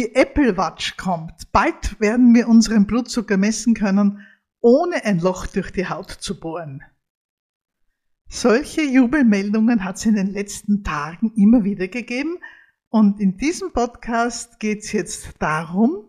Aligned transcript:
Die 0.00 0.14
Apple 0.14 0.56
Watch 0.56 0.96
kommt. 0.96 1.52
Bald 1.52 2.00
werden 2.00 2.34
wir 2.34 2.48
unseren 2.48 2.86
Blutzucker 2.86 3.36
messen 3.36 3.74
können, 3.74 4.26
ohne 4.62 5.04
ein 5.04 5.20
Loch 5.20 5.46
durch 5.46 5.72
die 5.72 5.90
Haut 5.90 6.10
zu 6.10 6.40
bohren. 6.40 6.80
Solche 8.26 8.80
Jubelmeldungen 8.80 9.84
hat 9.84 9.96
es 9.96 10.06
in 10.06 10.14
den 10.14 10.28
letzten 10.28 10.84
Tagen 10.84 11.34
immer 11.36 11.64
wieder 11.64 11.86
gegeben. 11.86 12.38
Und 12.88 13.20
in 13.20 13.36
diesem 13.36 13.74
Podcast 13.74 14.58
geht 14.58 14.84
es 14.84 14.92
jetzt 14.92 15.34
darum, 15.38 16.08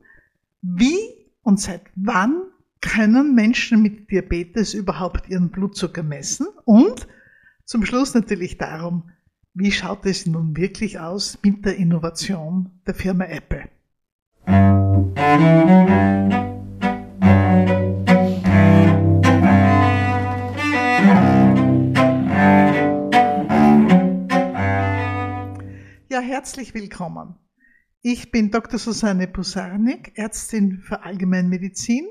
wie 0.62 0.98
und 1.42 1.60
seit 1.60 1.82
wann 1.96 2.44
können 2.80 3.36
Menschen 3.36 3.82
mit 3.82 4.10
Diabetes 4.10 4.74
überhaupt 4.74 5.28
ihren 5.28 5.52
Blutzucker 5.52 6.04
messen? 6.04 6.48
Und 6.64 7.10
zum 7.66 7.86
Schluss 7.86 8.14
natürlich 8.14 8.58
darum, 8.58 9.12
wie 9.54 9.74
schaut 9.74 10.06
es 10.06 10.28
nun 10.28 10.56
wirklich 10.56 10.98
aus 10.98 11.40
mit 11.44 11.66
der 11.66 11.76
Innovation 11.76 12.80
der 12.88 12.96
Firma 12.96 13.26
Apple? 13.26 13.68
Ja, 14.48 14.60
herzlich 26.20 26.74
willkommen. 26.74 27.36
Ich 28.02 28.32
bin 28.32 28.50
Dr. 28.50 28.80
Susanne 28.80 29.28
Pusarnik, 29.28 30.14
Ärztin 30.16 30.80
für 30.82 31.04
Allgemeinmedizin 31.04 32.08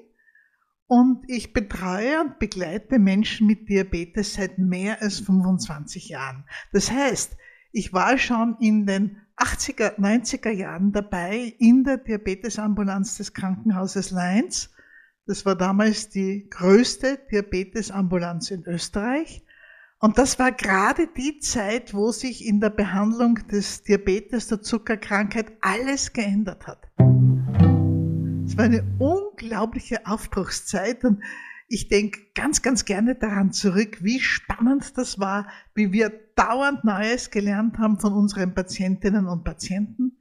und 0.86 1.24
ich 1.26 1.52
betreue 1.52 2.20
und 2.20 2.38
begleite 2.38 3.00
Menschen 3.00 3.48
mit 3.48 3.68
Diabetes 3.68 4.34
seit 4.34 4.58
mehr 4.58 5.02
als 5.02 5.18
25 5.18 6.08
Jahren. 6.08 6.44
Das 6.72 6.92
heißt, 6.92 7.36
ich 7.72 7.92
war 7.92 8.18
schon 8.18 8.56
in 8.60 8.86
den 8.86 9.20
80er, 9.40 9.98
90er 9.98 10.50
Jahren 10.50 10.92
dabei 10.92 11.54
in 11.58 11.82
der 11.82 11.96
Diabetesambulanz 11.96 13.16
des 13.16 13.32
Krankenhauses 13.32 14.10
Leins. 14.10 14.70
Das 15.26 15.46
war 15.46 15.56
damals 15.56 16.10
die 16.10 16.46
größte 16.50 17.18
Diabetesambulanz 17.30 18.50
in 18.50 18.64
Österreich. 18.64 19.42
Und 19.98 20.18
das 20.18 20.38
war 20.38 20.52
gerade 20.52 21.08
die 21.08 21.38
Zeit, 21.40 21.94
wo 21.94 22.10
sich 22.10 22.46
in 22.46 22.60
der 22.60 22.70
Behandlung 22.70 23.34
des 23.50 23.82
Diabetes, 23.82 24.48
der 24.48 24.62
Zuckerkrankheit 24.62 25.52
alles 25.60 26.12
geändert 26.12 26.66
hat. 26.66 26.88
Es 28.46 28.56
war 28.56 28.64
eine 28.64 28.84
unglaubliche 28.98 30.06
Aufbruchszeit 30.06 31.04
und 31.04 31.22
ich 31.70 31.88
denke 31.88 32.20
ganz, 32.34 32.62
ganz 32.62 32.84
gerne 32.84 33.14
daran 33.14 33.52
zurück, 33.52 33.98
wie 34.02 34.20
spannend 34.20 34.98
das 34.98 35.20
war, 35.20 35.48
wie 35.74 35.92
wir 35.92 36.10
dauernd 36.34 36.84
Neues 36.84 37.30
gelernt 37.30 37.78
haben 37.78 38.00
von 38.00 38.12
unseren 38.12 38.54
Patientinnen 38.54 39.26
und 39.26 39.44
Patienten. 39.44 40.18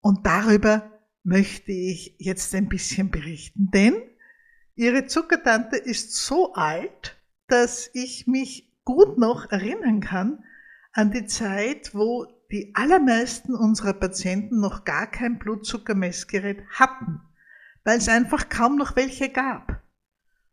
Und 0.00 0.26
darüber 0.26 0.90
möchte 1.22 1.70
ich 1.72 2.16
jetzt 2.18 2.54
ein 2.54 2.68
bisschen 2.68 3.10
berichten, 3.10 3.70
denn 3.72 3.94
Ihre 4.74 5.06
Zuckertante 5.06 5.76
ist 5.76 6.14
so 6.14 6.54
alt, 6.54 7.18
dass 7.46 7.90
ich 7.92 8.26
mich 8.26 8.72
gut 8.84 9.18
noch 9.18 9.50
erinnern 9.50 10.00
kann 10.00 10.42
an 10.92 11.10
die 11.10 11.26
Zeit, 11.26 11.94
wo 11.94 12.26
die 12.50 12.72
allermeisten 12.74 13.54
unserer 13.54 13.92
Patienten 13.92 14.58
noch 14.58 14.84
gar 14.84 15.06
kein 15.06 15.38
Blutzuckermessgerät 15.38 16.64
hatten 16.70 17.20
weil 17.84 17.98
es 17.98 18.08
einfach 18.08 18.48
kaum 18.48 18.76
noch 18.76 18.96
welche 18.96 19.28
gab. 19.28 19.79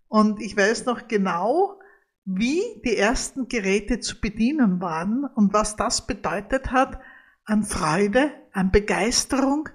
Und 0.07 0.41
ich 0.41 0.55
weiß 0.55 0.85
noch 0.85 1.07
genau, 1.07 1.79
wie 2.25 2.61
die 2.83 2.97
ersten 2.97 3.47
Geräte 3.47 3.99
zu 3.99 4.19
bedienen 4.19 4.81
waren 4.81 5.25
und 5.35 5.53
was 5.53 5.75
das 5.75 6.05
bedeutet 6.05 6.71
hat 6.71 6.99
an 7.45 7.63
Freude, 7.63 8.31
an 8.51 8.71
Begeisterung, 8.71 9.69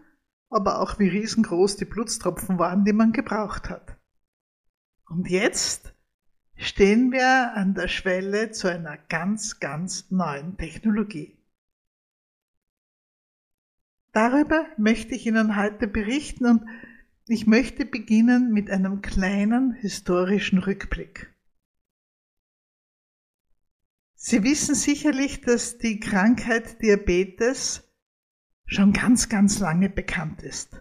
aber 0.50 0.80
auch 0.80 0.98
wie 0.98 1.08
riesengroß 1.08 1.76
die 1.76 1.86
Blutstropfen 1.86 2.58
waren, 2.58 2.84
die 2.84 2.92
man 2.92 3.12
gebraucht 3.12 3.70
hat. 3.70 3.96
Und 5.08 5.30
jetzt 5.30 5.94
stehen 6.56 7.10
wir 7.10 7.54
an 7.54 7.74
der 7.74 7.88
Schwelle 7.88 8.50
zu 8.50 8.68
einer 8.68 8.98
ganz, 8.98 9.58
ganz 9.58 10.10
neuen 10.10 10.58
Technologie. 10.58 11.38
Darüber 14.12 14.66
möchte 14.76 15.14
ich 15.14 15.26
Ihnen 15.26 15.56
heute 15.56 15.88
berichten 15.88 16.44
und 16.44 16.62
ich 17.26 17.46
möchte 17.46 17.84
beginnen 17.84 18.52
mit 18.52 18.70
einem 18.70 19.00
kleinen 19.00 19.72
historischen 19.74 20.58
Rückblick. 20.58 21.32
Sie 24.14 24.42
wissen 24.42 24.74
sicherlich, 24.74 25.40
dass 25.40 25.78
die 25.78 26.00
Krankheit 26.00 26.80
Diabetes 26.82 27.88
schon 28.66 28.92
ganz, 28.92 29.28
ganz 29.28 29.58
lange 29.58 29.88
bekannt 29.88 30.42
ist. 30.42 30.80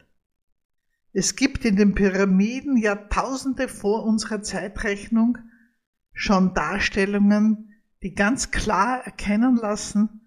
Es 1.14 1.36
gibt 1.36 1.66
in 1.66 1.76
den 1.76 1.94
Pyramiden 1.94 2.78
Jahrtausende 2.78 3.68
vor 3.68 4.06
unserer 4.06 4.42
Zeitrechnung 4.42 5.38
schon 6.14 6.54
Darstellungen, 6.54 7.74
die 8.02 8.14
ganz 8.14 8.52
klar 8.52 9.04
erkennen 9.04 9.58
lassen, 9.58 10.22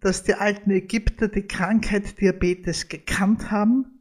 dass 0.00 0.22
die 0.24 0.34
alten 0.34 0.70
Ägypter 0.70 1.28
die 1.28 1.46
Krankheit 1.46 2.20
Diabetes 2.20 2.88
gekannt 2.88 3.50
haben 3.50 3.99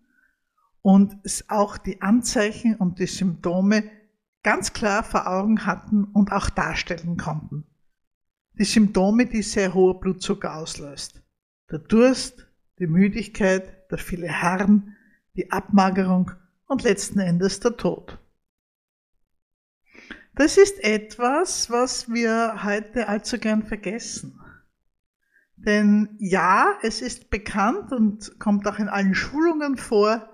und 0.90 1.20
auch 1.50 1.78
die 1.78 2.02
Anzeichen 2.02 2.76
und 2.76 2.98
die 2.98 3.06
Symptome 3.06 3.84
ganz 4.42 4.74
klar 4.74 5.04
vor 5.04 5.28
Augen 5.28 5.68
hatten 5.68 6.04
und 6.04 6.32
auch 6.32 6.50
darstellen 6.50 7.16
konnten. 7.16 7.64
Die 8.54 8.64
Symptome, 8.64 9.28
die 9.28 9.44
sehr 9.44 9.76
hoher 9.76 10.00
Blutzucker 10.00 10.56
auslöst. 10.56 11.22
Der 11.70 11.78
Durst, 11.78 12.48
die 12.80 12.88
Müdigkeit, 12.88 13.92
der 13.92 14.00
viele 14.00 14.42
Harn, 14.42 14.96
die 15.36 15.52
Abmagerung 15.52 16.32
und 16.66 16.82
letzten 16.82 17.20
Endes 17.20 17.60
der 17.60 17.78
Tod. 17.78 18.18
Das 20.34 20.58
ist 20.58 20.84
etwas, 20.84 21.70
was 21.70 22.10
wir 22.10 22.64
heute 22.64 23.08
allzu 23.08 23.38
gern 23.38 23.62
vergessen. 23.62 24.42
Denn 25.56 26.16
ja, 26.18 26.80
es 26.82 27.04
ist 27.04 27.30
bekannt 27.30 27.92
und 27.92 28.40
kommt 28.40 28.68
auch 28.68 28.80
in 28.80 28.90
allen 28.90 29.14
Schulungen 29.14 29.78
vor, 29.78 30.28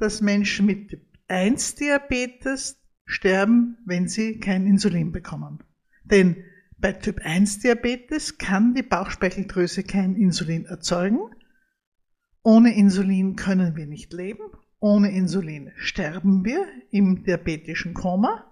dass 0.00 0.20
Menschen 0.20 0.66
mit 0.66 0.88
Typ 0.88 1.02
1 1.28 1.76
Diabetes 1.76 2.80
sterben, 3.04 3.78
wenn 3.84 4.08
sie 4.08 4.40
kein 4.40 4.66
Insulin 4.66 5.12
bekommen. 5.12 5.62
Denn 6.04 6.36
bei 6.78 6.92
Typ 6.92 7.20
1 7.22 7.60
Diabetes 7.60 8.38
kann 8.38 8.74
die 8.74 8.82
Bauchspeicheldrüse 8.82 9.84
kein 9.84 10.16
Insulin 10.16 10.64
erzeugen. 10.64 11.18
Ohne 12.42 12.74
Insulin 12.74 13.36
können 13.36 13.76
wir 13.76 13.86
nicht 13.86 14.12
leben. 14.12 14.44
Ohne 14.78 15.12
Insulin 15.12 15.72
sterben 15.76 16.44
wir 16.44 16.66
im 16.90 17.22
diabetischen 17.22 17.92
Koma. 17.92 18.46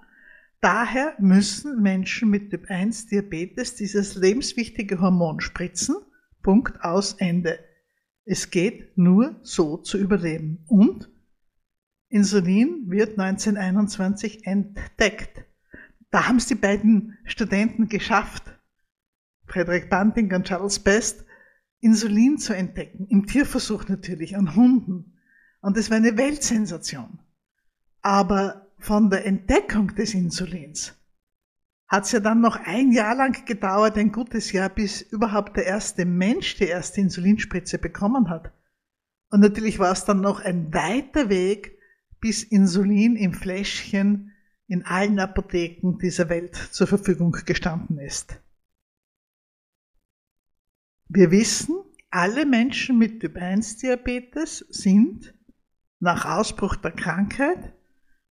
Daher 0.61 1.15
müssen 1.19 1.81
Menschen 1.81 2.29
mit 2.29 2.51
Typ 2.51 2.69
1 2.69 3.07
Diabetes 3.07 3.77
dieses 3.77 4.15
lebenswichtige 4.15 5.01
Hormon 5.01 5.41
spritzen. 5.41 5.97
Punkt 6.43 6.83
aus 6.83 7.15
Ende. 7.15 7.59
Es 8.25 8.51
geht 8.51 8.99
nur 8.99 9.41
so 9.43 9.79
zu 9.79 9.97
überleben. 9.97 10.65
Und 10.67 11.09
Insulin 12.09 12.85
wird 12.87 13.19
1921 13.19 14.47
entdeckt. 14.47 15.45
Da 16.11 16.27
haben 16.27 16.37
es 16.37 16.47
die 16.47 16.55
beiden 16.55 17.19
Studenten 17.25 17.89
geschafft, 17.89 18.45
Frederick 19.47 19.91
Banting 19.91 20.33
und 20.35 20.47
Charles 20.47 20.79
Best, 20.79 21.25
Insulin 21.81 22.39
zu 22.39 22.55
entdecken, 22.55 23.07
im 23.09 23.27
Tierversuch 23.27 23.89
natürlich, 23.89 24.37
an 24.37 24.57
Hunden. 24.57 25.19
Und 25.61 25.77
es 25.77 25.91
war 25.91 25.99
eine 25.99 26.17
Weltsensation. 26.17 27.19
Aber 28.01 28.69
von 28.79 29.11
der 29.11 29.27
Entdeckung 29.27 29.95
des 29.95 30.15
Insulins 30.15 30.95
hat 31.89 32.05
es 32.05 32.13
ja 32.13 32.21
dann 32.21 32.41
noch 32.41 32.57
ein 32.57 32.93
Jahr 32.93 33.17
lang 33.17 33.45
gedauert, 33.45 33.97
ein 33.97 34.13
gutes 34.13 34.53
Jahr, 34.53 34.69
bis 34.69 35.01
überhaupt 35.01 35.57
der 35.57 35.67
erste 35.67 36.05
Mensch 36.05 36.57
die 36.57 36.67
erste 36.67 37.01
Insulinspritze 37.01 37.79
bekommen 37.79 38.29
hat. 38.29 38.53
Und 39.31 39.41
natürlich 39.41 39.79
war 39.79 39.93
es 39.93 40.05
dann 40.05 40.21
noch 40.21 40.41
ein 40.41 40.73
weiter 40.73 41.29
Weg, 41.29 41.78
bis 42.21 42.43
Insulin 42.43 43.17
im 43.17 43.33
Fläschchen 43.33 44.33
in 44.67 44.85
allen 44.85 45.19
Apotheken 45.19 45.99
dieser 45.99 46.29
Welt 46.29 46.55
zur 46.57 46.87
Verfügung 46.87 47.33
gestanden 47.33 47.99
ist. 47.99 48.41
Wir 51.09 51.31
wissen, 51.31 51.77
alle 52.11 52.45
Menschen 52.45 52.99
mit 52.99 53.21
Typ 53.21 53.37
1 53.37 53.79
Diabetes 53.79 54.59
sind 54.69 55.35
nach 56.01 56.25
Ausbruch 56.25 56.77
der 56.77 56.93
Krankheit 56.93 57.75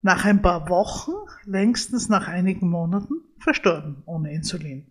nach 0.03 0.25
ein 0.25 0.41
paar 0.41 0.69
Wochen, 0.69 1.13
längstens 1.45 2.09
nach 2.09 2.29
einigen 2.29 2.69
Monaten, 2.69 3.23
verstorben 3.39 4.03
ohne 4.07 4.33
Insulin. 4.33 4.87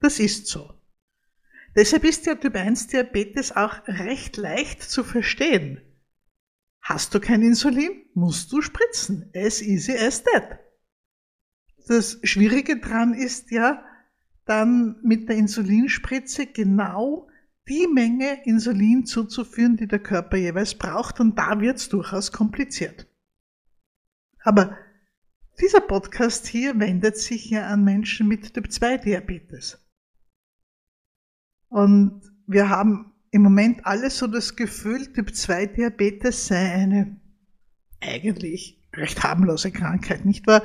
Das 0.00 0.18
ist 0.18 0.46
so. 0.46 0.72
Deshalb 1.76 2.04
ist 2.04 2.24
der 2.26 2.38
Typ 2.38 2.54
1 2.54 2.86
Diabetes 2.86 3.54
auch 3.54 3.86
recht 3.88 4.36
leicht 4.36 4.82
zu 4.82 5.02
verstehen. 5.02 5.80
Hast 6.84 7.14
du 7.14 7.18
kein 7.18 7.40
Insulin, 7.40 8.04
musst 8.12 8.52
du 8.52 8.60
spritzen. 8.60 9.30
As 9.34 9.62
easy 9.62 9.96
as 9.96 10.22
that. 10.22 10.60
Das 11.86 12.18
Schwierige 12.22 12.78
dran 12.78 13.14
ist 13.14 13.50
ja, 13.50 13.82
dann 14.44 15.00
mit 15.02 15.30
der 15.30 15.36
Insulinspritze 15.36 16.46
genau 16.46 17.26
die 17.66 17.86
Menge 17.86 18.44
Insulin 18.44 19.06
zuzuführen, 19.06 19.78
die 19.78 19.86
der 19.86 19.98
Körper 19.98 20.36
jeweils 20.36 20.74
braucht 20.74 21.20
und 21.20 21.38
da 21.38 21.58
wird 21.58 21.78
es 21.78 21.88
durchaus 21.88 22.30
kompliziert. 22.32 23.06
Aber 24.42 24.76
dieser 25.58 25.80
Podcast 25.80 26.46
hier 26.46 26.78
wendet 26.78 27.16
sich 27.16 27.48
ja 27.48 27.66
an 27.66 27.82
Menschen 27.82 28.28
mit 28.28 28.52
Typ-2-Diabetes. 28.52 29.78
Und 31.68 32.20
wir 32.46 32.68
haben 32.68 33.13
im 33.34 33.42
Moment 33.42 33.84
alle 33.84 34.10
so 34.10 34.28
das 34.28 34.54
Gefühl, 34.54 35.12
Typ-2-Diabetes 35.12 36.46
sei 36.46 36.72
eine 36.72 37.20
eigentlich 38.00 38.80
recht 38.94 39.24
harmlose 39.24 39.72
Krankheit, 39.72 40.24
nicht 40.24 40.46
wahr? 40.46 40.62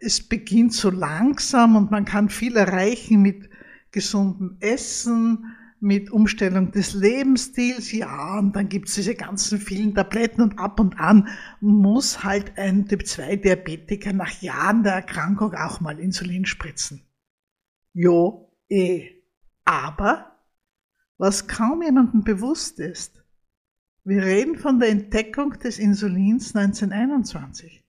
Es 0.00 0.26
beginnt 0.26 0.72
so 0.72 0.88
langsam 0.88 1.76
und 1.76 1.90
man 1.90 2.06
kann 2.06 2.30
viel 2.30 2.56
erreichen 2.56 3.20
mit 3.20 3.50
gesundem 3.90 4.56
Essen, 4.60 5.56
mit 5.80 6.10
Umstellung 6.10 6.70
des 6.70 6.94
Lebensstils, 6.94 7.92
ja, 7.92 8.38
und 8.38 8.56
dann 8.56 8.70
gibt's 8.70 8.94
diese 8.94 9.14
ganzen 9.14 9.60
vielen 9.60 9.94
Tabletten 9.94 10.40
und 10.40 10.58
ab 10.58 10.80
und 10.80 10.98
an 10.98 11.28
muss 11.60 12.24
halt 12.24 12.56
ein 12.56 12.86
Typ-2-Diabetiker 12.88 14.14
nach 14.14 14.40
Jahren 14.40 14.84
der 14.84 14.94
Erkrankung 14.94 15.52
auch 15.52 15.80
mal 15.80 16.00
Insulin 16.00 16.46
spritzen. 16.46 17.02
Jo, 17.92 18.56
eh. 18.70 19.10
Aber, 19.66 20.35
was 21.18 21.48
kaum 21.48 21.82
jemandem 21.82 22.24
bewusst 22.24 22.78
ist, 22.80 23.22
wir 24.04 24.22
reden 24.22 24.56
von 24.56 24.78
der 24.78 24.90
Entdeckung 24.90 25.58
des 25.58 25.78
Insulins 25.78 26.54
1921. 26.54 27.82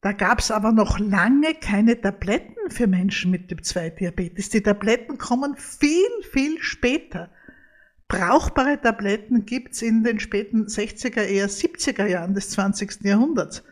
Da 0.00 0.12
gab 0.12 0.38
es 0.38 0.52
aber 0.52 0.70
noch 0.70 1.00
lange 1.00 1.54
keine 1.54 2.00
Tabletten 2.00 2.70
für 2.70 2.86
Menschen 2.86 3.32
mit 3.32 3.48
Typ-2-Diabetes. 3.48 4.50
Die 4.50 4.62
Tabletten 4.62 5.18
kommen 5.18 5.56
viel, 5.56 6.08
viel 6.30 6.62
später. 6.62 7.30
Brauchbare 8.06 8.80
Tabletten 8.80 9.46
gibt 9.46 9.72
es 9.72 9.82
in 9.82 10.04
den 10.04 10.20
späten 10.20 10.66
60er, 10.66 11.22
eher 11.22 11.48
70er 11.48 12.06
Jahren 12.06 12.34
des 12.34 12.50
20. 12.50 13.02
Jahrhunderts. 13.02 13.64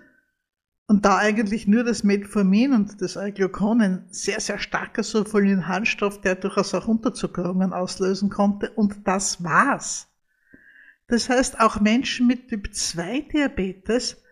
Und 0.86 1.06
da 1.06 1.16
eigentlich 1.16 1.66
nur 1.66 1.82
das 1.82 2.04
Metformin 2.04 2.74
und 2.74 3.00
das 3.00 3.16
Euglucon, 3.16 3.80
ein 3.80 4.04
sehr, 4.10 4.40
sehr 4.40 4.58
starker 4.58 5.02
Sulfolinharnstoff, 5.02 6.20
der 6.20 6.34
durchaus 6.34 6.74
auch 6.74 6.88
Unterzuckerungen 6.88 7.72
auslösen 7.72 8.28
konnte. 8.28 8.70
Und 8.70 9.06
das 9.06 9.42
war's. 9.42 10.08
Das 11.08 11.28
heißt, 11.28 11.60
auch 11.60 11.80
Menschen 11.80 12.26
mit 12.26 12.48
Typ-2-Diabetes 12.48 14.22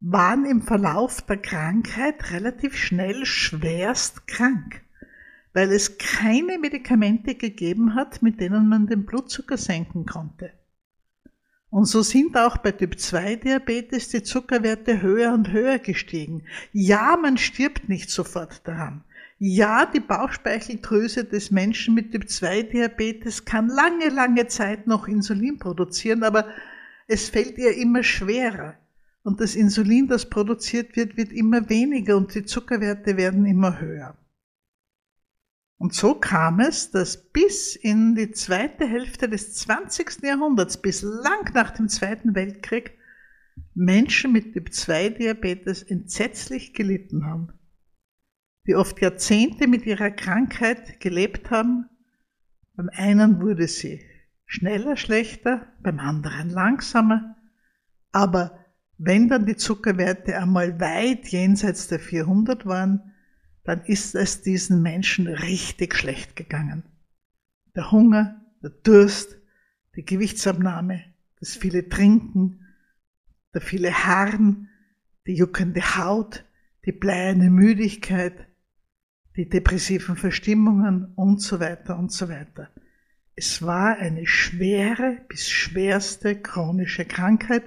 waren 0.00 0.46
im 0.46 0.62
Verlauf 0.62 1.20
der 1.22 1.36
Krankheit 1.36 2.30
relativ 2.30 2.74
schnell 2.76 3.26
schwerst 3.26 4.26
krank, 4.26 4.82
weil 5.52 5.70
es 5.70 5.98
keine 5.98 6.58
Medikamente 6.58 7.34
gegeben 7.34 7.94
hat, 7.94 8.22
mit 8.22 8.40
denen 8.40 8.68
man 8.68 8.86
den 8.86 9.04
Blutzucker 9.04 9.58
senken 9.58 10.06
konnte. 10.06 10.52
Und 11.70 11.84
so 11.84 12.02
sind 12.02 12.36
auch 12.36 12.56
bei 12.56 12.72
Typ 12.72 12.98
2 12.98 13.36
Diabetes 13.36 14.08
die 14.08 14.24
Zuckerwerte 14.24 15.00
höher 15.00 15.32
und 15.32 15.52
höher 15.52 15.78
gestiegen. 15.78 16.42
Ja, 16.72 17.16
man 17.16 17.38
stirbt 17.38 17.88
nicht 17.88 18.10
sofort 18.10 18.66
daran. 18.66 19.04
Ja, 19.38 19.86
die 19.86 20.00
Bauchspeicheldrüse 20.00 21.24
des 21.24 21.50
Menschen 21.52 21.94
mit 21.94 22.10
Typ 22.10 22.28
2 22.28 22.62
Diabetes 22.64 23.44
kann 23.44 23.68
lange, 23.68 24.08
lange 24.08 24.48
Zeit 24.48 24.86
noch 24.86 25.06
Insulin 25.06 25.58
produzieren, 25.58 26.24
aber 26.24 26.46
es 27.06 27.28
fällt 27.28 27.56
ihr 27.56 27.76
immer 27.76 28.02
schwerer. 28.02 28.74
Und 29.22 29.40
das 29.40 29.54
Insulin, 29.54 30.08
das 30.08 30.28
produziert 30.28 30.96
wird, 30.96 31.16
wird 31.16 31.32
immer 31.32 31.68
weniger 31.68 32.16
und 32.16 32.34
die 32.34 32.44
Zuckerwerte 32.44 33.16
werden 33.16 33.46
immer 33.46 33.80
höher. 33.80 34.16
Und 35.80 35.94
so 35.94 36.14
kam 36.14 36.60
es, 36.60 36.90
dass 36.90 37.30
bis 37.30 37.74
in 37.74 38.14
die 38.14 38.32
zweite 38.32 38.86
Hälfte 38.86 39.30
des 39.30 39.54
20. 39.54 40.22
Jahrhunderts, 40.22 40.76
bis 40.76 41.00
lang 41.00 41.54
nach 41.54 41.70
dem 41.70 41.88
Zweiten 41.88 42.34
Weltkrieg, 42.34 42.98
Menschen 43.72 44.30
mit 44.30 44.52
Typ-2-Diabetes 44.52 45.82
entsetzlich 45.82 46.74
gelitten 46.74 47.24
haben, 47.24 47.54
die 48.66 48.74
oft 48.74 49.00
Jahrzehnte 49.00 49.66
mit 49.68 49.86
ihrer 49.86 50.10
Krankheit 50.10 51.00
gelebt 51.00 51.50
haben. 51.50 51.88
Beim 52.76 52.90
einen 52.92 53.40
wurde 53.40 53.66
sie 53.66 54.02
schneller 54.44 54.98
schlechter, 54.98 55.66
beim 55.82 55.98
anderen 55.98 56.50
langsamer, 56.50 57.36
aber 58.12 58.66
wenn 58.98 59.28
dann 59.28 59.46
die 59.46 59.56
Zuckerwerte 59.56 60.36
einmal 60.36 60.78
weit 60.78 61.28
jenseits 61.28 61.88
der 61.88 62.00
400 62.00 62.66
waren, 62.66 63.09
dann 63.64 63.84
ist 63.84 64.14
es 64.14 64.42
diesen 64.42 64.82
Menschen 64.82 65.26
richtig 65.26 65.94
schlecht 65.94 66.36
gegangen. 66.36 66.84
Der 67.74 67.90
Hunger, 67.92 68.40
der 68.62 68.70
Durst, 68.70 69.36
die 69.96 70.04
Gewichtsabnahme, 70.04 71.04
das 71.38 71.56
viele 71.56 71.88
Trinken, 71.88 72.66
der 73.54 73.60
viele 73.60 73.92
Harren, 73.92 74.68
die 75.26 75.34
juckende 75.34 75.96
Haut, 75.96 76.44
die 76.84 76.92
bleierne 76.92 77.50
Müdigkeit, 77.50 78.46
die 79.36 79.48
depressiven 79.48 80.16
Verstimmungen 80.16 81.12
und 81.14 81.40
so 81.40 81.60
weiter 81.60 81.98
und 81.98 82.12
so 82.12 82.28
weiter. 82.28 82.70
Es 83.36 83.62
war 83.62 83.96
eine 83.96 84.26
schwere 84.26 85.18
bis 85.28 85.48
schwerste 85.48 86.40
chronische 86.40 87.04
Krankheit 87.04 87.64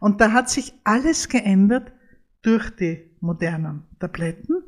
und 0.00 0.20
da 0.20 0.32
hat 0.32 0.50
sich 0.50 0.74
alles 0.84 1.28
geändert 1.28 1.92
durch 2.42 2.70
die 2.70 3.10
modernen 3.20 3.84
Tabletten. 3.98 4.64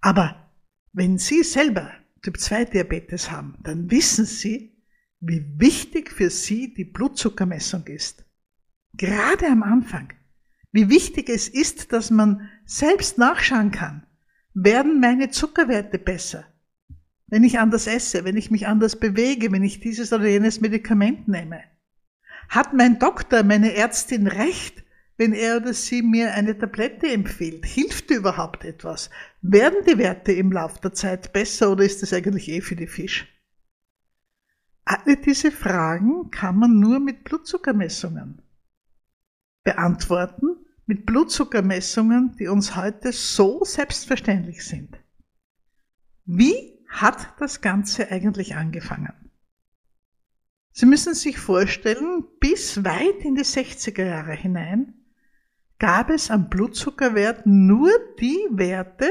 Aber 0.00 0.50
wenn 0.92 1.18
Sie 1.18 1.42
selber 1.42 1.92
Typ 2.22 2.38
2 2.38 2.66
Diabetes 2.66 3.30
haben, 3.30 3.56
dann 3.62 3.90
wissen 3.90 4.24
Sie, 4.24 4.76
wie 5.20 5.44
wichtig 5.56 6.10
für 6.10 6.30
Sie 6.30 6.74
die 6.74 6.84
Blutzuckermessung 6.84 7.86
ist. 7.86 8.24
Gerade 8.94 9.46
am 9.46 9.62
Anfang. 9.62 10.12
Wie 10.72 10.88
wichtig 10.88 11.28
es 11.28 11.48
ist, 11.48 11.92
dass 11.92 12.10
man 12.10 12.48
selbst 12.64 13.18
nachschauen 13.18 13.70
kann. 13.70 14.06
Werden 14.54 15.00
meine 15.00 15.30
Zuckerwerte 15.30 15.98
besser? 15.98 16.44
Wenn 17.26 17.44
ich 17.44 17.58
anders 17.58 17.86
esse, 17.86 18.24
wenn 18.24 18.36
ich 18.36 18.50
mich 18.50 18.66
anders 18.66 18.98
bewege, 18.98 19.52
wenn 19.52 19.62
ich 19.62 19.80
dieses 19.80 20.12
oder 20.12 20.26
jenes 20.26 20.60
Medikament 20.60 21.28
nehme? 21.28 21.62
Hat 22.48 22.72
mein 22.74 22.98
Doktor, 22.98 23.42
meine 23.42 23.74
Ärztin 23.74 24.26
recht, 24.26 24.82
wenn 25.18 25.32
er 25.32 25.56
oder 25.56 25.74
sie 25.74 26.00
mir 26.00 26.32
eine 26.32 26.56
Tablette 26.56 27.08
empfiehlt? 27.08 27.66
Hilft 27.66 28.10
überhaupt 28.10 28.64
etwas? 28.64 29.10
Werden 29.42 29.84
die 29.86 29.98
Werte 29.98 30.32
im 30.32 30.52
Laufe 30.52 30.80
der 30.80 30.94
Zeit 30.94 31.32
besser 31.32 31.72
oder 31.72 31.84
ist 31.84 32.02
das 32.02 32.12
eigentlich 32.12 32.48
eh 32.48 32.60
für 32.60 32.76
die 32.76 32.86
Fisch? 32.86 33.26
Alle 34.84 35.16
diese 35.16 35.50
Fragen 35.50 36.30
kann 36.30 36.56
man 36.56 36.78
nur 36.78 37.00
mit 37.00 37.24
Blutzuckermessungen 37.24 38.40
beantworten, 39.64 40.64
mit 40.86 41.04
Blutzuckermessungen, 41.04 42.36
die 42.38 42.46
uns 42.46 42.74
heute 42.74 43.12
so 43.12 43.64
selbstverständlich 43.64 44.64
sind. 44.64 44.96
Wie 46.24 46.78
hat 46.88 47.34
das 47.38 47.60
Ganze 47.60 48.10
eigentlich 48.10 48.54
angefangen? 48.54 49.12
Sie 50.72 50.86
müssen 50.86 51.14
sich 51.14 51.38
vorstellen, 51.38 52.24
bis 52.40 52.84
weit 52.84 53.24
in 53.24 53.34
die 53.34 53.42
60er 53.42 54.04
Jahre 54.04 54.32
hinein 54.32 54.97
gab 55.78 56.10
es 56.10 56.30
am 56.30 56.48
Blutzuckerwert 56.48 57.46
nur 57.46 57.90
die 58.20 58.38
Werte, 58.50 59.06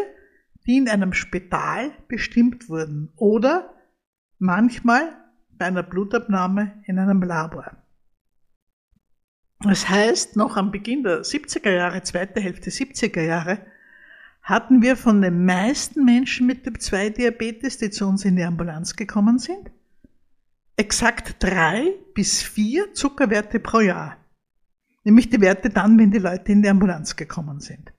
die 0.66 0.78
in 0.78 0.90
einem 0.90 1.14
Spital 1.14 1.92
bestimmt 2.08 2.70
wurden 2.70 3.12
oder 3.16 3.74
manchmal 4.38 5.14
bei 5.52 5.66
einer 5.66 5.84
Blutabnahme 5.84 6.84
in 6.86 7.00
einem 7.00 7.24
Labor. 7.24 7.78
Das 9.62 9.90
heißt, 9.90 10.36
noch 10.36 10.56
am 10.56 10.72
Beginn 10.72 11.04
der 11.04 11.24
70er 11.24 11.72
Jahre, 11.72 12.04
zweite 12.04 12.40
Hälfte 12.40 12.70
70er 12.70 13.22
Jahre, 13.22 13.66
hatten 14.44 14.82
wir 14.82 14.96
von 14.96 15.22
den 15.22 15.46
meisten 15.46 16.06
Menschen 16.06 16.48
mit 16.48 16.64
Typ 16.64 16.80
2 16.80 17.10
Diabetes, 17.10 17.78
die 17.78 17.90
zu 17.90 18.08
uns 18.08 18.24
in 18.24 18.36
die 18.36 18.44
Ambulanz 18.44 18.96
gekommen 18.96 19.40
sind, 19.40 19.72
exakt 20.78 21.44
drei 21.44 21.96
bis 22.14 22.44
vier 22.44 22.94
Zuckerwerte 22.94 23.60
pro 23.60 23.80
Jahr. 23.80 24.18
Nämlich 25.08 25.30
die 25.30 25.40
Werte 25.40 25.70
dann, 25.70 25.98
wenn 25.98 26.12
die 26.12 26.18
Leute 26.18 26.52
in 26.52 26.62
die 26.62 26.68
Ambulanz 26.68 27.16
gekommen 27.16 27.62
sind. 27.62 27.94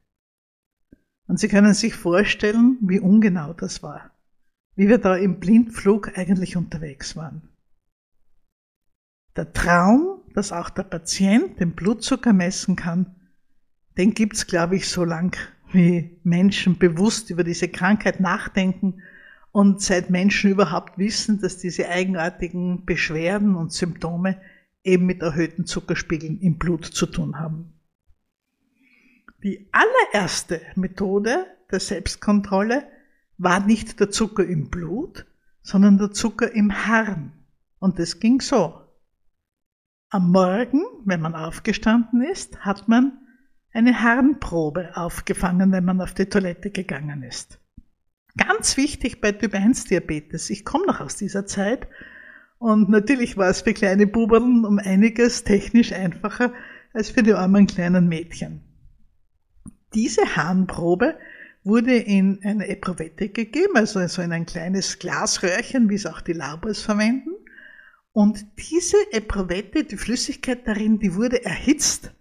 Und 1.26 1.40
Sie 1.40 1.48
können 1.48 1.72
sich 1.72 1.94
vorstellen, 1.94 2.76
wie 2.82 3.00
ungenau 3.00 3.54
das 3.54 3.82
war. 3.82 4.10
Wie 4.76 4.90
wir 4.90 4.98
da 4.98 5.16
im 5.16 5.40
Blindflug 5.40 6.18
eigentlich 6.18 6.58
unterwegs 6.58 7.16
waren. 7.16 7.48
Der 9.36 9.54
Traum, 9.54 10.20
dass 10.34 10.52
auch 10.52 10.68
der 10.68 10.82
Patient 10.82 11.58
den 11.58 11.72
Blutzucker 11.72 12.34
messen 12.34 12.76
kann, 12.76 13.16
den 13.96 14.12
gibt's, 14.12 14.46
glaube 14.46 14.76
ich, 14.76 14.86
so 14.86 15.02
lang, 15.02 15.34
wie 15.72 16.20
Menschen 16.24 16.78
bewusst 16.78 17.30
über 17.30 17.42
diese 17.42 17.68
Krankheit 17.68 18.20
nachdenken 18.20 19.00
und 19.50 19.80
seit 19.80 20.10
Menschen 20.10 20.50
überhaupt 20.50 20.98
wissen, 20.98 21.40
dass 21.40 21.56
diese 21.56 21.88
eigenartigen 21.88 22.84
Beschwerden 22.84 23.54
und 23.54 23.72
Symptome 23.72 24.38
eben 24.84 25.06
mit 25.06 25.22
erhöhten 25.22 25.66
Zuckerspiegeln 25.66 26.40
im 26.40 26.58
Blut 26.58 26.84
zu 26.84 27.06
tun 27.06 27.38
haben. 27.38 27.72
Die 29.42 29.70
allererste 29.72 30.60
Methode 30.74 31.46
der 31.70 31.80
Selbstkontrolle 31.80 32.88
war 33.36 33.64
nicht 33.64 34.00
der 34.00 34.10
Zucker 34.10 34.44
im 34.44 34.68
Blut, 34.68 35.26
sondern 35.62 35.98
der 35.98 36.10
Zucker 36.10 36.52
im 36.52 36.86
Harn. 36.86 37.32
Und 37.78 37.98
es 38.00 38.18
ging 38.18 38.40
so. 38.40 38.80
Am 40.10 40.32
Morgen, 40.32 40.82
wenn 41.04 41.20
man 41.20 41.34
aufgestanden 41.34 42.22
ist, 42.22 42.64
hat 42.64 42.88
man 42.88 43.18
eine 43.72 44.00
Harnprobe 44.00 44.96
aufgefangen, 44.96 45.70
wenn 45.70 45.84
man 45.84 46.00
auf 46.00 46.14
die 46.14 46.26
Toilette 46.26 46.70
gegangen 46.70 47.22
ist. 47.22 47.60
Ganz 48.36 48.76
wichtig 48.76 49.20
bei 49.20 49.32
Typ 49.32 49.54
1 49.54 49.84
Diabetes. 49.84 50.50
Ich 50.50 50.64
komme 50.64 50.86
noch 50.86 51.00
aus 51.00 51.16
dieser 51.16 51.46
Zeit 51.46 51.86
und 52.58 52.88
natürlich 52.88 53.36
war 53.36 53.48
es 53.48 53.62
für 53.62 53.72
kleine 53.72 54.06
Buberln 54.06 54.64
um 54.64 54.78
einiges 54.78 55.44
technisch 55.44 55.92
einfacher 55.92 56.52
als 56.92 57.10
für 57.10 57.22
die 57.22 57.32
armen 57.32 57.66
kleinen 57.66 58.08
Mädchen. 58.08 58.62
Diese 59.94 60.36
Harnprobe 60.36 61.16
wurde 61.64 61.96
in 61.96 62.40
eine 62.42 62.68
Epruvette 62.68 63.28
gegeben, 63.28 63.76
also 63.76 64.04
so 64.06 64.22
in 64.22 64.32
ein 64.32 64.46
kleines 64.46 64.98
Glasröhrchen, 64.98 65.88
wie 65.88 65.94
es 65.94 66.06
auch 66.06 66.20
die 66.20 66.32
Labors 66.32 66.82
verwenden. 66.82 67.30
Und 68.12 68.44
diese 68.58 68.96
Epruvette, 69.12 69.84
die 69.84 69.96
Flüssigkeit 69.96 70.66
darin, 70.66 70.98
die 70.98 71.14
wurde 71.14 71.44
erhitzt. 71.44 72.12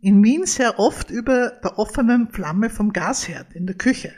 In 0.00 0.22
Wien 0.24 0.46
sehr 0.46 0.78
oft 0.78 1.10
über 1.10 1.50
der 1.62 1.78
offenen 1.78 2.28
Flamme 2.30 2.70
vom 2.70 2.92
Gasherd 2.92 3.52
in 3.54 3.66
der 3.66 3.76
Küche. 3.76 4.12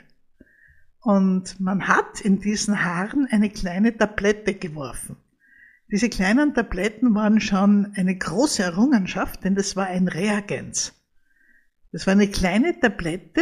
Und 1.01 1.59
man 1.59 1.87
hat 1.87 2.21
in 2.21 2.39
diesen 2.39 2.83
Haaren 2.83 3.27
eine 3.29 3.49
kleine 3.49 3.95
Tablette 3.95 4.55
geworfen. 4.55 5.17
Diese 5.95 6.09
kleinen 6.09 6.53
Tabletten 6.53 7.15
waren 7.15 7.39
schon 7.39 7.93
eine 7.95 8.17
große 8.17 8.61
Errungenschaft, 8.61 9.45
denn 9.45 9.55
das 9.55 9.77
war 9.77 9.85
ein 9.85 10.09
Reagenz. 10.09 10.91
Das 11.93 12.05
war 12.05 12.11
eine 12.11 12.27
kleine 12.27 12.77
Tablette, 12.77 13.39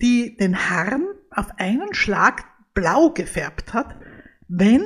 die 0.00 0.36
den 0.36 0.70
Harn 0.70 1.04
auf 1.32 1.48
einen 1.58 1.92
Schlag 1.92 2.44
blau 2.74 3.10
gefärbt 3.10 3.74
hat, 3.74 3.96
wenn 4.46 4.82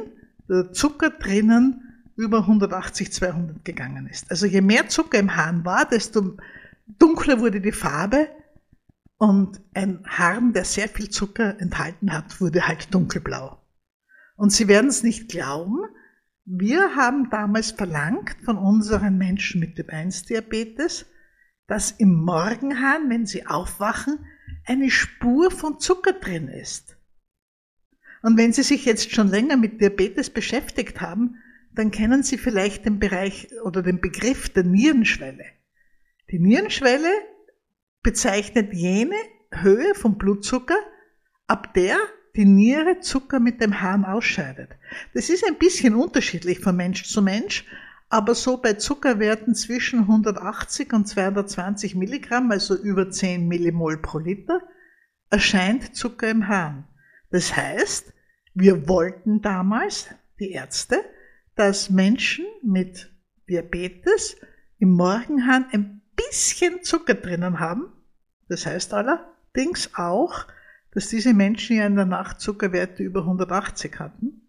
der 0.48 0.72
Zucker 0.72 1.10
drinnen 1.10 1.82
über 2.16 2.38
180, 2.38 3.12
200 3.12 3.66
gegangen 3.66 4.06
ist. 4.06 4.30
Also 4.30 4.46
je 4.46 4.62
mehr 4.62 4.88
Zucker 4.88 5.18
im 5.18 5.36
Hahn 5.36 5.62
war, 5.66 5.86
desto 5.86 6.38
dunkler 6.86 7.38
wurde 7.38 7.60
die 7.60 7.72
Farbe 7.72 8.28
und 9.18 9.60
ein 9.74 10.02
Harn, 10.06 10.54
der 10.54 10.64
sehr 10.64 10.88
viel 10.88 11.10
Zucker 11.10 11.60
enthalten 11.60 12.14
hat, 12.14 12.40
wurde 12.40 12.66
halt 12.66 12.94
dunkelblau. 12.94 13.60
Und 14.36 14.52
Sie 14.54 14.68
werden 14.68 14.88
es 14.88 15.02
nicht 15.02 15.28
glauben, 15.28 15.84
wir 16.44 16.94
haben 16.94 17.30
damals 17.30 17.70
verlangt 17.70 18.36
von 18.44 18.58
unseren 18.58 19.16
Menschen 19.16 19.60
mit 19.60 19.76
Typ 19.76 19.90
1 19.90 20.24
Diabetes, 20.24 21.06
dass 21.66 21.90
im 21.92 22.14
Morgenhahn, 22.14 23.08
wenn 23.08 23.26
sie 23.26 23.46
aufwachen, 23.46 24.18
eine 24.66 24.90
Spur 24.90 25.50
von 25.50 25.78
Zucker 25.78 26.12
drin 26.12 26.48
ist. 26.48 26.96
Und 28.22 28.38
wenn 28.38 28.52
Sie 28.52 28.62
sich 28.62 28.86
jetzt 28.86 29.14
schon 29.14 29.28
länger 29.28 29.56
mit 29.56 29.80
Diabetes 29.80 30.30
beschäftigt 30.30 31.00
haben, 31.02 31.36
dann 31.72 31.90
kennen 31.90 32.22
Sie 32.22 32.38
vielleicht 32.38 32.86
den 32.86 32.98
Bereich 32.98 33.48
oder 33.64 33.82
den 33.82 34.00
Begriff 34.00 34.48
der 34.48 34.64
Nierenschwelle. 34.64 35.44
Die 36.30 36.38
Nierenschwelle 36.38 37.10
bezeichnet 38.02 38.72
jene 38.72 39.16
Höhe 39.50 39.94
vom 39.94 40.16
Blutzucker, 40.16 40.78
ab 41.46 41.74
der 41.74 41.98
die 42.36 42.44
Niere 42.44 43.00
Zucker 43.00 43.40
mit 43.40 43.60
dem 43.60 43.80
Hahn 43.80 44.04
ausscheidet. 44.04 44.70
Das 45.14 45.30
ist 45.30 45.46
ein 45.46 45.58
bisschen 45.58 45.94
unterschiedlich 45.94 46.60
von 46.60 46.76
Mensch 46.76 47.04
zu 47.04 47.22
Mensch, 47.22 47.64
aber 48.08 48.34
so 48.34 48.56
bei 48.56 48.74
Zuckerwerten 48.74 49.54
zwischen 49.54 50.00
180 50.00 50.92
und 50.92 51.06
220 51.06 51.94
Milligramm, 51.94 52.50
also 52.50 52.76
über 52.76 53.10
10 53.10 53.46
Millimol 53.46 53.98
pro 53.98 54.18
Liter, 54.18 54.62
erscheint 55.30 55.96
Zucker 55.96 56.28
im 56.28 56.48
Hahn. 56.48 56.86
Das 57.30 57.56
heißt, 57.56 58.12
wir 58.54 58.88
wollten 58.88 59.40
damals, 59.40 60.08
die 60.38 60.52
Ärzte, 60.52 61.04
dass 61.56 61.90
Menschen 61.90 62.44
mit 62.62 63.10
Diabetes 63.48 64.36
im 64.78 64.90
Morgenhahn 64.90 65.66
ein 65.72 66.02
bisschen 66.16 66.82
Zucker 66.82 67.14
drinnen 67.14 67.60
haben. 67.60 67.92
Das 68.48 68.66
heißt 68.66 68.94
allerdings 68.94 69.90
auch, 69.94 70.46
dass 70.94 71.08
diese 71.08 71.34
Menschen 71.34 71.76
ja 71.76 71.86
in 71.86 71.96
der 71.96 72.06
Nacht 72.06 72.40
Zuckerwerte 72.40 73.02
über 73.02 73.20
180 73.20 73.98
hatten. 73.98 74.42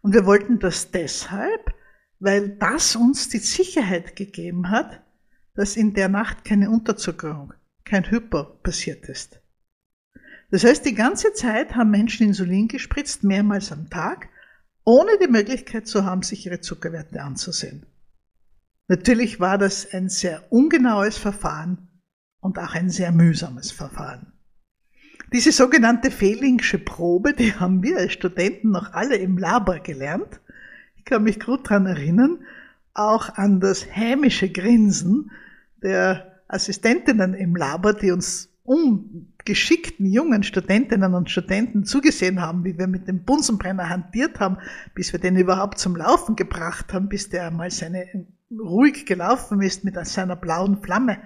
Und 0.00 0.14
wir 0.14 0.26
wollten 0.26 0.58
das 0.58 0.90
deshalb, 0.90 1.74
weil 2.18 2.48
das 2.48 2.96
uns 2.96 3.28
die 3.28 3.38
Sicherheit 3.38 4.16
gegeben 4.16 4.70
hat, 4.70 5.02
dass 5.54 5.76
in 5.76 5.92
der 5.92 6.08
Nacht 6.08 6.44
keine 6.44 6.70
Unterzuckerung, 6.70 7.52
kein 7.84 8.10
Hyper 8.10 8.58
passiert 8.62 9.08
ist. 9.08 9.40
Das 10.50 10.64
heißt, 10.64 10.84
die 10.84 10.94
ganze 10.94 11.32
Zeit 11.34 11.74
haben 11.74 11.90
Menschen 11.90 12.26
Insulin 12.26 12.68
gespritzt, 12.68 13.22
mehrmals 13.22 13.70
am 13.70 13.88
Tag, 13.90 14.28
ohne 14.84 15.12
die 15.22 15.30
Möglichkeit 15.30 15.86
zu 15.86 16.04
haben, 16.04 16.22
sich 16.22 16.46
ihre 16.46 16.60
Zuckerwerte 16.60 17.22
anzusehen. 17.22 17.86
Natürlich 18.88 19.40
war 19.40 19.58
das 19.58 19.92
ein 19.92 20.08
sehr 20.08 20.52
ungenaues 20.52 21.16
Verfahren 21.16 21.88
und 22.40 22.58
auch 22.58 22.74
ein 22.74 22.90
sehr 22.90 23.12
mühsames 23.12 23.70
Verfahren. 23.70 24.31
Diese 25.32 25.50
sogenannte 25.50 26.10
Fehlingsche 26.10 26.78
Probe, 26.78 27.32
die 27.32 27.54
haben 27.54 27.82
wir 27.82 27.96
als 27.96 28.12
Studenten 28.12 28.70
noch 28.70 28.92
alle 28.92 29.16
im 29.16 29.38
Labor 29.38 29.78
gelernt. 29.78 30.40
Ich 30.96 31.06
kann 31.06 31.22
mich 31.22 31.40
gut 31.40 31.70
daran 31.70 31.86
erinnern, 31.86 32.40
auch 32.92 33.30
an 33.36 33.58
das 33.58 33.86
hämische 33.90 34.50
Grinsen 34.50 35.30
der 35.82 36.42
Assistentinnen 36.48 37.32
im 37.32 37.56
Labor, 37.56 37.94
die 37.94 38.10
uns 38.10 38.50
ungeschickten 38.64 40.04
jungen 40.04 40.42
Studentinnen 40.42 41.14
und 41.14 41.30
Studenten 41.30 41.84
zugesehen 41.84 42.42
haben, 42.42 42.64
wie 42.64 42.76
wir 42.76 42.86
mit 42.86 43.08
dem 43.08 43.24
Bunsenbrenner 43.24 43.88
hantiert 43.88 44.38
haben, 44.38 44.58
bis 44.94 45.14
wir 45.14 45.18
den 45.18 45.36
überhaupt 45.36 45.78
zum 45.78 45.96
Laufen 45.96 46.36
gebracht 46.36 46.92
haben, 46.92 47.08
bis 47.08 47.30
der 47.30 47.46
einmal 47.46 47.70
seine 47.70 48.26
ruhig 48.50 49.06
gelaufen 49.06 49.62
ist 49.62 49.82
mit 49.82 49.94
seiner 50.06 50.36
blauen 50.36 50.82
Flamme 50.82 51.16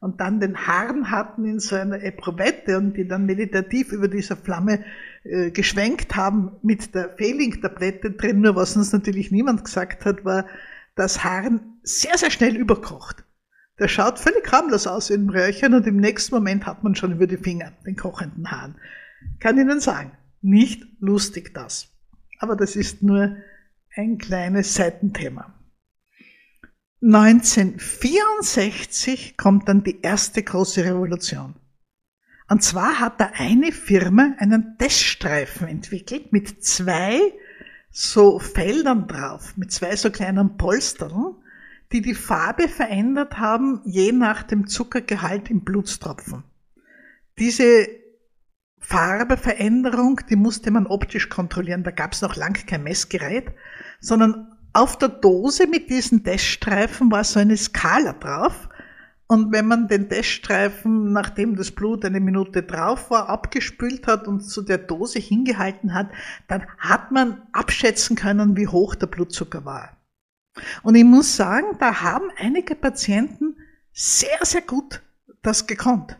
und 0.00 0.20
dann 0.20 0.40
den 0.40 0.66
Harn 0.66 1.10
hatten 1.10 1.44
in 1.44 1.58
so 1.58 1.74
einer 1.74 2.02
Epruvette 2.02 2.78
und 2.78 2.94
die 2.96 3.08
dann 3.08 3.26
meditativ 3.26 3.92
über 3.92 4.08
dieser 4.08 4.36
Flamme 4.36 4.84
äh, 5.24 5.50
geschwenkt 5.50 6.14
haben 6.14 6.52
mit 6.62 6.94
der 6.94 7.16
Fehling-Tablette 7.16 8.12
drin. 8.12 8.40
Nur 8.40 8.54
was 8.54 8.76
uns 8.76 8.92
natürlich 8.92 9.32
niemand 9.32 9.64
gesagt 9.64 10.04
hat, 10.04 10.24
war, 10.24 10.46
dass 10.94 11.24
Harn 11.24 11.78
sehr, 11.82 12.16
sehr 12.16 12.30
schnell 12.30 12.56
überkocht. 12.56 13.24
Der 13.78 13.88
schaut 13.88 14.18
völlig 14.18 14.50
harmlos 14.50 14.86
aus 14.86 15.10
in 15.10 15.26
dem 15.26 15.30
Röhrchen 15.30 15.74
und 15.74 15.86
im 15.86 15.96
nächsten 15.96 16.34
Moment 16.34 16.66
hat 16.66 16.82
man 16.82 16.94
schon 16.94 17.12
über 17.12 17.26
die 17.26 17.36
Finger 17.36 17.72
den 17.86 17.96
kochenden 17.96 18.50
Hahn. 18.50 18.76
Kann 19.40 19.58
Ihnen 19.58 19.80
sagen, 19.80 20.12
nicht 20.42 20.84
lustig 21.00 21.54
das. 21.54 21.88
Aber 22.38 22.56
das 22.56 22.76
ist 22.76 23.02
nur 23.02 23.36
ein 23.94 24.18
kleines 24.18 24.74
Seitenthema. 24.74 25.57
1964 27.00 29.36
kommt 29.36 29.68
dann 29.68 29.84
die 29.84 30.00
erste 30.02 30.42
große 30.42 30.84
Revolution. 30.84 31.54
Und 32.48 32.62
zwar 32.62 32.98
hat 32.98 33.20
da 33.20 33.30
eine 33.34 33.72
Firma 33.72 34.34
einen 34.38 34.76
Teststreifen 34.78 35.68
entwickelt 35.68 36.32
mit 36.32 36.64
zwei 36.64 37.20
so 37.90 38.38
Feldern 38.38 39.06
drauf, 39.06 39.54
mit 39.56 39.70
zwei 39.70 39.96
so 39.96 40.10
kleinen 40.10 40.56
Polstern, 40.56 41.36
die 41.92 42.02
die 42.02 42.14
Farbe 42.14 42.68
verändert 42.68 43.38
haben, 43.38 43.80
je 43.84 44.12
nach 44.12 44.42
dem 44.42 44.66
Zuckergehalt 44.66 45.50
im 45.50 45.62
Blutstropfen. 45.62 46.42
Diese 47.38 47.86
Farbeveränderung, 48.80 50.20
die 50.28 50.36
musste 50.36 50.70
man 50.70 50.86
optisch 50.86 51.28
kontrollieren. 51.28 51.84
Da 51.84 51.90
gab 51.90 52.12
es 52.12 52.22
noch 52.22 52.36
lang 52.36 52.54
kein 52.66 52.82
Messgerät, 52.82 53.52
sondern 54.00 54.57
auf 54.72 54.98
der 54.98 55.08
Dose 55.08 55.66
mit 55.66 55.90
diesen 55.90 56.24
Teststreifen 56.24 57.10
war 57.10 57.24
so 57.24 57.40
eine 57.40 57.56
Skala 57.56 58.12
drauf. 58.12 58.68
Und 59.26 59.52
wenn 59.52 59.66
man 59.66 59.88
den 59.88 60.08
Teststreifen, 60.08 61.12
nachdem 61.12 61.56
das 61.56 61.70
Blut 61.70 62.04
eine 62.04 62.20
Minute 62.20 62.62
drauf 62.62 63.10
war, 63.10 63.28
abgespült 63.28 64.06
hat 64.06 64.26
und 64.26 64.40
zu 64.40 64.62
der 64.62 64.78
Dose 64.78 65.18
hingehalten 65.18 65.92
hat, 65.92 66.08
dann 66.46 66.66
hat 66.78 67.12
man 67.12 67.42
abschätzen 67.52 68.16
können, 68.16 68.56
wie 68.56 68.68
hoch 68.68 68.94
der 68.94 69.06
Blutzucker 69.06 69.66
war. 69.66 69.98
Und 70.82 70.94
ich 70.94 71.04
muss 71.04 71.36
sagen, 71.36 71.76
da 71.78 72.00
haben 72.00 72.30
einige 72.38 72.74
Patienten 72.74 73.56
sehr, 73.92 74.38
sehr 74.42 74.62
gut 74.62 75.02
das 75.42 75.66
gekonnt. 75.66 76.18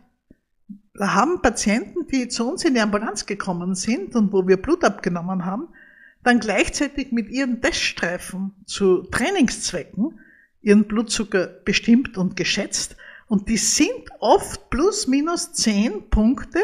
Da 0.93 1.13
haben 1.13 1.41
Patienten, 1.41 2.07
die 2.07 2.27
zu 2.27 2.49
uns 2.49 2.65
in 2.65 2.73
die 2.73 2.79
Ambulanz 2.81 3.25
gekommen 3.25 3.73
sind 3.75 4.15
und 4.15 4.33
wo 4.33 4.47
wir 4.47 4.61
Blut 4.61 4.83
abgenommen 4.83 5.45
haben, 5.45 5.69
dann 6.29 6.39
gleichzeitig 6.39 7.11
mit 7.11 7.29
ihren 7.29 7.59
Teststreifen 7.59 8.53
zu 8.67 9.01
Trainingszwecken 9.01 10.19
ihren 10.61 10.87
Blutzucker 10.87 11.47
bestimmt 11.47 12.17
und 12.17 12.35
geschätzt. 12.35 12.97
Und 13.25 13.49
die 13.49 13.57
sind 13.57 14.11
oft 14.19 14.69
plus 14.69 15.07
minus 15.07 15.53
zehn 15.53 16.07
Punkte 16.11 16.59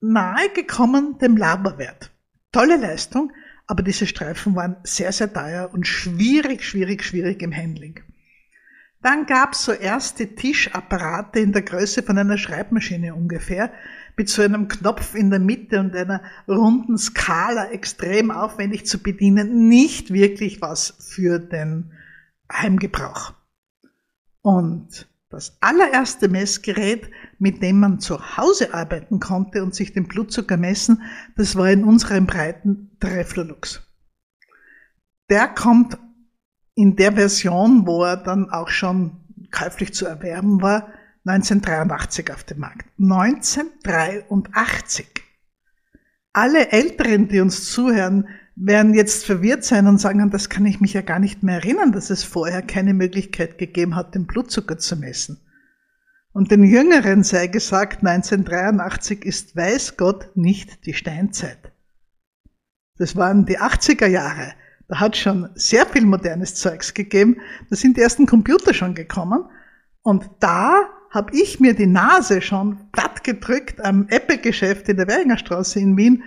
nahe 0.00 0.50
gekommen 0.54 1.18
dem 1.18 1.36
Laborwert. 1.36 2.12
Tolle 2.52 2.76
Leistung, 2.76 3.32
aber 3.66 3.82
diese 3.82 4.06
Streifen 4.06 4.54
waren 4.54 4.76
sehr, 4.84 5.10
sehr 5.10 5.32
teuer 5.32 5.70
und 5.72 5.88
schwierig, 5.88 6.64
schwierig, 6.64 7.02
schwierig 7.02 7.42
im 7.42 7.52
Handling. 7.52 8.00
Dann 9.02 9.26
gab 9.26 9.54
es 9.54 9.64
so 9.64 9.72
erste 9.72 10.36
Tischapparate 10.36 11.40
in 11.40 11.52
der 11.52 11.62
Größe 11.62 12.04
von 12.04 12.18
einer 12.18 12.38
Schreibmaschine 12.38 13.16
ungefähr, 13.16 13.72
mit 14.18 14.28
so 14.28 14.42
einem 14.42 14.66
Knopf 14.66 15.14
in 15.14 15.30
der 15.30 15.38
Mitte 15.38 15.78
und 15.78 15.94
einer 15.94 16.20
runden 16.48 16.98
Skala 16.98 17.70
extrem 17.70 18.32
aufwendig 18.32 18.84
zu 18.84 18.98
bedienen, 18.98 19.68
nicht 19.68 20.12
wirklich 20.12 20.60
was 20.60 20.94
für 20.98 21.38
den 21.38 21.92
Heimgebrauch. 22.52 23.32
Und 24.42 25.08
das 25.30 25.56
allererste 25.60 26.28
Messgerät, 26.28 27.08
mit 27.38 27.62
dem 27.62 27.78
man 27.78 28.00
zu 28.00 28.36
Hause 28.36 28.74
arbeiten 28.74 29.20
konnte 29.20 29.62
und 29.62 29.74
sich 29.74 29.92
den 29.92 30.08
Blutzucker 30.08 30.56
messen, 30.56 31.02
das 31.36 31.54
war 31.54 31.70
in 31.70 31.84
unseren 31.84 32.26
Breiten 32.26 32.90
der 33.00 33.18
Reflulux. 33.18 33.82
Der 35.30 35.46
kommt 35.46 35.96
in 36.74 36.96
der 36.96 37.12
Version, 37.12 37.86
wo 37.86 38.02
er 38.02 38.16
dann 38.16 38.50
auch 38.50 38.68
schon 38.68 39.20
käuflich 39.52 39.94
zu 39.94 40.06
erwerben 40.06 40.60
war, 40.60 40.92
1983 41.28 42.32
auf 42.32 42.44
dem 42.44 42.60
Markt. 42.60 42.86
1983. 42.98 45.06
Alle 46.32 46.72
Älteren, 46.72 47.28
die 47.28 47.40
uns 47.40 47.70
zuhören, 47.70 48.28
werden 48.56 48.94
jetzt 48.94 49.26
verwirrt 49.26 49.64
sein 49.64 49.86
und 49.86 49.98
sagen, 49.98 50.30
das 50.30 50.48
kann 50.48 50.66
ich 50.66 50.80
mich 50.80 50.92
ja 50.92 51.02
gar 51.02 51.18
nicht 51.18 51.42
mehr 51.42 51.56
erinnern, 51.56 51.92
dass 51.92 52.10
es 52.10 52.24
vorher 52.24 52.62
keine 52.62 52.94
Möglichkeit 52.94 53.58
gegeben 53.58 53.94
hat, 53.94 54.14
den 54.14 54.26
Blutzucker 54.26 54.78
zu 54.78 54.96
messen. 54.96 55.40
Und 56.32 56.50
den 56.50 56.64
Jüngeren 56.64 57.22
sei 57.22 57.46
gesagt, 57.46 58.04
1983 58.04 59.24
ist 59.24 59.56
weiß 59.56 59.96
Gott 59.96 60.36
nicht 60.36 60.86
die 60.86 60.94
Steinzeit. 60.94 61.72
Das 62.96 63.16
waren 63.16 63.46
die 63.46 63.58
80er 63.58 64.06
Jahre. 64.06 64.54
Da 64.88 65.00
hat 65.00 65.16
schon 65.16 65.50
sehr 65.54 65.86
viel 65.86 66.04
modernes 66.04 66.54
Zeugs 66.54 66.94
gegeben. 66.94 67.40
Da 67.70 67.76
sind 67.76 67.96
die 67.96 68.00
ersten 68.00 68.26
Computer 68.26 68.74
schon 68.74 68.94
gekommen. 68.94 69.44
Und 70.02 70.28
da 70.40 70.88
habe 71.10 71.34
ich 71.34 71.60
mir 71.60 71.74
die 71.74 71.86
Nase 71.86 72.42
schon 72.42 72.90
platt 72.92 73.24
gedrückt 73.24 73.80
am 73.80 74.08
Apple-Geschäft 74.08 74.88
in 74.88 74.96
der 74.96 75.08
Währinger 75.08 75.38
Straße 75.38 75.80
in 75.80 75.96
Wien 75.96 76.22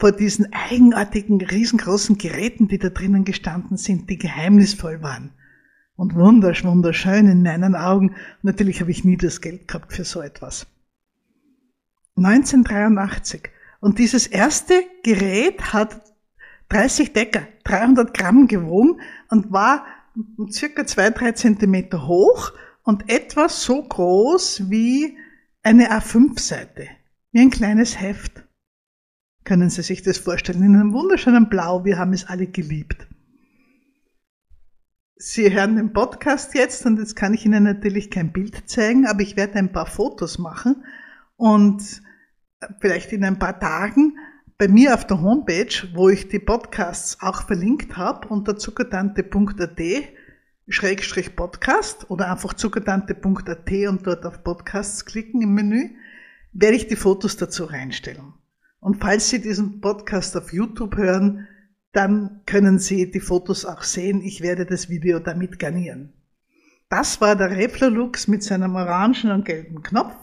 vor 0.00 0.12
diesen 0.12 0.52
eigenartigen, 0.52 1.40
riesengroßen 1.40 2.18
Geräten, 2.18 2.68
die 2.68 2.78
da 2.78 2.88
drinnen 2.88 3.24
gestanden 3.24 3.76
sind, 3.76 4.10
die 4.10 4.18
geheimnisvoll 4.18 5.02
waren 5.02 5.32
und 5.96 6.14
wundersch, 6.14 6.64
wunderschön 6.64 7.28
in 7.28 7.42
meinen 7.42 7.76
Augen. 7.76 8.16
Natürlich 8.42 8.80
habe 8.80 8.90
ich 8.90 9.04
nie 9.04 9.16
das 9.16 9.40
Geld 9.40 9.68
gehabt 9.68 9.92
für 9.92 10.04
so 10.04 10.20
etwas. 10.20 10.66
1983. 12.16 13.50
Und 13.80 13.98
dieses 13.98 14.26
erste 14.26 14.74
Gerät 15.02 15.72
hat 15.72 16.00
30 16.70 17.12
Decker, 17.12 17.46
300 17.64 18.14
Gramm 18.14 18.48
gewogen 18.48 19.00
und 19.30 19.52
war 19.52 19.84
circa 20.50 20.86
zwei, 20.86 21.10
drei 21.10 21.32
Zentimeter 21.32 22.06
hoch 22.06 22.52
und 22.84 23.10
etwa 23.10 23.48
so 23.48 23.82
groß 23.82 24.70
wie 24.70 25.16
eine 25.62 25.90
A5-Seite, 25.90 26.88
wie 27.32 27.40
ein 27.40 27.50
kleines 27.50 28.00
Heft. 28.00 28.44
Können 29.44 29.70
Sie 29.70 29.82
sich 29.82 30.02
das 30.02 30.18
vorstellen? 30.18 30.62
In 30.62 30.76
einem 30.76 30.92
wunderschönen 30.92 31.48
Blau, 31.48 31.84
wir 31.84 31.98
haben 31.98 32.12
es 32.12 32.26
alle 32.26 32.46
geliebt. 32.46 33.06
Sie 35.16 35.52
hören 35.52 35.76
den 35.76 35.92
Podcast 35.92 36.54
jetzt 36.54 36.84
und 36.86 36.98
jetzt 36.98 37.16
kann 37.16 37.34
ich 37.34 37.46
Ihnen 37.46 37.64
natürlich 37.64 38.10
kein 38.10 38.32
Bild 38.32 38.68
zeigen, 38.68 39.06
aber 39.06 39.22
ich 39.22 39.36
werde 39.36 39.54
ein 39.54 39.72
paar 39.72 39.86
Fotos 39.86 40.38
machen 40.38 40.84
und 41.36 42.02
vielleicht 42.80 43.12
in 43.12 43.24
ein 43.24 43.38
paar 43.38 43.58
Tagen 43.58 44.18
bei 44.58 44.68
mir 44.68 44.94
auf 44.94 45.06
der 45.06 45.20
Homepage, 45.20 45.88
wo 45.94 46.08
ich 46.08 46.28
die 46.28 46.38
Podcasts 46.38 47.18
auch 47.20 47.46
verlinkt 47.46 47.96
habe, 47.96 48.28
unter 48.28 48.56
zuckertante.at 48.56 49.80
Schrägstrich 50.68 51.36
Podcast 51.36 52.10
oder 52.10 52.30
einfach 52.30 52.54
zuckertante.at 52.54 53.70
und 53.88 54.06
dort 54.06 54.24
auf 54.24 54.42
Podcasts 54.42 55.04
klicken 55.04 55.42
im 55.42 55.52
Menü, 55.52 55.90
werde 56.52 56.76
ich 56.76 56.86
die 56.86 56.96
Fotos 56.96 57.36
dazu 57.36 57.64
reinstellen. 57.64 58.32
Und 58.80 59.00
falls 59.00 59.28
Sie 59.28 59.40
diesen 59.40 59.80
Podcast 59.80 60.36
auf 60.36 60.52
YouTube 60.52 60.96
hören, 60.96 61.46
dann 61.92 62.40
können 62.46 62.78
Sie 62.78 63.10
die 63.10 63.20
Fotos 63.20 63.64
auch 63.64 63.82
sehen. 63.82 64.22
Ich 64.22 64.40
werde 64.40 64.64
das 64.64 64.88
Video 64.88 65.18
damit 65.18 65.58
garnieren. 65.58 66.12
Das 66.88 67.20
war 67.20 67.36
der 67.36 67.50
Reflulux 67.50 68.28
mit 68.28 68.42
seinem 68.42 68.74
orangen 68.74 69.30
und 69.32 69.44
gelben 69.44 69.82
Knopf 69.82 70.14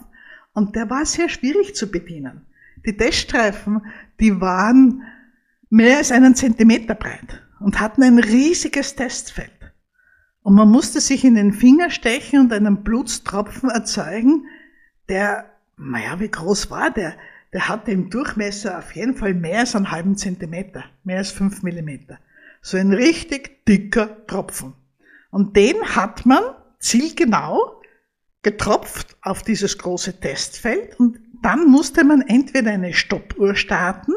und 0.54 0.74
der 0.74 0.90
war 0.90 1.06
sehr 1.06 1.28
schwierig 1.28 1.74
zu 1.74 1.90
bedienen. 1.90 2.46
Die 2.84 2.96
Teststreifen, 2.96 3.82
die 4.20 4.40
waren 4.40 5.02
mehr 5.70 5.98
als 5.98 6.10
einen 6.10 6.34
Zentimeter 6.34 6.94
breit 6.94 7.42
und 7.60 7.78
hatten 7.78 8.02
ein 8.02 8.18
riesiges 8.18 8.96
Testfeld. 8.96 9.52
Und 10.42 10.54
man 10.54 10.70
musste 10.70 11.00
sich 11.00 11.24
in 11.24 11.34
den 11.34 11.52
Finger 11.52 11.90
stechen 11.90 12.40
und 12.40 12.52
einen 12.52 12.82
Blutstropfen 12.82 13.70
erzeugen, 13.70 14.46
der, 15.08 15.46
naja, 15.76 16.18
wie 16.20 16.28
groß 16.28 16.70
war 16.70 16.90
der? 16.90 17.14
Der 17.52 17.68
hatte 17.68 17.90
im 17.90 18.10
Durchmesser 18.10 18.78
auf 18.78 18.94
jeden 18.96 19.14
Fall 19.14 19.34
mehr 19.34 19.60
als 19.60 19.76
einen 19.76 19.90
halben 19.90 20.16
Zentimeter, 20.16 20.84
mehr 21.04 21.18
als 21.18 21.30
fünf 21.30 21.62
Millimeter. 21.62 22.18
So 22.60 22.76
ein 22.76 22.92
richtig 22.92 23.64
dicker 23.66 24.26
Tropfen. 24.26 24.72
Und 25.30 25.56
den 25.56 25.76
hat 25.94 26.26
man 26.26 26.42
zielgenau 26.78 27.80
getropft 28.42 29.16
auf 29.22 29.42
dieses 29.42 29.78
große 29.78 30.18
Testfeld 30.18 30.98
und 30.98 31.20
dann 31.42 31.70
musste 31.70 32.04
man 32.04 32.22
entweder 32.22 32.72
eine 32.72 32.92
Stoppuhr 32.92 33.54
starten 33.54 34.12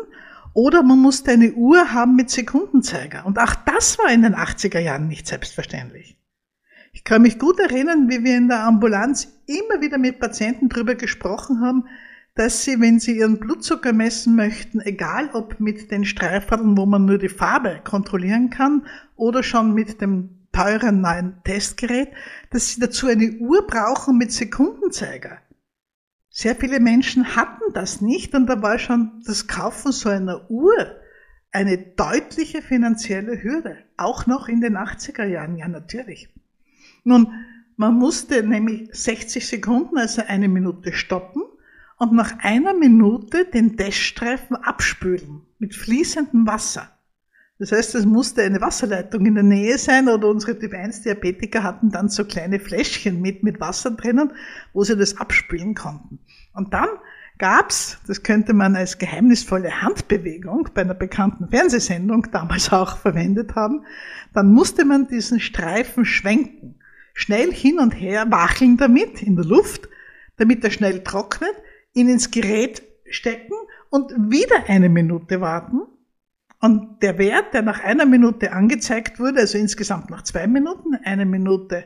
oder 0.55 0.83
man 0.83 0.99
musste 0.99 1.31
eine 1.31 1.51
Uhr 1.51 1.93
haben 1.93 2.15
mit 2.15 2.29
Sekundenzeiger. 2.29 3.25
Und 3.25 3.37
auch 3.37 3.53
das 3.53 3.99
war 3.99 4.11
in 4.11 4.23
den 4.23 4.35
80er 4.35 4.79
Jahren 4.79 5.09
nicht 5.09 5.27
selbstverständlich. 5.27 6.17
Ich 6.93 7.03
kann 7.03 7.23
mich 7.23 7.37
gut 7.37 7.59
erinnern, 7.59 8.09
wie 8.09 8.23
wir 8.23 8.37
in 8.37 8.47
der 8.47 8.63
Ambulanz 8.63 9.27
immer 9.47 9.81
wieder 9.81 9.97
mit 9.97 10.17
Patienten 10.17 10.69
darüber 10.69 10.95
gesprochen 10.95 11.59
haben, 11.59 11.87
dass 12.35 12.63
sie, 12.63 12.79
wenn 12.79 12.99
sie 12.99 13.17
ihren 13.17 13.37
Blutzucker 13.37 13.91
messen 13.91 14.37
möchten, 14.37 14.79
egal 14.79 15.29
ob 15.33 15.59
mit 15.59 15.91
den 15.91 16.05
Streifeln, 16.05 16.77
wo 16.77 16.85
man 16.85 17.03
nur 17.03 17.17
die 17.17 17.29
Farbe 17.29 17.81
kontrollieren 17.83 18.49
kann, 18.49 18.85
oder 19.17 19.43
schon 19.43 19.73
mit 19.73 19.99
dem 19.99 20.47
teuren 20.53 21.01
neuen 21.01 21.35
Testgerät, 21.43 22.09
dass 22.51 22.69
sie 22.69 22.79
dazu 22.79 23.07
eine 23.07 23.29
Uhr 23.39 23.67
brauchen 23.67 24.17
mit 24.17 24.31
Sekundenzeiger. 24.31 25.39
Sehr 26.37 26.53
viele 26.53 26.81
Menschen 26.81 27.37
hatten 27.37 27.71
das 27.73 28.01
nicht 28.01 28.35
und 28.35 28.47
da 28.47 28.61
war 28.61 28.77
schon 28.77 29.23
das 29.25 29.47
Kaufen 29.47 29.93
so 29.93 30.09
einer 30.09 30.51
Uhr 30.51 30.99
eine 31.53 31.77
deutliche 31.77 32.61
finanzielle 32.61 33.41
Hürde. 33.41 33.77
Auch 33.95 34.25
noch 34.25 34.49
in 34.49 34.59
den 34.59 34.75
80er 34.75 35.23
Jahren, 35.23 35.55
ja 35.55 35.69
natürlich. 35.69 36.27
Nun, 37.05 37.31
man 37.77 37.95
musste 37.95 38.43
nämlich 38.43 38.89
60 38.91 39.47
Sekunden, 39.47 39.97
also 39.97 40.23
eine 40.27 40.49
Minute 40.49 40.91
stoppen 40.91 41.41
und 41.99 42.11
nach 42.11 42.37
einer 42.39 42.73
Minute 42.73 43.45
den 43.45 43.77
Teststreifen 43.77 44.57
abspülen 44.57 45.43
mit 45.57 45.73
fließendem 45.73 46.45
Wasser. 46.45 46.94
Das 47.57 47.71
heißt, 47.71 47.95
es 47.95 48.05
musste 48.05 48.43
eine 48.43 48.59
Wasserleitung 48.59 49.25
in 49.25 49.35
der 49.35 49.43
Nähe 49.43 49.77
sein 49.77 50.09
oder 50.09 50.27
unsere 50.27 50.59
Typ 50.59 50.73
1 50.73 51.03
Diabetiker 51.03 51.63
hatten 51.63 51.89
dann 51.89 52.09
so 52.09 52.25
kleine 52.25 52.59
Fläschchen 52.59 53.21
mit, 53.21 53.43
mit 53.43 53.61
Wasser 53.61 53.91
drinnen, 53.91 54.33
wo 54.73 54.83
sie 54.83 54.97
das 54.97 55.17
abspülen 55.17 55.73
konnten. 55.73 56.19
Und 56.53 56.73
dann 56.73 56.89
gab's, 57.37 57.97
das 58.07 58.23
könnte 58.23 58.53
man 58.53 58.75
als 58.75 58.97
geheimnisvolle 58.97 59.81
Handbewegung 59.81 60.67
bei 60.73 60.81
einer 60.81 60.93
bekannten 60.93 61.47
Fernsehsendung 61.47 62.27
damals 62.31 62.73
auch 62.73 62.97
verwendet 62.97 63.55
haben, 63.55 63.85
dann 64.33 64.51
musste 64.51 64.83
man 64.83 65.07
diesen 65.07 65.39
Streifen 65.39 66.03
schwenken, 66.03 66.75
schnell 67.13 67.53
hin 67.53 67.79
und 67.79 67.91
her 67.91 68.25
wacheln 68.31 68.75
damit 68.75 69.23
in 69.23 69.37
der 69.37 69.45
Luft, 69.45 69.87
damit 70.35 70.61
er 70.65 70.71
schnell 70.71 71.05
trocknet, 71.05 71.55
ihn 71.93 72.09
ins 72.09 72.31
Gerät 72.31 72.83
stecken 73.09 73.53
und 73.89 74.11
wieder 74.29 74.65
eine 74.67 74.89
Minute 74.89 75.39
warten 75.39 75.83
und 76.65 77.03
der 77.03 77.19
Wert, 77.19 77.53
der 77.53 77.61
nach 77.61 77.83
einer 77.83 78.07
Minute 78.07 78.51
angezeigt 78.51 79.19
wurde, 79.19 79.41
also 79.41 79.55
insgesamt 79.55 80.09
nach 80.09 80.23
zwei 80.23 80.47
Minuten, 80.47 80.95
eine 81.03 81.27
Minute 81.27 81.85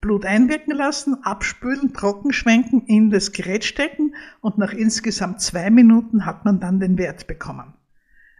Blut 0.00 0.24
einwirken 0.24 0.74
lassen, 0.74 1.22
abspülen, 1.22 1.92
trockenschwenken, 1.92 2.86
in 2.86 3.10
das 3.10 3.32
Gerät 3.32 3.62
stecken 3.62 4.14
und 4.40 4.56
nach 4.56 4.72
insgesamt 4.72 5.42
zwei 5.42 5.68
Minuten 5.68 6.24
hat 6.24 6.46
man 6.46 6.60
dann 6.60 6.80
den 6.80 6.96
Wert 6.96 7.26
bekommen. 7.26 7.74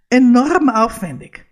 Enorm 0.08 0.70
aufwendig. 0.70 1.44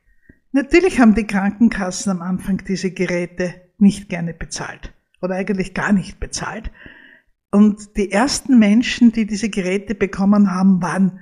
Natürlich 0.53 0.99
haben 1.01 1.14
die 1.14 1.27
Krankenkassen 1.27 2.11
am 2.11 2.23
Anfang 2.23 2.64
diese 2.66 2.92
Geräte 2.92 3.57
nicht 3.77 4.09
gerne 4.09 4.33
bezahlt 4.33 4.94
oder 5.21 5.35
eigentlich 5.35 5.75
gar 5.75 5.92
nicht 5.92 6.18
bezahlt. 6.18 6.71
Und 7.51 7.94
die 7.99 8.11
ersten 8.11 8.59
Menschen, 8.59 9.12
die 9.12 9.27
diese 9.27 9.51
Geräte 9.51 9.94
bekommen 9.94 10.51
haben, 10.51 10.81
waren 10.81 11.21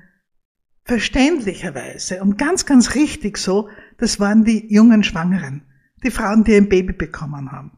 verständlicherweise 0.86 2.22
und 2.22 2.38
ganz, 2.38 2.64
ganz 2.64 2.94
richtig 2.94 3.38
so, 3.38 3.68
das 3.98 4.20
waren 4.20 4.44
die 4.44 4.72
jungen 4.72 5.02
Schwangeren, 5.02 5.62
die 6.04 6.10
Frauen, 6.10 6.44
die 6.44 6.54
ein 6.54 6.68
Baby 6.68 6.92
bekommen 6.92 7.50
haben. 7.50 7.72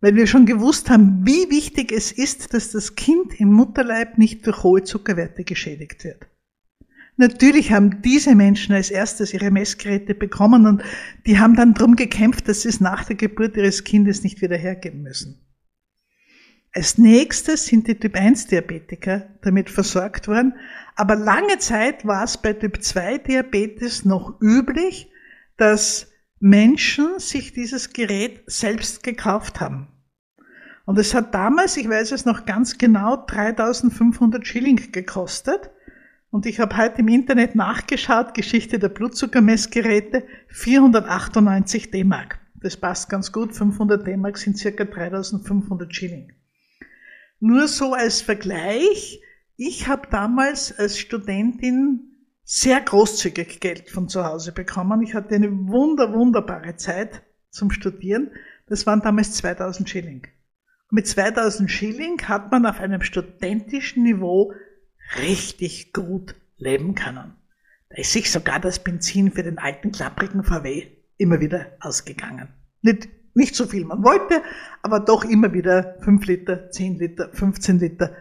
Weil 0.00 0.16
wir 0.16 0.26
schon 0.26 0.44
gewusst 0.46 0.90
haben, 0.90 1.24
wie 1.24 1.50
wichtig 1.50 1.92
es 1.92 2.12
ist, 2.12 2.52
dass 2.54 2.72
das 2.72 2.94
Kind 2.94 3.40
im 3.40 3.52
Mutterleib 3.52 4.18
nicht 4.18 4.46
durch 4.46 4.62
hohe 4.62 4.82
Zuckerwerte 4.82 5.44
geschädigt 5.44 6.04
wird. 6.04 6.26
Natürlich 7.16 7.72
haben 7.72 8.02
diese 8.02 8.36
Menschen 8.36 8.74
als 8.74 8.90
erstes 8.90 9.34
ihre 9.34 9.50
Messgeräte 9.50 10.14
bekommen 10.14 10.66
und 10.66 10.82
die 11.26 11.38
haben 11.38 11.56
dann 11.56 11.74
drum 11.74 11.96
gekämpft, 11.96 12.48
dass 12.48 12.62
sie 12.62 12.68
es 12.68 12.80
nach 12.80 13.04
der 13.04 13.16
Geburt 13.16 13.56
ihres 13.56 13.82
Kindes 13.82 14.22
nicht 14.22 14.40
wieder 14.40 14.56
hergeben 14.56 15.02
müssen. 15.02 15.47
Als 16.74 16.98
nächstes 16.98 17.66
sind 17.66 17.88
die 17.88 17.98
Typ-1-Diabetiker 17.98 19.28
damit 19.42 19.70
versorgt 19.70 20.28
worden, 20.28 20.54
aber 20.96 21.16
lange 21.16 21.58
Zeit 21.58 22.06
war 22.06 22.24
es 22.24 22.36
bei 22.36 22.52
Typ-2-Diabetes 22.52 24.04
noch 24.04 24.40
üblich, 24.40 25.10
dass 25.56 26.08
Menschen 26.40 27.18
sich 27.18 27.52
dieses 27.52 27.92
Gerät 27.92 28.42
selbst 28.46 29.02
gekauft 29.02 29.60
haben. 29.60 29.88
Und 30.84 30.98
es 30.98 31.14
hat 31.14 31.34
damals, 31.34 31.76
ich 31.76 31.88
weiß 31.88 32.12
es 32.12 32.24
noch 32.24 32.46
ganz 32.46 32.78
genau, 32.78 33.16
3500 33.26 34.46
Schilling 34.46 34.80
gekostet. 34.90 35.70
Und 36.30 36.46
ich 36.46 36.60
habe 36.60 36.76
heute 36.76 37.00
im 37.00 37.08
Internet 37.08 37.54
nachgeschaut, 37.54 38.34
Geschichte 38.34 38.78
der 38.78 38.88
Blutzuckermessgeräte, 38.88 40.24
498 40.48 41.90
D-Mark. 41.90 42.38
Das 42.54 42.76
passt 42.76 43.10
ganz 43.10 43.32
gut, 43.32 43.54
500 43.54 44.06
D-Mark 44.06 44.38
sind 44.38 44.56
circa 44.56 44.84
3500 44.84 45.94
Schilling. 45.94 46.32
Nur 47.40 47.68
so 47.68 47.94
als 47.94 48.20
Vergleich, 48.20 49.20
ich 49.56 49.86
habe 49.86 50.08
damals 50.10 50.76
als 50.76 50.98
Studentin 50.98 52.08
sehr 52.44 52.80
großzügig 52.80 53.60
Geld 53.60 53.90
von 53.90 54.08
zu 54.08 54.24
Hause 54.24 54.52
bekommen. 54.52 55.02
Ich 55.02 55.14
hatte 55.14 55.34
eine 55.34 55.50
wunder, 55.50 56.12
wunderbare 56.12 56.76
Zeit 56.76 57.22
zum 57.50 57.70
Studieren. 57.70 58.30
Das 58.66 58.86
waren 58.86 59.02
damals 59.02 59.34
2000 59.34 59.88
Schilling. 59.88 60.26
Mit 60.90 61.06
2000 61.06 61.70
Schilling 61.70 62.22
hat 62.22 62.50
man 62.50 62.64
auf 62.64 62.80
einem 62.80 63.02
studentischen 63.02 64.02
Niveau 64.02 64.52
richtig 65.18 65.92
gut 65.92 66.34
leben 66.56 66.94
können. 66.94 67.34
Da 67.90 67.96
ist 67.96 68.12
sich 68.12 68.30
sogar 68.30 68.60
das 68.60 68.82
Benzin 68.82 69.30
für 69.30 69.42
den 69.42 69.58
alten 69.58 69.92
klapprigen 69.92 70.44
VW 70.44 70.86
immer 71.18 71.40
wieder 71.40 71.66
ausgegangen. 71.80 72.48
Nicht, 72.80 73.08
nicht 73.34 73.54
so 73.54 73.66
viel 73.66 73.84
man 73.84 74.02
wollte, 74.02 74.42
aber 74.82 75.00
doch 75.00 75.24
immer 75.24 75.52
wieder 75.52 75.96
5 76.00 76.26
Liter, 76.26 76.70
10 76.70 76.98
Liter, 76.98 77.30
15 77.32 77.78
Liter. 77.78 78.14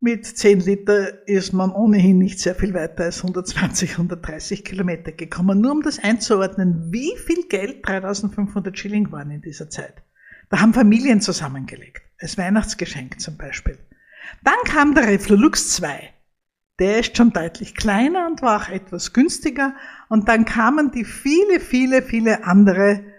Mit 0.00 0.26
10 0.26 0.60
Liter 0.60 1.26
ist 1.26 1.52
man 1.52 1.72
ohnehin 1.72 2.18
nicht 2.18 2.38
sehr 2.38 2.54
viel 2.54 2.74
weiter 2.74 3.04
als 3.04 3.18
120, 3.18 3.92
130 3.92 4.64
Kilometer 4.64 5.12
gekommen. 5.12 5.60
Nur 5.60 5.72
um 5.72 5.82
das 5.82 5.98
einzuordnen, 5.98 6.92
wie 6.92 7.16
viel 7.16 7.48
Geld 7.48 7.86
3500 7.86 8.78
Schilling 8.78 9.10
waren 9.12 9.30
in 9.30 9.40
dieser 9.40 9.70
Zeit. 9.70 10.02
Da 10.50 10.60
haben 10.60 10.74
Familien 10.74 11.20
zusammengelegt, 11.20 12.02
als 12.20 12.36
Weihnachtsgeschenk 12.36 13.18
zum 13.20 13.38
Beispiel. 13.38 13.78
Dann 14.42 14.58
kam 14.66 14.94
der 14.94 15.06
Reflux 15.06 15.72
2. 15.76 16.10
Der 16.78 17.00
ist 17.00 17.16
schon 17.16 17.32
deutlich 17.32 17.74
kleiner 17.74 18.26
und 18.26 18.42
war 18.42 18.62
auch 18.62 18.68
etwas 18.68 19.12
günstiger. 19.12 19.74
Und 20.08 20.28
dann 20.28 20.44
kamen 20.44 20.90
die 20.90 21.04
viele, 21.04 21.60
viele, 21.60 22.02
viele 22.02 22.44
andere 22.44 23.13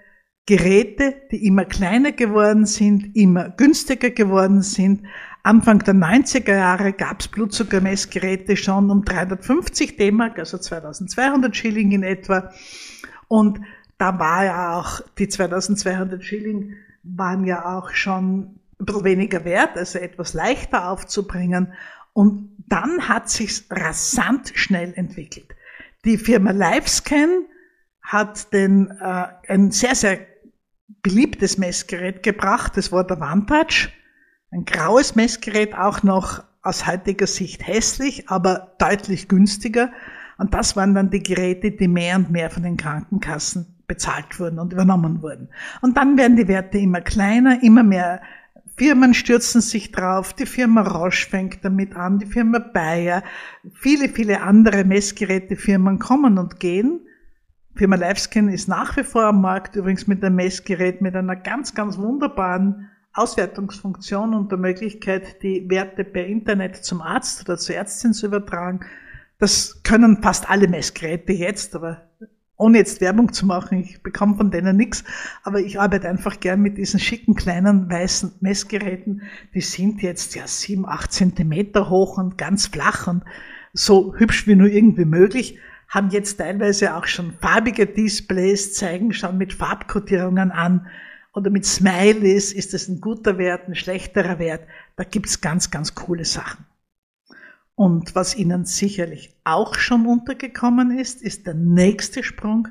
Geräte, 0.45 1.15
die 1.31 1.45
immer 1.45 1.65
kleiner 1.65 2.11
geworden 2.11 2.65
sind, 2.65 3.15
immer 3.15 3.49
günstiger 3.49 4.11
geworden 4.11 4.61
sind. 4.61 5.03
Anfang 5.41 5.79
der 5.79 5.95
90er 5.95 6.55
Jahre 6.55 6.93
gab 6.93 7.21
es 7.21 7.27
Blutzuckermessgeräte 7.27 8.55
schon 8.55 8.91
um 8.91 9.03
350 9.03 9.97
D-Mark, 9.97 10.37
also 10.37 10.57
2200 10.57 11.55
Schilling 11.55 11.91
in 11.91 12.03
etwa. 12.03 12.51
Und 13.27 13.59
da 13.97 14.19
war 14.19 14.45
ja 14.45 14.79
auch, 14.79 15.01
die 15.17 15.27
2200 15.27 16.23
Schilling 16.23 16.73
waren 17.03 17.45
ja 17.45 17.77
auch 17.77 17.91
schon 17.91 18.59
ein 18.79 18.85
bisschen 18.85 19.03
weniger 19.03 19.45
wert, 19.45 19.77
also 19.77 19.99
etwas 19.99 20.33
leichter 20.33 20.89
aufzubringen. 20.89 21.73
Und 22.13 22.55
dann 22.67 23.07
hat 23.07 23.29
sich's 23.29 23.65
rasant 23.69 24.51
schnell 24.55 24.93
entwickelt. 24.95 25.55
Die 26.05 26.17
Firma 26.17 26.51
Livescan 26.51 27.45
hat 28.01 28.53
den, 28.53 28.91
äh, 29.01 29.27
ein 29.47 29.71
sehr, 29.71 29.95
sehr 29.95 30.34
beliebtes 30.87 31.57
Messgerät 31.57 32.23
gebracht. 32.23 32.73
Das 32.75 32.91
war 32.91 33.05
der 33.05 33.19
Vantage. 33.19 33.89
Ein 34.51 34.65
graues 34.65 35.15
Messgerät, 35.15 35.75
auch 35.75 36.03
noch 36.03 36.43
aus 36.61 36.87
heutiger 36.87 37.27
Sicht 37.27 37.65
hässlich, 37.67 38.29
aber 38.29 38.75
deutlich 38.79 39.27
günstiger. 39.27 39.91
Und 40.37 40.53
das 40.53 40.75
waren 40.75 40.93
dann 40.93 41.11
die 41.11 41.23
Geräte, 41.23 41.71
die 41.71 41.87
mehr 41.87 42.17
und 42.17 42.31
mehr 42.31 42.49
von 42.49 42.63
den 42.63 42.77
Krankenkassen 42.77 43.83
bezahlt 43.87 44.39
wurden 44.39 44.59
und 44.59 44.73
übernommen 44.73 45.21
wurden. 45.21 45.49
Und 45.81 45.97
dann 45.97 46.17
werden 46.17 46.37
die 46.37 46.47
Werte 46.47 46.77
immer 46.77 47.01
kleiner, 47.01 47.61
immer 47.63 47.83
mehr 47.83 48.21
Firmen 48.77 49.13
stürzen 49.13 49.61
sich 49.61 49.91
drauf, 49.91 50.33
die 50.33 50.45
Firma 50.45 50.81
Roche 50.81 51.29
fängt 51.29 51.63
damit 51.63 51.95
an, 51.95 52.19
die 52.19 52.25
Firma 52.25 52.59
Bayer, 52.59 53.23
viele, 53.73 54.09
viele 54.09 54.41
andere 54.41 54.83
Messgerätefirmen 54.83 55.97
kommen 55.99 56.37
und 56.37 56.59
gehen. 56.59 57.07
Firma 57.75 57.97
Livescan 57.97 58.47
ist 58.47 58.69
nach 58.69 58.95
wie 58.95 59.03
vor 59.03 59.25
am 59.25 59.41
Markt, 59.41 59.75
übrigens 59.75 60.07
mit 60.07 60.23
einem 60.23 60.37
Messgerät 60.37 61.01
mit 61.01 61.13
einer 61.13 61.35
ganz, 61.35 61.75
ganz 61.75 61.97
wunderbaren 61.97 62.89
Auswertungsfunktion 63.13 64.33
und 64.33 64.49
der 64.49 64.57
Möglichkeit, 64.57 65.43
die 65.43 65.69
Werte 65.69 66.05
per 66.05 66.25
Internet 66.25 66.77
zum 66.77 67.01
Arzt 67.01 67.41
oder 67.41 67.57
zur 67.57 67.75
Ärztin 67.75 68.13
zu 68.13 68.27
übertragen. 68.27 68.79
Das 69.39 69.83
können 69.83 70.23
fast 70.23 70.49
alle 70.49 70.69
Messgeräte 70.69 71.33
jetzt, 71.33 71.75
aber 71.75 72.03
ohne 72.55 72.77
jetzt 72.77 73.01
Werbung 73.01 73.33
zu 73.33 73.45
machen, 73.45 73.81
ich 73.81 74.01
bekomme 74.01 74.37
von 74.37 74.51
denen 74.51 74.77
nichts, 74.77 75.03
aber 75.43 75.59
ich 75.59 75.77
arbeite 75.77 76.07
einfach 76.07 76.39
gern 76.39 76.61
mit 76.61 76.77
diesen 76.77 77.01
schicken 77.01 77.35
kleinen 77.35 77.89
weißen 77.89 78.35
Messgeräten. 78.39 79.23
Die 79.53 79.59
sind 79.59 80.01
jetzt 80.01 80.33
ja 80.35 80.47
sieben, 80.47 80.87
acht 80.87 81.11
Zentimeter 81.11 81.89
hoch 81.89 82.17
und 82.17 82.37
ganz 82.37 82.67
flach 82.67 83.07
und 83.07 83.23
so 83.73 84.15
hübsch 84.15 84.47
wie 84.47 84.55
nur 84.55 84.69
irgendwie 84.69 85.03
möglich, 85.03 85.59
haben 85.95 86.09
jetzt 86.09 86.37
teilweise 86.37 86.95
auch 86.95 87.05
schon 87.05 87.31
farbige 87.39 87.87
Displays, 87.87 88.73
zeigen 88.73 89.13
schon 89.13 89.37
mit 89.37 89.53
Farbkodierungen 89.53 90.51
an 90.51 90.87
oder 91.33 91.49
mit 91.49 91.65
Smileys, 91.65 92.51
ist 92.53 92.73
das 92.73 92.87
ein 92.87 93.01
guter 93.01 93.37
Wert, 93.37 93.67
ein 93.67 93.75
schlechterer 93.75 94.37
Wert. 94.37 94.67
Da 94.97 95.05
gibt's 95.05 95.41
ganz, 95.41 95.71
ganz 95.71 95.95
coole 95.95 96.25
Sachen. 96.25 96.65
Und 97.75 98.15
was 98.15 98.35
Ihnen 98.35 98.65
sicherlich 98.65 99.35
auch 99.43 99.75
schon 99.75 100.05
untergekommen 100.05 100.97
ist, 100.97 101.21
ist 101.21 101.47
der 101.47 101.55
nächste 101.55 102.23
Sprung, 102.23 102.67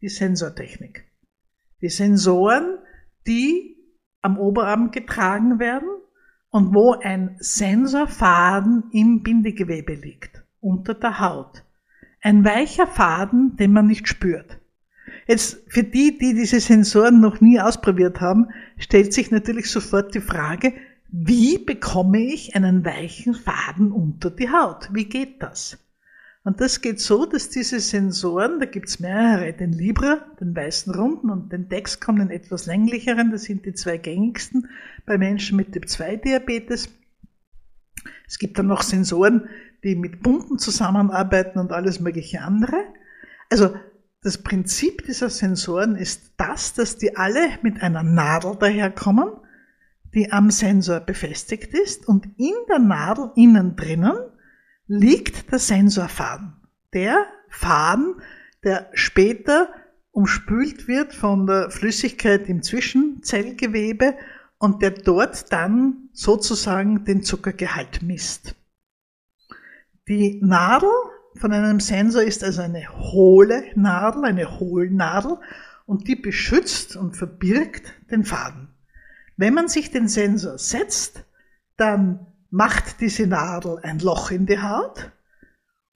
die 0.00 0.08
Sensortechnik. 0.08 1.04
Die 1.80 1.88
Sensoren, 1.88 2.78
die 3.26 3.76
am 4.20 4.38
Oberarm 4.38 4.90
getragen 4.90 5.58
werden 5.58 5.88
und 6.50 6.74
wo 6.74 6.92
ein 6.92 7.36
Sensorfaden 7.40 8.84
im 8.92 9.22
Bindegewebe 9.22 9.94
liegt, 9.94 10.44
unter 10.60 10.94
der 10.94 11.18
Haut. 11.18 11.63
Ein 12.24 12.42
weicher 12.42 12.86
Faden, 12.86 13.54
den 13.58 13.74
man 13.74 13.86
nicht 13.86 14.08
spürt. 14.08 14.58
Jetzt 15.26 15.58
für 15.68 15.82
die, 15.84 16.16
die 16.16 16.32
diese 16.32 16.58
Sensoren 16.58 17.20
noch 17.20 17.42
nie 17.42 17.60
ausprobiert 17.60 18.22
haben, 18.22 18.48
stellt 18.78 19.12
sich 19.12 19.30
natürlich 19.30 19.70
sofort 19.70 20.14
die 20.14 20.22
Frage, 20.22 20.72
wie 21.10 21.58
bekomme 21.58 22.20
ich 22.20 22.56
einen 22.56 22.82
weichen 22.82 23.34
Faden 23.34 23.92
unter 23.92 24.30
die 24.30 24.48
Haut? 24.48 24.88
Wie 24.94 25.04
geht 25.04 25.42
das? 25.42 25.76
Und 26.44 26.62
das 26.62 26.80
geht 26.80 26.98
so, 26.98 27.26
dass 27.26 27.50
diese 27.50 27.78
Sensoren, 27.78 28.58
da 28.58 28.64
gibt's 28.64 29.00
mehrere, 29.00 29.52
den 29.52 29.74
Libra, 29.74 30.24
den 30.40 30.56
weißen 30.56 30.94
runden 30.94 31.28
und 31.28 31.52
den 31.52 31.68
Dexcom, 31.68 32.16
den 32.16 32.30
etwas 32.30 32.64
länglicheren, 32.64 33.32
das 33.32 33.42
sind 33.42 33.66
die 33.66 33.74
zwei 33.74 33.98
gängigsten 33.98 34.70
bei 35.04 35.18
Menschen 35.18 35.58
mit 35.58 35.72
Typ 35.72 35.90
2 35.90 36.16
Diabetes. 36.16 36.88
Es 38.26 38.38
gibt 38.38 38.58
dann 38.58 38.66
noch 38.66 38.82
Sensoren, 38.82 39.46
die 39.84 39.94
mit 39.94 40.22
Pumpen 40.22 40.58
zusammenarbeiten 40.58 41.58
und 41.58 41.72
alles 41.72 42.00
mögliche 42.00 42.40
andere. 42.40 42.76
Also 43.50 43.76
das 44.22 44.38
Prinzip 44.38 45.04
dieser 45.04 45.30
Sensoren 45.30 45.96
ist 45.96 46.32
das, 46.38 46.72
dass 46.74 46.96
die 46.96 47.16
alle 47.16 47.58
mit 47.62 47.82
einer 47.82 48.02
Nadel 48.02 48.56
daherkommen 48.56 49.30
die 50.14 50.30
am 50.30 50.50
Sensor 50.50 51.00
befestigt 51.00 51.74
ist 51.74 52.06
und 52.06 52.26
in 52.36 52.54
der 52.68 52.78
Nadel 52.78 53.30
innen 53.34 53.76
drinnen 53.76 54.16
liegt 54.86 55.50
der 55.50 55.58
Sensorfaden. 55.58 56.54
Der 56.92 57.26
Faden, 57.48 58.16
der 58.62 58.90
später 58.94 59.68
umspült 60.12 60.86
wird 60.86 61.12
von 61.12 61.46
der 61.46 61.70
Flüssigkeit 61.70 62.48
im 62.48 62.62
Zwischenzellgewebe 62.62 64.14
und 64.58 64.82
der 64.82 64.92
dort 64.92 65.52
dann 65.52 66.08
sozusagen 66.12 67.04
den 67.04 67.22
Zuckergehalt 67.22 68.02
misst. 68.02 68.54
Die 70.08 70.40
Nadel 70.42 70.90
von 71.36 71.52
einem 71.52 71.80
Sensor 71.80 72.22
ist 72.22 72.44
also 72.44 72.62
eine 72.62 72.88
hohle 72.90 73.64
Nadel, 73.74 74.24
eine 74.24 74.60
Hohlnadel 74.60 75.38
und 75.86 76.08
die 76.08 76.16
beschützt 76.16 76.96
und 76.96 77.16
verbirgt 77.16 77.92
den 78.10 78.24
Faden. 78.24 78.68
Wenn 79.36 79.54
man 79.54 79.68
sich 79.68 79.90
den 79.90 80.08
Sensor 80.08 80.58
setzt, 80.58 81.24
dann 81.76 82.26
macht 82.50 83.00
diese 83.00 83.26
Nadel 83.26 83.78
ein 83.82 83.98
Loch 83.98 84.30
in 84.30 84.46
die 84.46 84.60
Haut 84.60 85.10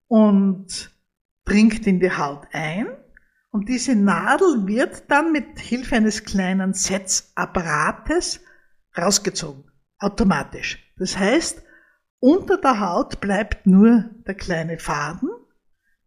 und 0.08 0.90
dringt 1.44 1.86
in 1.86 2.00
die 2.00 2.10
Haut 2.10 2.46
ein. 2.52 2.88
Und 3.50 3.68
diese 3.68 3.94
Nadel 3.94 4.66
wird 4.66 5.10
dann 5.10 5.32
mit 5.32 5.58
Hilfe 5.58 5.96
eines 5.96 6.24
kleinen 6.24 6.74
Setzapparates 6.74 8.40
rausgezogen, 8.96 9.70
automatisch. 9.98 10.78
Das 10.96 11.16
heißt, 11.16 11.62
unter 12.20 12.58
der 12.58 12.80
Haut 12.80 13.20
bleibt 13.20 13.66
nur 13.66 14.10
der 14.26 14.34
kleine 14.34 14.78
Faden, 14.78 15.28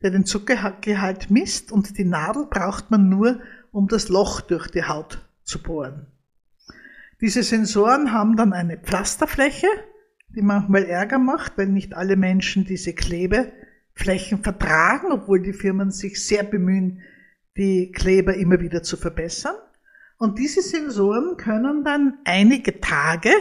der 0.01 0.11
den 0.11 0.25
Zuckergehalt 0.25 1.29
misst 1.29 1.71
und 1.71 1.97
die 1.97 2.05
Nadel 2.05 2.47
braucht 2.49 2.91
man 2.91 3.09
nur, 3.09 3.39
um 3.71 3.87
das 3.87 4.09
Loch 4.09 4.41
durch 4.41 4.67
die 4.67 4.83
Haut 4.83 5.25
zu 5.43 5.61
bohren. 5.61 6.07
Diese 7.21 7.43
Sensoren 7.43 8.11
haben 8.11 8.35
dann 8.35 8.51
eine 8.51 8.77
Pflasterfläche, 8.77 9.67
die 10.35 10.41
manchmal 10.41 10.85
Ärger 10.85 11.19
macht, 11.19 11.57
weil 11.57 11.67
nicht 11.67 11.93
alle 11.93 12.15
Menschen 12.15 12.65
diese 12.65 12.93
Klebeflächen 12.93 14.41
vertragen, 14.43 15.11
obwohl 15.11 15.41
die 15.41 15.53
Firmen 15.53 15.91
sich 15.91 16.25
sehr 16.25 16.43
bemühen, 16.43 17.01
die 17.57 17.91
Kleber 17.91 18.35
immer 18.35 18.59
wieder 18.59 18.81
zu 18.81 18.97
verbessern. 18.97 19.55
Und 20.17 20.39
diese 20.39 20.61
Sensoren 20.61 21.37
können 21.37 21.83
dann 21.83 22.17
einige 22.25 22.79
Tage 22.79 23.31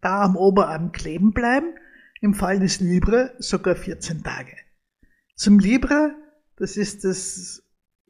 da 0.00 0.22
am 0.22 0.36
Oberarm 0.36 0.92
kleben 0.92 1.32
bleiben, 1.32 1.74
im 2.24 2.32
Fall 2.32 2.58
des 2.58 2.80
Libre 2.80 3.34
sogar 3.38 3.76
14 3.76 4.22
Tage. 4.22 4.56
Zum 5.36 5.58
Libre, 5.58 6.14
das 6.56 6.78
ist 6.78 7.04
das 7.04 7.62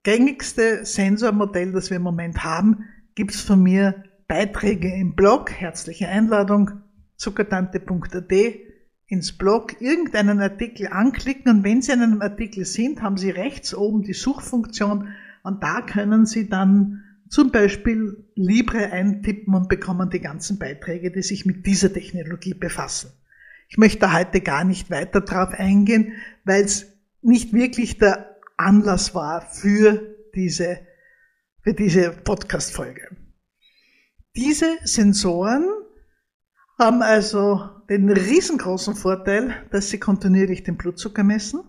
gängigste 0.05 0.85
Sensormodell, 0.85 1.73
das 1.73 1.91
wir 1.91 1.97
im 1.97 2.05
Moment 2.05 2.45
haben, 2.45 2.85
gibt's 3.17 3.41
von 3.41 3.61
mir 3.61 4.05
Beiträge 4.29 4.95
im 4.95 5.17
Blog. 5.17 5.51
Herzliche 5.51 6.09
Einladung, 6.09 6.83
zuckertante.at 7.17 8.33
ins 9.07 9.37
Blog, 9.37 9.81
irgendeinen 9.81 10.41
Artikel 10.41 10.87
anklicken 10.87 11.51
und 11.51 11.65
wenn 11.65 11.83
Sie 11.83 11.91
in 11.91 12.01
einem 12.01 12.23
Artikel 12.23 12.65
sind, 12.65 13.03
haben 13.03 13.17
Sie 13.17 13.31
rechts 13.31 13.75
oben 13.75 14.03
die 14.03 14.15
Suchfunktion 14.15 15.09
und 15.43 15.63
da 15.65 15.81
können 15.81 16.25
Sie 16.25 16.49
dann 16.49 17.03
zum 17.29 17.51
Beispiel 17.51 18.29
Libre 18.37 18.93
eintippen 18.93 19.55
und 19.55 19.69
bekommen 19.69 20.09
die 20.09 20.21
ganzen 20.21 20.61
Beiträge, 20.61 21.11
die 21.11 21.23
sich 21.23 21.45
mit 21.47 21.67
dieser 21.67 21.93
Technologie 21.93 22.55
befassen. 22.55 23.11
Ich 23.69 23.79
möchte 23.79 24.13
heute 24.13 24.41
gar 24.41 24.65
nicht 24.65 24.91
weiter 24.91 25.21
darauf 25.21 25.55
eingehen, 25.55 26.13
weil 26.45 26.65
es 26.65 26.87
nicht 27.23 27.53
wirklich 27.53 27.99
der 27.99 28.37
Anlass 28.57 29.15
war 29.15 29.41
für 29.41 30.15
diese, 30.35 30.79
für 31.63 31.75
diese 31.75 32.11
Podcast-Folge. 32.11 33.17
Diese 34.37 34.79
Sensoren 34.85 35.65
haben 36.79 37.03
also 37.03 37.71
den 37.89 38.11
riesengroßen 38.11 38.95
Vorteil, 38.95 39.55
dass 39.71 39.91
sie 39.91 39.99
kontinuierlich 39.99 40.65
den 40.65 40.77
Blutzucker 40.77 41.23
messen, 41.23 41.63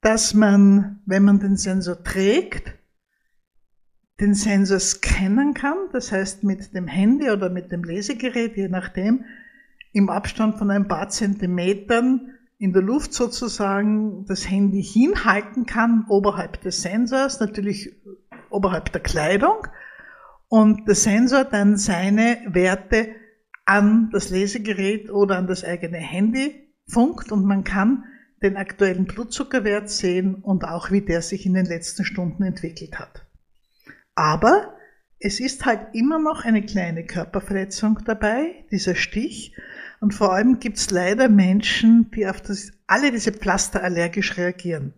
dass 0.00 0.34
man, 0.34 1.02
wenn 1.06 1.24
man 1.24 1.40
den 1.40 1.56
Sensor 1.56 2.02
trägt, 2.02 2.74
den 4.20 4.34
Sensor 4.34 4.78
scannen 4.78 5.54
kann, 5.54 5.76
das 5.92 6.12
heißt 6.12 6.44
mit 6.44 6.74
dem 6.74 6.86
Handy 6.86 7.30
oder 7.30 7.50
mit 7.50 7.72
dem 7.72 7.84
Lesegerät, 7.84 8.56
je 8.56 8.68
nachdem, 8.68 9.24
im 9.94 10.10
Abstand 10.10 10.58
von 10.58 10.70
ein 10.70 10.88
paar 10.88 11.08
Zentimetern 11.08 12.32
in 12.58 12.72
der 12.72 12.82
Luft 12.82 13.14
sozusagen 13.14 14.26
das 14.26 14.50
Handy 14.50 14.82
hinhalten 14.82 15.66
kann, 15.66 16.04
oberhalb 16.08 16.60
des 16.60 16.82
Sensors, 16.82 17.40
natürlich 17.40 17.94
oberhalb 18.50 18.92
der 18.92 19.00
Kleidung, 19.00 19.66
und 20.48 20.86
der 20.86 20.94
Sensor 20.94 21.44
dann 21.44 21.76
seine 21.78 22.38
Werte 22.46 23.08
an 23.64 24.10
das 24.12 24.30
Lesegerät 24.30 25.10
oder 25.10 25.38
an 25.38 25.46
das 25.46 25.64
eigene 25.64 25.98
Handy 25.98 26.72
funkt 26.86 27.32
und 27.32 27.44
man 27.44 27.64
kann 27.64 28.04
den 28.42 28.56
aktuellen 28.56 29.06
Blutzuckerwert 29.06 29.88
sehen 29.88 30.34
und 30.34 30.64
auch 30.64 30.90
wie 30.90 31.00
der 31.00 31.22
sich 31.22 31.46
in 31.46 31.54
den 31.54 31.66
letzten 31.66 32.04
Stunden 32.04 32.42
entwickelt 32.42 32.98
hat. 32.98 33.26
Aber 34.14 34.74
es 35.18 35.40
ist 35.40 35.64
halt 35.64 35.94
immer 35.94 36.18
noch 36.18 36.44
eine 36.44 36.62
kleine 36.62 37.04
Körperverletzung 37.04 38.00
dabei, 38.04 38.66
dieser 38.70 38.94
Stich. 38.94 39.56
Und 40.00 40.14
vor 40.14 40.32
allem 40.32 40.58
gibt 40.58 40.76
es 40.78 40.90
leider 40.90 41.28
Menschen, 41.28 42.10
die 42.10 42.26
auf 42.26 42.40
das, 42.40 42.72
alle 42.86 43.10
diese 43.10 43.32
Pflaster 43.32 43.82
allergisch 43.82 44.36
reagieren 44.36 44.94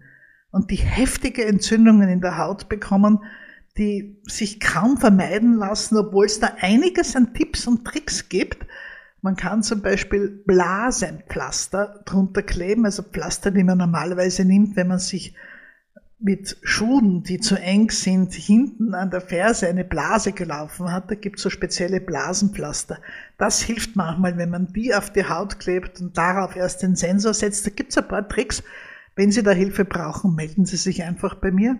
und 0.51 0.71
die 0.71 0.77
heftige 0.77 1.45
Entzündungen 1.45 2.09
in 2.09 2.21
der 2.21 2.39
Haut 2.39 2.69
bekommen, 2.69 3.21
die 3.77 4.19
sich 4.25 4.59
kaum 4.59 4.97
vermeiden 4.97 5.55
lassen, 5.55 5.99
obwohl 5.99 6.27
es 6.27 6.41
da 6.41 6.57
einiges 6.61 7.15
an 7.15 7.35
Tipps 7.35 7.67
und 7.67 7.85
Tricks 7.85 8.29
gibt. 8.29 8.67
Man 9.21 9.37
kann 9.37 9.63
zum 9.63 9.83
Beispiel 9.83 10.43
Blasenpflaster 10.47 12.03
drunter 12.07 12.43
kleben, 12.43 12.85
also 12.85 13.03
Pflaster, 13.03 13.51
die 13.51 13.65
man 13.65 13.79
normalerweise 13.79 14.45
nimmt, 14.45 14.77
wenn 14.77 14.89
man 14.89 14.99
sich 14.99 15.35
mit 16.19 16.57
Schuhen, 16.63 17.23
die 17.23 17.41
zu 17.41 17.57
eng 17.57 17.91
sind, 17.91 18.33
hinten 18.33 18.95
an 18.95 19.11
der 19.11 19.21
Ferse 19.21 19.69
eine 19.69 19.85
Blase 19.85 20.33
gelaufen 20.33 20.91
hat. 20.91 21.11
Da 21.11 21.15
gibt 21.15 21.37
es 21.37 21.43
so 21.43 21.51
spezielle 21.51 22.01
Blasenpflaster. 22.01 23.01
Das 23.37 23.63
hilft 23.63 23.97
manchmal, 23.97 24.39
wenn 24.39 24.51
man 24.51 24.73
die 24.73 24.95
auf 24.95 25.13
die 25.13 25.29
Haut 25.29 25.59
klebt 25.59 26.01
und 26.01 26.17
darauf 26.17 26.57
erst 26.57 26.83
den 26.83 26.97
Sensor 26.97 27.35
setzt. 27.35 27.67
Da 27.67 27.71
gibt 27.71 27.91
es 27.91 27.99
ein 27.99 28.09
paar 28.09 28.27
Tricks. 28.27 28.63
Wenn 29.15 29.31
Sie 29.31 29.43
da 29.43 29.51
Hilfe 29.51 29.85
brauchen, 29.85 30.35
melden 30.35 30.65
Sie 30.65 30.77
sich 30.77 31.03
einfach 31.03 31.35
bei 31.35 31.51
mir. 31.51 31.79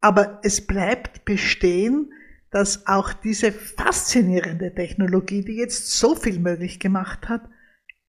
Aber 0.00 0.40
es 0.42 0.66
bleibt 0.66 1.24
bestehen, 1.24 2.12
dass 2.50 2.88
auch 2.88 3.12
diese 3.12 3.52
faszinierende 3.52 4.74
Technologie, 4.74 5.44
die 5.44 5.56
jetzt 5.56 5.92
so 5.92 6.16
viel 6.16 6.40
möglich 6.40 6.80
gemacht 6.80 7.28
hat, 7.28 7.42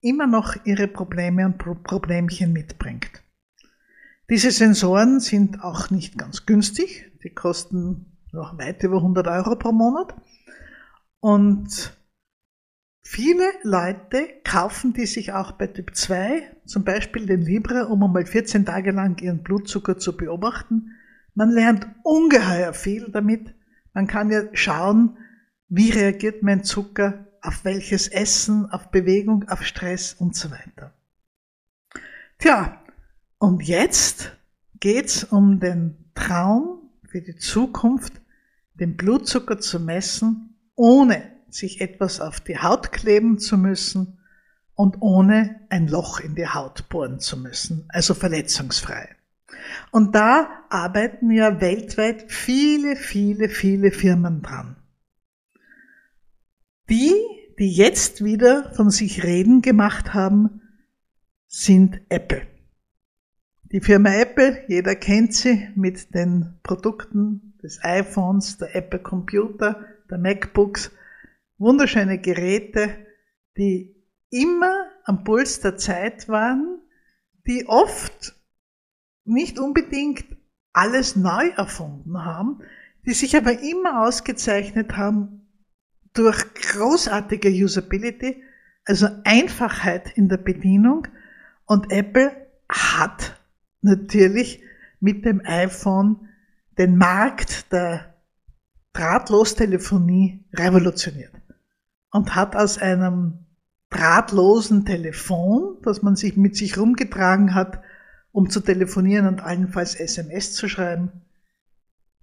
immer 0.00 0.26
noch 0.26 0.56
ihre 0.64 0.88
Probleme 0.88 1.44
und 1.44 1.58
Problemchen 1.58 2.54
mitbringt. 2.54 3.22
Diese 4.30 4.52
Sensoren 4.52 5.18
sind 5.18 5.64
auch 5.64 5.90
nicht 5.90 6.16
ganz 6.16 6.46
günstig. 6.46 7.10
Die 7.24 7.30
kosten 7.30 8.16
noch 8.30 8.56
weit 8.58 8.80
über 8.84 8.98
100 8.98 9.26
Euro 9.26 9.56
pro 9.56 9.72
Monat. 9.72 10.14
Und 11.18 11.98
viele 13.02 13.44
Leute 13.64 14.28
kaufen 14.44 14.92
die 14.92 15.06
sich 15.06 15.32
auch 15.32 15.52
bei 15.52 15.66
Typ 15.66 15.96
2, 15.96 16.58
zum 16.64 16.84
Beispiel 16.84 17.26
den 17.26 17.42
Libre, 17.42 17.88
um 17.88 18.04
einmal 18.04 18.24
14 18.24 18.64
Tage 18.64 18.92
lang 18.92 19.20
ihren 19.20 19.42
Blutzucker 19.42 19.98
zu 19.98 20.16
beobachten. 20.16 20.92
Man 21.34 21.50
lernt 21.50 21.88
ungeheuer 22.04 22.72
viel 22.72 23.10
damit. 23.10 23.52
Man 23.94 24.06
kann 24.06 24.30
ja 24.30 24.42
schauen, 24.52 25.18
wie 25.68 25.90
reagiert 25.90 26.44
mein 26.44 26.62
Zucker 26.62 27.26
auf 27.42 27.64
welches 27.64 28.06
Essen, 28.06 28.70
auf 28.70 28.92
Bewegung, 28.92 29.48
auf 29.48 29.64
Stress 29.64 30.14
und 30.14 30.36
so 30.36 30.52
weiter. 30.52 30.94
Tja, 32.38 32.80
und 33.40 33.62
jetzt 33.62 34.36
geht's 34.80 35.24
um 35.24 35.60
den 35.60 35.96
Traum 36.14 36.90
für 37.08 37.22
die 37.22 37.36
Zukunft, 37.36 38.12
den 38.74 38.96
Blutzucker 38.96 39.58
zu 39.58 39.80
messen, 39.80 40.56
ohne 40.76 41.22
sich 41.48 41.80
etwas 41.80 42.20
auf 42.20 42.40
die 42.40 42.58
Haut 42.58 42.92
kleben 42.92 43.38
zu 43.38 43.56
müssen 43.56 44.18
und 44.74 44.98
ohne 45.00 45.58
ein 45.70 45.88
Loch 45.88 46.20
in 46.20 46.34
die 46.34 46.48
Haut 46.48 46.90
bohren 46.90 47.18
zu 47.18 47.38
müssen, 47.38 47.86
also 47.88 48.12
verletzungsfrei. 48.12 49.16
Und 49.90 50.14
da 50.14 50.64
arbeiten 50.68 51.30
ja 51.30 51.62
weltweit 51.62 52.30
viele, 52.30 52.94
viele, 52.94 53.48
viele 53.48 53.90
Firmen 53.90 54.42
dran. 54.42 54.76
Die, 56.90 57.14
die 57.58 57.72
jetzt 57.72 58.22
wieder 58.22 58.70
von 58.74 58.90
sich 58.90 59.24
reden 59.24 59.62
gemacht 59.62 60.12
haben, 60.12 60.60
sind 61.46 62.02
Apple. 62.10 62.49
Die 63.72 63.80
Firma 63.80 64.12
Apple, 64.14 64.64
jeder 64.66 64.96
kennt 64.96 65.32
sie 65.32 65.68
mit 65.76 66.12
den 66.12 66.58
Produkten 66.64 67.54
des 67.62 67.78
iPhones, 67.84 68.58
der 68.58 68.74
Apple 68.74 68.98
Computer, 68.98 69.84
der 70.10 70.18
MacBooks, 70.18 70.90
wunderschöne 71.56 72.18
Geräte, 72.18 73.06
die 73.56 73.94
immer 74.28 74.90
am 75.04 75.22
Puls 75.22 75.60
der 75.60 75.76
Zeit 75.76 76.28
waren, 76.28 76.80
die 77.46 77.66
oft 77.68 78.34
nicht 79.24 79.60
unbedingt 79.60 80.24
alles 80.72 81.14
neu 81.14 81.50
erfunden 81.50 82.24
haben, 82.24 82.62
die 83.06 83.12
sich 83.12 83.36
aber 83.36 83.60
immer 83.60 84.04
ausgezeichnet 84.04 84.96
haben 84.96 85.46
durch 86.12 86.54
großartige 86.54 87.50
Usability, 87.50 88.42
also 88.84 89.06
Einfachheit 89.22 90.16
in 90.16 90.28
der 90.28 90.38
Bedienung. 90.38 91.06
Und 91.66 91.92
Apple 91.92 92.32
hat 92.68 93.39
natürlich 93.82 94.62
mit 95.00 95.24
dem 95.24 95.42
iPhone 95.44 96.28
den 96.78 96.96
Markt 96.96 97.72
der 97.72 98.14
Drahtlostelefonie 98.92 100.44
revolutioniert 100.52 101.32
und 102.10 102.34
hat 102.34 102.56
aus 102.56 102.78
einem 102.78 103.46
drahtlosen 103.90 104.84
Telefon, 104.84 105.78
das 105.82 106.02
man 106.02 106.16
sich 106.16 106.36
mit 106.36 106.56
sich 106.56 106.78
rumgetragen 106.78 107.54
hat, 107.54 107.80
um 108.32 108.48
zu 108.50 108.60
telefonieren 108.60 109.26
und 109.26 109.40
allenfalls 109.40 109.94
SMS 109.94 110.52
zu 110.52 110.68
schreiben, 110.68 111.10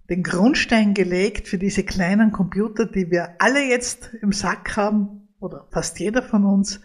den 0.08 0.22
Grundstein 0.22 0.94
gelegt 0.94 1.48
für 1.48 1.58
diese 1.58 1.84
kleinen 1.84 2.32
Computer, 2.32 2.86
die 2.86 3.10
wir 3.10 3.40
alle 3.40 3.62
jetzt 3.68 4.10
im 4.22 4.32
Sack 4.32 4.76
haben, 4.76 5.28
oder 5.40 5.68
fast 5.70 6.00
jeder 6.00 6.22
von 6.22 6.44
uns, 6.44 6.80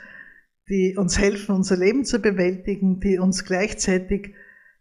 die 0.69 0.95
uns 0.97 1.17
helfen, 1.17 1.55
unser 1.55 1.77
Leben 1.77 2.05
zu 2.05 2.19
bewältigen, 2.19 2.99
die 2.99 3.17
uns 3.17 3.45
gleichzeitig 3.45 4.33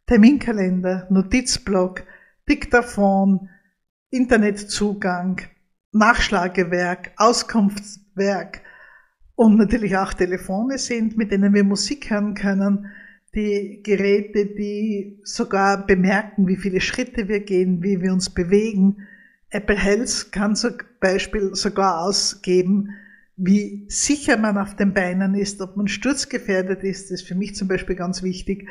Terminkalender, 0.07 1.07
Notizblock, 1.11 2.05
Diktaphon, 2.49 3.49
Internetzugang, 4.11 5.41
Nachschlagewerk, 5.93 7.13
Auskunftswerk 7.17 8.63
und 9.35 9.57
natürlich 9.57 9.97
auch 9.97 10.13
Telefone 10.13 10.79
sind, 10.79 11.17
mit 11.17 11.31
denen 11.31 11.55
wir 11.55 11.65
Musik 11.65 12.11
hören 12.11 12.35
können, 12.35 12.87
die 13.35 13.81
Geräte, 13.83 14.47
die 14.47 15.21
sogar 15.25 15.87
bemerken, 15.87 16.47
wie 16.47 16.57
viele 16.57 16.81
Schritte 16.81 17.29
wir 17.29 17.41
gehen, 17.41 17.83
wie 17.83 18.03
wir 18.03 18.13
uns 18.13 18.31
bewegen, 18.31 19.07
Apple 19.53 19.77
Health 19.77 20.33
kann 20.33 20.57
zum 20.57 20.79
Beispiel 20.99 21.55
sogar 21.55 22.01
ausgeben, 22.01 22.97
wie 23.37 23.85
sicher 23.89 24.39
man 24.39 24.57
auf 24.57 24.77
den 24.77 24.95
Beinen 24.95 25.35
ist, 25.35 25.61
ob 25.61 25.77
man 25.77 25.89
sturzgefährdet 25.89 26.83
ist, 26.85 27.11
ist 27.11 27.27
für 27.27 27.35
mich 27.35 27.55
zum 27.55 27.69
Beispiel 27.69 27.97
ganz 27.97 28.23
wichtig. 28.23 28.69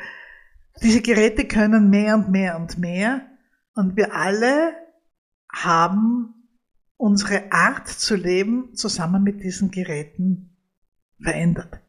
Diese 0.80 1.02
Geräte 1.02 1.46
können 1.46 1.90
mehr 1.90 2.14
und 2.14 2.30
mehr 2.30 2.56
und 2.56 2.78
mehr 2.78 3.26
und 3.74 3.96
wir 3.96 4.14
alle 4.14 4.74
haben 5.52 6.34
unsere 6.96 7.52
Art 7.52 7.88
zu 7.88 8.14
leben 8.14 8.74
zusammen 8.74 9.22
mit 9.22 9.42
diesen 9.42 9.70
Geräten 9.70 10.56
verändert. 11.20 11.80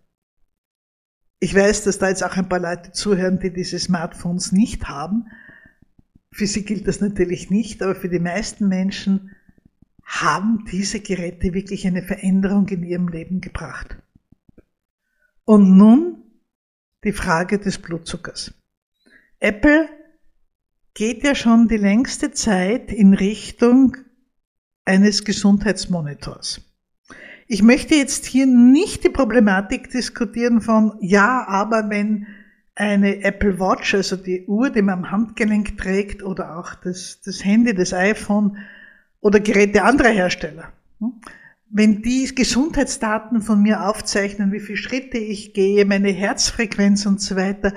Ich 1.40 1.54
weiß, 1.54 1.84
dass 1.84 2.00
da 2.00 2.10
jetzt 2.10 2.24
auch 2.24 2.36
ein 2.38 2.50
paar 2.50 2.60
Leute 2.60 2.92
zuhören, 2.94 3.40
die 3.40 3.52
diese 3.52 3.78
Smartphones 3.78 4.52
nicht 4.52 4.88
haben. 4.88 5.28
Für 6.32 6.48
sie 6.48 6.64
gilt 6.64 6.88
das 6.88 7.02
natürlich 7.02 7.50
nicht, 7.50 7.82
aber 7.84 7.96
für 7.96 8.10
die 8.10 8.20
meisten 8.20 8.68
Menschen 8.68 9.36
haben 10.04 10.66
diese 10.72 11.00
Geräte 11.00 11.54
wirklich 11.54 11.86
eine 11.86 12.02
Veränderung 12.02 12.68
in 12.70 12.84
ihrem 12.84 13.08
Leben 13.08 13.42
gebracht. 13.42 13.98
Und 15.46 15.78
nun 15.78 16.24
die 17.04 17.12
Frage 17.12 17.60
des 17.60 17.78
Blutzuckers. 17.78 18.54
Apple 19.44 19.90
geht 20.94 21.22
ja 21.26 21.36
schon 21.36 21.68
die 21.68 21.76
längste 21.76 22.32
Zeit 22.32 22.94
in 22.94 23.14
Richtung 23.14 23.98
eines 24.86 25.26
Gesundheitsmonitors. 25.26 26.62
Ich 27.48 27.62
möchte 27.62 27.94
jetzt 27.94 28.26
hier 28.26 28.46
nicht 28.46 29.04
die 29.04 29.10
Problematik 29.10 29.90
diskutieren 29.90 30.62
von, 30.62 30.94
ja, 31.02 31.46
aber 31.46 31.90
wenn 31.90 32.26
eine 32.76 33.22
Apple 33.26 33.60
Watch, 33.60 33.94
also 33.94 34.16
die 34.16 34.46
Uhr, 34.46 34.70
die 34.70 34.82
man 34.82 35.00
am 35.00 35.12
Handgelenk 35.12 35.78
trägt, 35.78 36.24
oder 36.24 36.58
auch 36.58 36.76
das, 36.76 37.20
das 37.20 37.44
Handy, 37.44 37.76
das 37.76 37.94
iPhone 37.94 38.58
oder 39.20 39.42
Geräte 39.42 39.84
anderer 39.84 40.12
Hersteller, 40.12 40.72
hm, 41.00 41.20
wenn 41.70 42.02
die 42.02 42.34
Gesundheitsdaten 42.34 43.42
von 43.42 43.62
mir 43.62 43.90
aufzeichnen, 43.90 44.54
wie 44.54 44.62
viele 44.62 44.78
Schritte 44.78 45.18
ich 45.18 45.54
gehe, 45.54 45.84
meine 45.84 46.12
Herzfrequenz 46.12 47.06
und 47.06 47.20
so 47.20 47.36
weiter, 47.36 47.74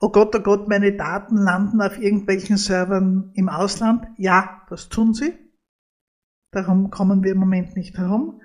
oh 0.00 0.10
Gott, 0.10 0.34
oh 0.34 0.40
Gott, 0.40 0.68
meine 0.68 0.96
Daten 0.96 1.36
landen 1.36 1.80
auf 1.80 1.98
irgendwelchen 1.98 2.56
Servern 2.56 3.30
im 3.34 3.48
Ausland. 3.48 4.06
Ja, 4.16 4.62
das 4.68 4.88
tun 4.88 5.14
sie. 5.14 5.34
Darum 6.52 6.90
kommen 6.90 7.22
wir 7.22 7.32
im 7.32 7.38
Moment 7.38 7.76
nicht 7.76 7.96
herum. 7.96 8.40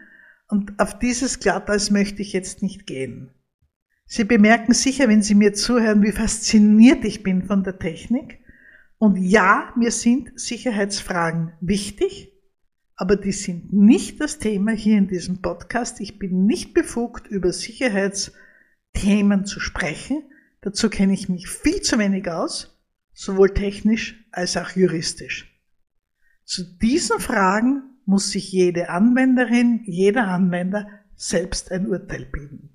Und 0.48 0.80
auf 0.80 1.00
dieses 1.00 1.39
Glatteis 1.39 1.89
möchte 1.89 2.22
ich 2.22 2.34
jetzt 2.34 2.62
nicht 2.62 2.86
gehen. 2.86 3.32
Sie 4.06 4.24
bemerken 4.24 4.74
sicher, 4.74 5.10
wenn 5.10 5.24
Sie 5.24 5.34
mir 5.34 5.54
zuhören, 5.54 6.04
wie 6.04 6.12
fasziniert 6.12 7.04
ich 7.04 7.24
bin 7.24 7.44
von 7.44 7.63
der 7.63 7.80
Technik. 7.80 8.39
Und 9.00 9.18
ja, 9.18 9.74
mir 9.76 9.89
sind 9.89 10.39
Sicherheitsfragen 10.39 11.54
wichtig, 11.60 12.32
aber 12.96 13.15
die 13.15 13.32
sind 13.32 13.74
nicht 13.74 14.22
das 14.22 14.38
Thema 14.38 14.72
hier 14.72 14.98
in 14.98 15.08
diesem 15.08 15.41
Podcast. 15.41 16.00
Ich 16.00 16.20
bin 16.20 16.46
nicht 16.46 16.76
befugt, 16.76 17.28
über 17.28 17.52
Sicherheitsthemen 17.52 19.46
zu 19.46 19.60
sprechen. 19.60 20.22
Dazu 20.65 20.89
kenne 20.89 21.13
ich 21.13 21.30
mich 21.30 21.47
viel 21.47 21.82
zu 21.82 21.99
wenig 21.99 22.28
aus, 22.28 22.75
sowohl 23.13 23.54
technisch 23.54 24.25
als 24.32 24.58
auch 24.58 24.71
juristisch. 24.71 25.62
Zu 26.43 26.63
diesen 26.63 27.19
Fragen 27.19 27.84
muss 28.06 28.32
sich 28.32 28.51
jede 28.51 28.89
Anwenderin, 28.89 29.82
jeder 29.86 30.28
Anwender 30.28 30.89
selbst 31.15 31.71
ein 31.71 31.88
Urteil 31.88 32.25
bilden. 32.25 32.71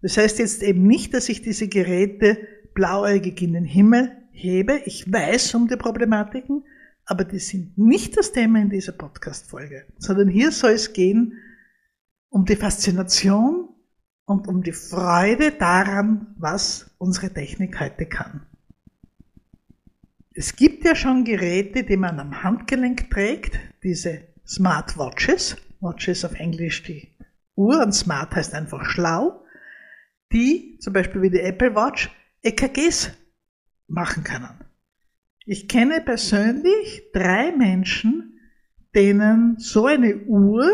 Das 0.00 0.16
heißt 0.16 0.38
jetzt 0.38 0.62
eben 0.62 0.86
nicht, 0.86 1.12
dass 1.12 1.28
ich 1.28 1.42
diese 1.42 1.66
Geräte 1.66 2.38
blauäugig 2.72 3.42
in 3.42 3.54
den 3.54 3.64
Himmel 3.64 4.16
hebe. 4.30 4.80
Ich 4.84 5.12
weiß 5.12 5.56
um 5.56 5.66
die 5.66 5.76
Problematiken, 5.76 6.62
aber 7.04 7.24
die 7.24 7.40
sind 7.40 7.76
nicht 7.76 8.16
das 8.16 8.30
Thema 8.30 8.60
in 8.60 8.70
dieser 8.70 8.92
Podcast-Folge, 8.92 9.86
sondern 9.98 10.28
hier 10.28 10.52
soll 10.52 10.70
es 10.70 10.92
gehen 10.92 11.32
um 12.28 12.44
die 12.44 12.54
Faszination 12.54 13.70
und 14.24 14.46
um 14.46 14.62
die 14.62 14.70
Freude 14.70 15.50
daran, 15.50 16.36
was 16.38 16.87
unsere 16.98 17.32
Technik 17.32 17.80
heute 17.80 18.06
kann. 18.06 18.46
Es 20.34 20.54
gibt 20.54 20.84
ja 20.84 20.94
schon 20.94 21.24
Geräte, 21.24 21.84
die 21.84 21.96
man 21.96 22.20
am 22.20 22.42
Handgelenk 22.42 23.10
trägt, 23.10 23.58
diese 23.82 24.28
Smartwatches, 24.46 25.56
Watches 25.80 26.24
auf 26.24 26.34
Englisch 26.34 26.82
die 26.82 27.14
Uhr 27.56 27.82
und 27.82 27.92
Smart 27.92 28.34
heißt 28.36 28.54
einfach 28.54 28.84
schlau, 28.84 29.44
die 30.32 30.78
zum 30.80 30.92
Beispiel 30.92 31.22
wie 31.22 31.30
die 31.30 31.40
Apple 31.40 31.74
Watch 31.74 32.10
EKGs 32.42 33.10
machen 33.88 34.22
können. 34.22 34.64
Ich 35.44 35.66
kenne 35.66 36.00
persönlich 36.00 37.10
drei 37.12 37.52
Menschen, 37.52 38.38
denen 38.94 39.58
so 39.58 39.86
eine 39.86 40.18
Uhr 40.26 40.70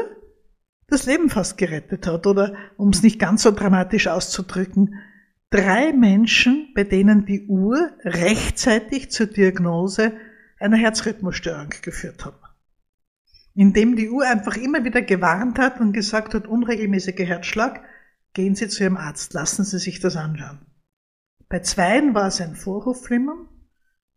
das 0.88 1.06
Leben 1.06 1.30
fast 1.30 1.56
gerettet 1.56 2.06
hat. 2.06 2.26
Oder 2.26 2.54
um 2.76 2.90
es 2.90 3.02
nicht 3.02 3.18
ganz 3.18 3.42
so 3.42 3.50
dramatisch 3.50 4.08
auszudrücken, 4.08 4.94
drei 5.54 5.92
Menschen, 5.92 6.72
bei 6.74 6.84
denen 6.84 7.26
die 7.26 7.46
Uhr 7.46 7.92
rechtzeitig 8.04 9.10
zur 9.10 9.26
Diagnose 9.26 10.12
einer 10.58 10.76
Herzrhythmusstörung 10.76 11.70
geführt 11.82 12.24
hat 12.24 12.34
indem 13.54 13.96
die 13.96 14.10
Uhr 14.10 14.26
einfach 14.26 14.56
immer 14.56 14.84
wieder 14.84 15.02
gewarnt 15.02 15.58
hat 15.58 15.80
und 15.80 15.92
gesagt 15.92 16.34
hat, 16.34 16.46
unregelmäßiger 16.46 17.24
Herzschlag, 17.24 17.82
gehen 18.32 18.56
Sie 18.56 18.68
zu 18.68 18.82
Ihrem 18.82 18.96
Arzt, 18.96 19.32
lassen 19.32 19.64
Sie 19.64 19.78
sich 19.78 20.00
das 20.00 20.16
anschauen. 20.16 20.66
Bei 21.48 21.60
zweien 21.60 22.14
war 22.14 22.26
es 22.26 22.40
ein 22.40 22.56
Vorhofflimmern 22.56 23.48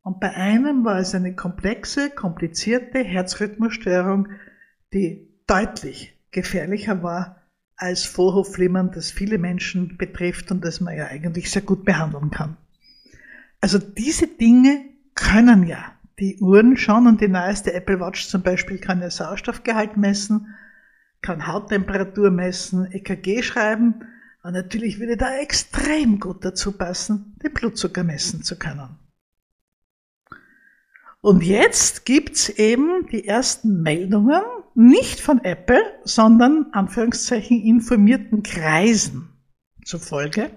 und 0.02 0.20
bei 0.20 0.34
einem 0.34 0.84
war 0.84 0.98
es 0.98 1.14
eine 1.14 1.36
komplexe, 1.36 2.10
komplizierte 2.10 3.00
Herzrhythmusstörung, 3.00 4.30
die 4.94 5.30
deutlich 5.46 6.18
gefährlicher 6.32 7.04
war 7.04 7.37
als 7.78 8.06
Vorhofflimmern, 8.06 8.92
das 8.92 9.12
viele 9.12 9.38
Menschen 9.38 9.98
betrifft 9.98 10.52
und 10.52 10.66
das 10.66 10.82
man 10.82 10.98
ja 10.98 11.06
eigentlich 11.06 11.52
sehr 11.52 11.62
gut 11.62 11.86
behandeln 11.86 12.32
kann. 12.32 12.58
Also 13.62 13.78
diese 13.78 14.28
Dinge 14.28 14.82
können 15.16 15.66
ja 15.66 15.94
die 16.20 16.38
Uhren 16.40 16.78
schon 16.78 17.08
und 17.08 17.22
die 17.22 17.28
neueste 17.28 17.74
Apple 17.74 18.00
Watch 18.00 18.28
zum 18.28 18.42
Beispiel 18.42 18.80
kann 18.80 19.02
ja 19.02 19.10
Sauerstoffgehalt 19.10 19.98
messen, 19.98 20.56
kann 21.22 21.46
Hauttemperatur 21.46 22.32
messen, 22.32 22.92
EKG 22.92 23.44
schreiben 23.44 24.04
und 24.42 24.54
natürlich 24.54 25.00
würde 25.00 25.18
da 25.18 25.38
extrem 25.38 26.20
gut 26.20 26.44
dazu 26.44 26.72
passen, 26.72 27.36
den 27.44 27.54
Blutzucker 27.54 28.04
messen 28.04 28.44
zu 28.44 28.58
können. 28.58 28.98
Und 31.22 31.44
jetzt 31.44 32.06
gibt's 32.06 32.50
eben 32.50 33.08
die 33.08 33.28
ersten 33.28 33.82
Meldungen, 33.82 34.42
nicht 34.78 35.20
von 35.20 35.44
Apple, 35.44 35.82
sondern 36.04 36.68
Anführungszeichen 36.72 37.60
informierten 37.60 38.44
Kreisen 38.44 39.30
zufolge, 39.84 40.52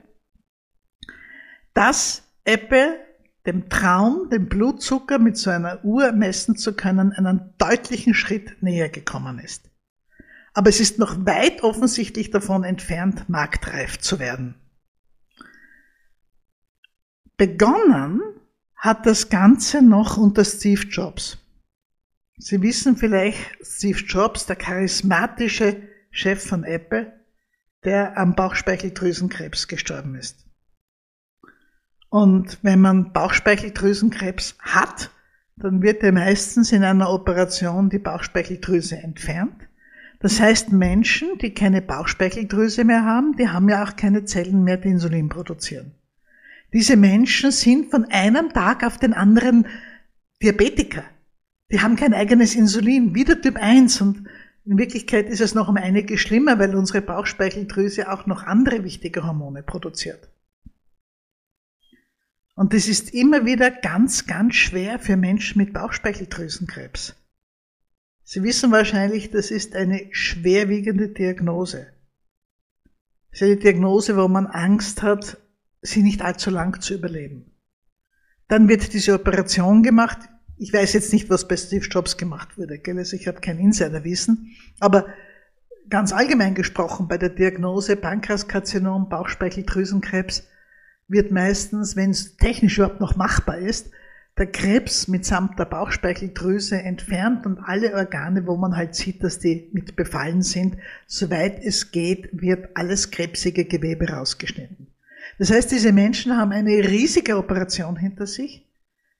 dass 1.73 2.23
Apple 2.45 2.99
dem 3.47 3.71
Traum, 3.71 4.29
den 4.29 4.51
Blutzucker 4.51 5.19
mit 5.19 5.39
so 5.39 5.49
einer 5.49 5.83
Uhr 5.87 6.13
messen 6.13 6.57
zu 6.57 6.75
können, 6.75 7.13
einen 7.13 7.55
deutlichen 7.57 8.13
Schritt 8.13 8.63
näher 8.63 8.91
gekommen 8.91 9.39
ist. 9.39 9.71
Aber 10.53 10.69
es 10.69 10.81
ist 10.81 10.99
noch 10.99 11.25
weit 11.25 11.63
offensichtlich 11.63 12.31
davon 12.31 12.63
entfernt, 12.63 13.27
marktreif 13.31 13.99
zu 13.99 14.19
werden. 14.19 14.55
Begonnen 17.39 18.21
hat 18.77 19.07
das 19.07 19.31
Ganze 19.31 19.81
noch 19.81 20.19
unter 20.19 20.45
Steve 20.45 20.83
Jobs. 20.83 21.40
Sie 22.43 22.63
wissen 22.63 22.97
vielleicht, 22.97 23.39
Steve 23.63 23.99
Jobs, 23.99 24.47
der 24.47 24.57
charismatische 24.57 25.77
Chef 26.11 26.43
von 26.43 26.65
Apple, 26.65 27.13
der 27.85 28.17
am 28.17 28.35
Bauchspeicheldrüsenkrebs 28.35 29.69
gestorben 29.69 30.15
ist. 30.15 30.47
Und 32.09 32.59
wenn 32.63 32.81
man 32.81 33.13
Bauchspeicheldrüsenkrebs 33.13 34.57
hat, 34.59 35.11
dann 35.57 35.83
wird 35.83 36.03
ja 36.03 36.13
meistens 36.13 36.73
in 36.73 36.83
einer 36.83 37.11
Operation 37.11 37.91
die 37.91 37.99
Bauchspeicheldrüse 37.99 38.97
entfernt. 38.97 39.69
Das 40.21 40.41
heißt, 40.41 40.73
Menschen, 40.73 41.37
die 41.43 41.53
keine 41.53 41.83
Bauchspeicheldrüse 41.83 42.85
mehr 42.85 43.05
haben, 43.05 43.37
die 43.37 43.49
haben 43.49 43.69
ja 43.69 43.85
auch 43.85 43.97
keine 43.97 44.25
Zellen 44.25 44.65
mehr, 44.65 44.79
die 44.79 44.89
Insulin 44.89 45.29
produzieren. 45.29 45.93
Diese 46.73 46.97
Menschen 46.97 47.51
sind 47.51 47.91
von 47.91 48.07
einem 48.07 48.51
Tag 48.55 48.83
auf 48.83 48.97
den 48.97 49.13
anderen 49.13 49.67
Diabetiker. 50.43 51.05
Die 51.71 51.81
haben 51.81 51.97
kein 51.97 52.15
eigenes 52.15 52.55
Insulin, 52.55 53.15
wieder 53.15 53.41
Typ 53.41 53.57
1 53.57 54.01
und 54.01 54.29
in 54.65 54.77
Wirklichkeit 54.79 55.29
ist 55.29 55.41
es 55.41 55.55
noch 55.55 55.69
um 55.69 55.77
einige 55.77 56.19
schlimmer, 56.19 56.59
weil 56.59 56.75
unsere 56.75 57.01
Bauchspeicheldrüse 57.01 58.11
auch 58.13 58.27
noch 58.27 58.43
andere 58.43 58.85
wichtige 58.85 59.25
Hormone 59.25 59.63
produziert. 59.63 60.29
Und 62.55 62.75
das 62.75 62.89
ist 62.89 63.15
immer 63.15 63.47
wieder 63.47 63.71
ganz, 63.71 64.27
ganz 64.27 64.55
schwer 64.55 64.99
für 64.99 65.17
Menschen 65.17 65.59
mit 65.59 65.73
Bauchspeicheldrüsenkrebs. 65.73 67.17
Sie 68.23 68.43
wissen 68.43 68.71
wahrscheinlich, 68.71 69.31
das 69.31 69.51
ist 69.51 69.75
eine 69.75 70.09
schwerwiegende 70.13 71.09
Diagnose. 71.09 71.87
Das 73.31 73.41
ist 73.41 73.47
eine 73.47 73.57
Diagnose, 73.57 74.17
wo 74.17 74.29
man 74.29 74.47
Angst 74.47 75.03
hat, 75.03 75.39
sie 75.83 76.03
nicht 76.03 76.23
allzu 76.23 76.51
lang 76.51 76.81
zu 76.81 76.95
überleben. 76.95 77.51
Dann 78.47 78.69
wird 78.69 78.93
diese 78.93 79.15
Operation 79.15 79.83
gemacht. 79.83 80.19
Ich 80.61 80.75
weiß 80.75 80.93
jetzt 80.93 81.11
nicht, 81.15 81.31
was 81.31 81.49
bei 81.49 81.57
Steve 81.57 81.87
Jobs 81.87 82.19
gemacht 82.19 82.59
wurde, 82.59 82.79
gell? 82.79 82.99
also 82.99 83.17
ich 83.17 83.27
habe 83.27 83.41
kein 83.41 83.59
Insiderwissen, 83.59 84.55
aber 84.79 85.07
ganz 85.89 86.13
allgemein 86.13 86.55
gesprochen 86.55 87.09
bei 87.09 87.17
der 87.17 87.31
Diagnose 87.31 87.97
Pankreaskarzinom, 87.97 89.09
Bauchspeicheldrüsenkrebs 89.09 90.47
wird 91.09 91.31
meistens, 91.31 91.97
wenn 91.97 92.11
es 92.11 92.37
technisch 92.37 92.77
überhaupt 92.77 93.01
noch 93.01 93.17
machbar 93.17 93.57
ist, 93.57 93.91
der 94.37 94.53
Krebs 94.53 95.09
mitsamt 95.09 95.59
der 95.59 95.65
Bauchspeicheldrüse 95.65 96.77
entfernt 96.77 97.47
und 97.47 97.59
alle 97.59 97.95
Organe, 97.95 98.47
wo 98.47 98.59
man 98.59 98.77
halt 98.77 98.95
sieht, 98.95 99.25
dass 99.25 99.39
die 99.39 99.71
mit 99.73 99.97
befallen 99.97 100.43
sind, 100.43 100.77
soweit 101.07 101.59
es 101.65 101.91
geht, 101.91 102.29
wird 102.33 102.69
alles 102.75 103.11
krebsige 103.11 103.65
Gewebe 103.65 104.11
rausgeschnitten. 104.11 104.89
Das 105.39 105.51
heißt, 105.51 105.73
diese 105.73 105.93
Menschen 105.93 106.37
haben 106.37 106.53
eine 106.53 106.87
riesige 106.87 107.39
Operation 107.39 107.97
hinter 107.97 108.27
sich. 108.27 108.67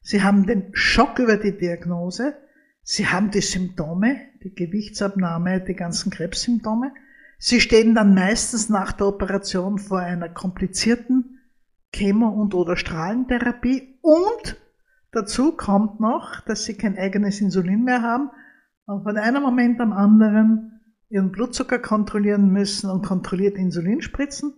Sie 0.03 0.23
haben 0.23 0.47
den 0.47 0.71
Schock 0.73 1.19
über 1.19 1.37
die 1.37 1.57
Diagnose. 1.57 2.35
Sie 2.83 3.07
haben 3.07 3.31
die 3.31 3.43
Symptome, 3.43 4.17
die 4.43 4.55
Gewichtsabnahme, 4.55 5.61
die 5.61 5.75
ganzen 5.75 6.11
Krebssymptome. 6.11 6.93
Sie 7.39 7.61
stehen 7.61 7.95
dann 7.95 8.15
meistens 8.15 8.69
nach 8.69 8.93
der 8.93 9.07
Operation 9.09 9.79
vor 9.79 10.01
einer 10.01 10.29
komplizierten 10.29 11.39
Chemo- 11.93 12.31
und 12.31 12.55
oder 12.55 12.77
Strahlentherapie 12.77 13.99
und 14.03 14.57
dazu 15.13 15.53
kommt 15.53 16.01
noch, 16.01 16.41
dass 16.41 16.65
sie 16.65 16.75
kein 16.75 16.97
eigenes 16.99 17.41
Insulin 17.41 17.85
mehr 17.85 18.03
haben 18.03 18.31
und 18.87 19.03
von 19.03 19.17
einem 19.17 19.43
Moment 19.43 19.81
am 19.81 19.93
anderen 19.93 20.81
ihren 21.09 21.33
Blutzucker 21.33 21.79
kontrollieren 21.79 22.51
müssen 22.51 22.89
und 22.89 23.05
kontrolliert 23.05 23.57
Insulin 23.57 24.01
spritzen. 24.01 24.55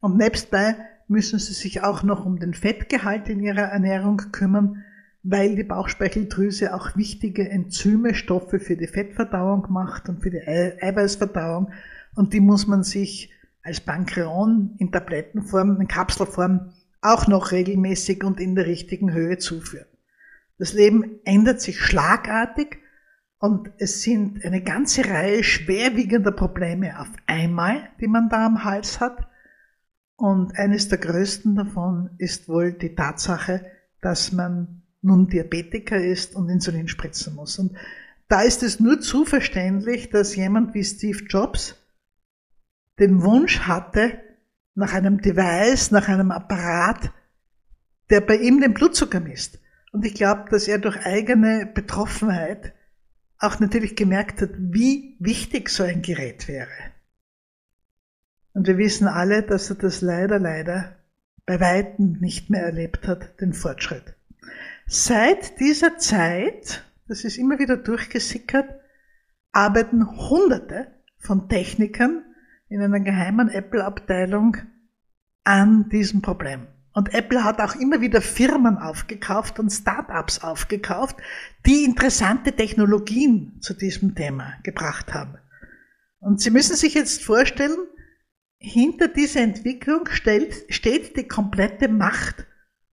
Und 0.00 0.16
nebstbei 0.16 0.76
müssen 1.08 1.38
sie 1.38 1.52
sich 1.52 1.82
auch 1.82 2.02
noch 2.02 2.24
um 2.24 2.38
den 2.38 2.54
Fettgehalt 2.54 3.28
in 3.28 3.40
ihrer 3.40 3.62
Ernährung 3.62 4.16
kümmern, 4.32 4.84
weil 5.22 5.56
die 5.56 5.64
Bauchspeicheldrüse 5.64 6.74
auch 6.74 6.96
wichtige 6.96 7.48
Enzyme, 7.48 8.14
Stoffe 8.14 8.60
für 8.60 8.76
die 8.76 8.86
Fettverdauung 8.86 9.66
macht 9.70 10.08
und 10.08 10.22
für 10.22 10.30
die 10.30 10.46
Eiweißverdauung. 10.46 11.72
Und 12.14 12.32
die 12.32 12.40
muss 12.40 12.66
man 12.66 12.82
sich 12.82 13.32
als 13.62 13.80
Pankreon 13.80 14.74
in 14.78 14.92
Tablettenform, 14.92 15.80
in 15.80 15.88
Kapselform 15.88 16.72
auch 17.00 17.26
noch 17.26 17.52
regelmäßig 17.52 18.22
und 18.22 18.40
in 18.40 18.54
der 18.54 18.66
richtigen 18.66 19.12
Höhe 19.12 19.38
zuführen. 19.38 19.86
Das 20.58 20.72
Leben 20.72 21.20
ändert 21.24 21.60
sich 21.60 21.80
schlagartig 21.80 22.78
und 23.38 23.70
es 23.78 24.02
sind 24.02 24.44
eine 24.44 24.62
ganze 24.62 25.04
Reihe 25.08 25.42
schwerwiegender 25.42 26.32
Probleme 26.32 26.98
auf 27.00 27.10
einmal, 27.26 27.88
die 28.00 28.06
man 28.06 28.28
da 28.28 28.46
am 28.46 28.64
Hals 28.64 29.00
hat. 29.00 29.26
Und 30.16 30.56
eines 30.56 30.88
der 30.88 30.98
größten 30.98 31.56
davon 31.56 32.10
ist 32.18 32.48
wohl 32.48 32.72
die 32.72 32.94
Tatsache, 32.94 33.66
dass 34.00 34.32
man 34.32 34.82
nun 35.02 35.26
Diabetiker 35.28 35.98
ist 35.98 36.34
und 36.34 36.48
Insulin 36.48 36.88
spritzen 36.88 37.34
muss. 37.34 37.58
Und 37.58 37.76
da 38.28 38.42
ist 38.42 38.62
es 38.62 38.80
nur 38.80 39.00
zu 39.00 39.24
verständlich, 39.24 40.10
dass 40.10 40.36
jemand 40.36 40.74
wie 40.74 40.84
Steve 40.84 41.24
Jobs 41.28 41.76
den 42.98 43.22
Wunsch 43.22 43.60
hatte 43.60 44.18
nach 44.74 44.92
einem 44.92 45.20
Device, 45.20 45.90
nach 45.90 46.08
einem 46.08 46.30
Apparat, 46.30 47.12
der 48.10 48.20
bei 48.20 48.36
ihm 48.36 48.60
den 48.60 48.74
Blutzucker 48.74 49.20
misst. 49.20 49.60
Und 49.92 50.04
ich 50.04 50.14
glaube, 50.14 50.46
dass 50.50 50.68
er 50.68 50.78
durch 50.78 51.04
eigene 51.04 51.70
Betroffenheit 51.72 52.74
auch 53.38 53.60
natürlich 53.60 53.94
gemerkt 53.94 54.40
hat, 54.40 54.50
wie 54.58 55.16
wichtig 55.20 55.68
so 55.68 55.82
ein 55.82 56.02
Gerät 56.02 56.48
wäre. 56.48 56.93
Und 58.54 58.66
wir 58.66 58.78
wissen 58.78 59.08
alle, 59.08 59.42
dass 59.42 59.68
er 59.68 59.76
das 59.76 60.00
leider, 60.00 60.38
leider 60.38 60.96
bei 61.44 61.60
Weitem 61.60 62.18
nicht 62.20 62.50
mehr 62.50 62.62
erlebt 62.62 63.06
hat, 63.06 63.40
den 63.40 63.52
Fortschritt. 63.52 64.14
Seit 64.86 65.60
dieser 65.60 65.98
Zeit, 65.98 66.84
das 67.08 67.24
ist 67.24 67.36
immer 67.36 67.58
wieder 67.58 67.76
durchgesickert, 67.76 68.68
arbeiten 69.52 70.06
Hunderte 70.30 70.86
von 71.18 71.48
Technikern 71.48 72.24
in 72.68 72.80
einer 72.80 73.00
geheimen 73.00 73.48
Apple-Abteilung 73.48 74.56
an 75.42 75.88
diesem 75.90 76.22
Problem. 76.22 76.66
Und 76.92 77.12
Apple 77.12 77.42
hat 77.42 77.60
auch 77.60 77.74
immer 77.74 78.00
wieder 78.00 78.20
Firmen 78.20 78.78
aufgekauft 78.78 79.58
und 79.58 79.70
Startups 79.70 80.44
aufgekauft, 80.44 81.16
die 81.66 81.84
interessante 81.84 82.52
Technologien 82.52 83.58
zu 83.60 83.74
diesem 83.74 84.14
Thema 84.14 84.54
gebracht 84.62 85.12
haben. 85.12 85.38
Und 86.20 86.40
Sie 86.40 86.50
müssen 86.50 86.76
sich 86.76 86.94
jetzt 86.94 87.24
vorstellen, 87.24 87.76
hinter 88.64 89.08
dieser 89.08 89.40
Entwicklung 89.40 90.08
stellt, 90.08 90.64
steht 90.68 91.16
die 91.16 91.28
komplette 91.28 91.88
Macht 91.88 92.46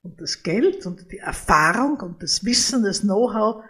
und 0.03 0.21
das 0.21 0.43
Geld 0.43 0.85
und 0.85 1.13
die 1.13 1.19
Erfahrung 1.19 2.01
und 2.01 2.23
das 2.23 2.45
Wissen, 2.45 2.83
das 2.83 3.03
Know-how 3.03 3.63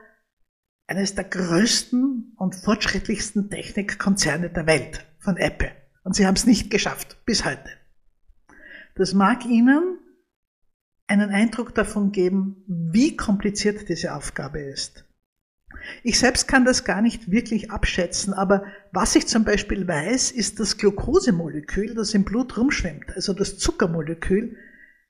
eines 0.87 1.15
der 1.15 1.25
größten 1.25 2.33
und 2.37 2.55
fortschrittlichsten 2.57 3.51
Technikkonzerne 3.51 4.51
der 4.51 4.67
Welt 4.67 5.07
von 5.19 5.37
Apple. 5.37 5.71
Und 6.03 6.17
sie 6.17 6.27
haben 6.27 6.35
es 6.35 6.47
nicht 6.47 6.71
geschafft, 6.71 7.19
bis 7.27 7.45
heute. 7.45 7.71
Das 8.95 9.13
mag 9.13 9.45
Ihnen 9.45 9.99
einen 11.07 11.31
Eindruck 11.31 11.75
davon 11.75 12.13
geben, 12.13 12.65
wie 12.67 13.17
kompliziert 13.17 13.89
diese 13.89 14.15
Aufgabe 14.15 14.61
ist. 14.61 15.05
Ich 16.03 16.19
selbst 16.19 16.49
kann 16.49 16.65
das 16.65 16.85
gar 16.85 17.03
nicht 17.03 17.31
wirklich 17.31 17.71
abschätzen, 17.71 18.33
aber 18.33 18.65
was 18.93 19.17
ich 19.17 19.27
zum 19.27 19.45
Beispiel 19.45 19.87
weiß, 19.87 20.31
ist 20.31 20.61
das 20.61 20.77
Glukosemolekül, 20.77 21.95
das 21.95 22.15
im 22.15 22.25
Blut 22.25 22.57
rumschwimmt, 22.57 23.15
also 23.15 23.33
das 23.33 23.59
Zuckermolekül, 23.59 24.57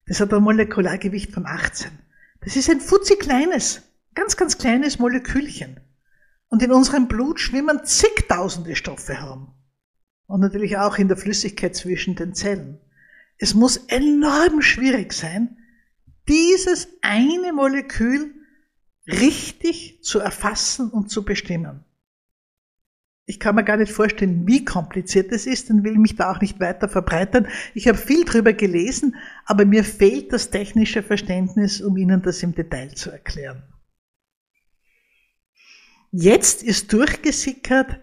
das 0.06 0.20
hat 0.20 0.32
ein 0.32 0.42
Molekulargewicht 0.42 1.32
von 1.32 1.46
18. 1.46 1.90
Das 2.40 2.56
ist 2.56 2.70
ein 2.70 2.80
futzi 2.80 3.16
kleines, 3.16 3.82
ganz, 4.14 4.36
ganz 4.36 4.58
kleines 4.58 4.98
Molekülchen. 4.98 5.80
Und 6.48 6.62
in 6.62 6.72
unserem 6.72 7.06
Blut 7.06 7.38
schwimmen 7.38 7.84
zigtausende 7.84 8.74
Stoffe 8.74 9.14
herum 9.14 9.54
und 10.26 10.40
natürlich 10.40 10.78
auch 10.78 10.98
in 10.98 11.08
der 11.08 11.16
Flüssigkeit 11.16 11.76
zwischen 11.76 12.16
den 12.16 12.34
Zellen. 12.34 12.80
Es 13.38 13.54
muss 13.54 13.76
enorm 13.88 14.62
schwierig 14.62 15.12
sein, 15.12 15.56
dieses 16.28 16.88
eine 17.02 17.52
Molekül 17.52 18.34
richtig 19.12 20.02
zu 20.02 20.18
erfassen 20.18 20.90
und 20.90 21.10
zu 21.10 21.24
bestimmen. 21.24 21.84
Ich 23.26 23.38
kann 23.38 23.54
mir 23.54 23.62
gar 23.62 23.76
nicht 23.76 23.92
vorstellen, 23.92 24.46
wie 24.48 24.64
kompliziert 24.64 25.30
es 25.30 25.46
ist 25.46 25.70
und 25.70 25.84
will 25.84 25.98
mich 25.98 26.16
da 26.16 26.32
auch 26.32 26.40
nicht 26.40 26.58
weiter 26.58 26.88
verbreitern. 26.88 27.46
Ich 27.74 27.86
habe 27.86 27.96
viel 27.96 28.24
drüber 28.24 28.52
gelesen, 28.52 29.14
aber 29.46 29.64
mir 29.64 29.84
fehlt 29.84 30.32
das 30.32 30.50
technische 30.50 31.04
Verständnis, 31.04 31.80
um 31.80 31.96
Ihnen 31.96 32.22
das 32.22 32.42
im 32.42 32.56
Detail 32.56 32.92
zu 32.94 33.10
erklären. 33.10 33.62
Jetzt 36.10 36.64
ist 36.64 36.92
durchgesickert, 36.92 38.00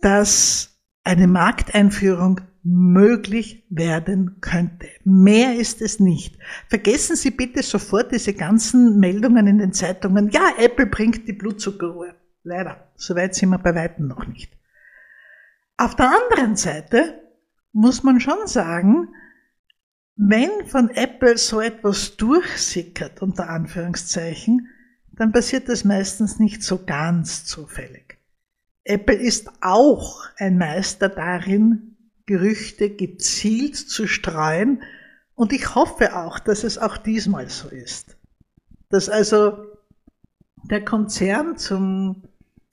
dass 0.00 0.80
eine 1.04 1.28
Markteinführung 1.28 2.40
möglich 2.68 3.64
werden 3.70 4.38
könnte. 4.40 4.88
Mehr 5.04 5.54
ist 5.54 5.80
es 5.80 6.00
nicht. 6.00 6.36
Vergessen 6.68 7.14
Sie 7.14 7.30
bitte 7.30 7.62
sofort 7.62 8.10
diese 8.10 8.34
ganzen 8.34 8.98
Meldungen 8.98 9.46
in 9.46 9.58
den 9.58 9.72
Zeitungen. 9.72 10.30
Ja, 10.30 10.50
Apple 10.58 10.86
bringt 10.86 11.28
die 11.28 11.32
Blutzuckeruhr. 11.32 12.16
Leider, 12.42 12.88
soweit 12.96 13.36
sind 13.36 13.50
wir 13.50 13.58
bei 13.58 13.72
weitem 13.72 14.08
noch 14.08 14.26
nicht. 14.26 14.52
Auf 15.76 15.94
der 15.94 16.10
anderen 16.10 16.56
Seite 16.56 17.20
muss 17.72 18.02
man 18.02 18.18
schon 18.18 18.46
sagen, 18.48 19.10
wenn 20.16 20.66
von 20.66 20.90
Apple 20.90 21.38
so 21.38 21.60
etwas 21.60 22.16
durchsickert, 22.16 23.22
unter 23.22 23.48
Anführungszeichen, 23.48 24.68
dann 25.12 25.30
passiert 25.30 25.68
das 25.68 25.84
meistens 25.84 26.40
nicht 26.40 26.64
so 26.64 26.84
ganz 26.84 27.44
zufällig. 27.44 28.18
Apple 28.82 29.16
ist 29.16 29.50
auch 29.60 30.24
ein 30.36 30.58
Meister 30.58 31.08
darin, 31.08 31.85
Gerüchte 32.26 32.90
gezielt 32.90 33.76
zu 33.76 34.06
streuen. 34.06 34.82
Und 35.34 35.52
ich 35.52 35.74
hoffe 35.74 36.16
auch, 36.16 36.38
dass 36.38 36.64
es 36.64 36.78
auch 36.78 36.96
diesmal 36.96 37.48
so 37.48 37.68
ist. 37.68 38.16
Dass 38.88 39.08
also 39.08 39.66
der 40.64 40.84
Konzern 40.84 41.56
zum 41.56 42.24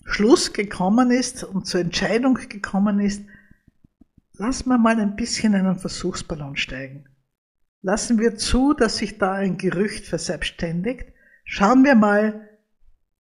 Schluss 0.05 0.53
gekommen 0.53 1.11
ist 1.11 1.43
und 1.43 1.65
zur 1.65 1.81
Entscheidung 1.81 2.35
gekommen 2.35 2.99
ist, 2.99 3.23
lassen 4.33 4.69
wir 4.69 4.77
mal 4.77 4.99
ein 4.99 5.15
bisschen 5.15 5.55
einen 5.55 5.77
Versuchsballon 5.77 6.57
steigen. 6.57 7.05
Lassen 7.81 8.19
wir 8.19 8.35
zu, 8.35 8.73
dass 8.73 8.97
sich 8.97 9.17
da 9.17 9.33
ein 9.33 9.57
Gerücht 9.57 10.05
verselbstständigt. 10.05 11.13
Schauen 11.45 11.83
wir 11.83 11.95
mal, 11.95 12.49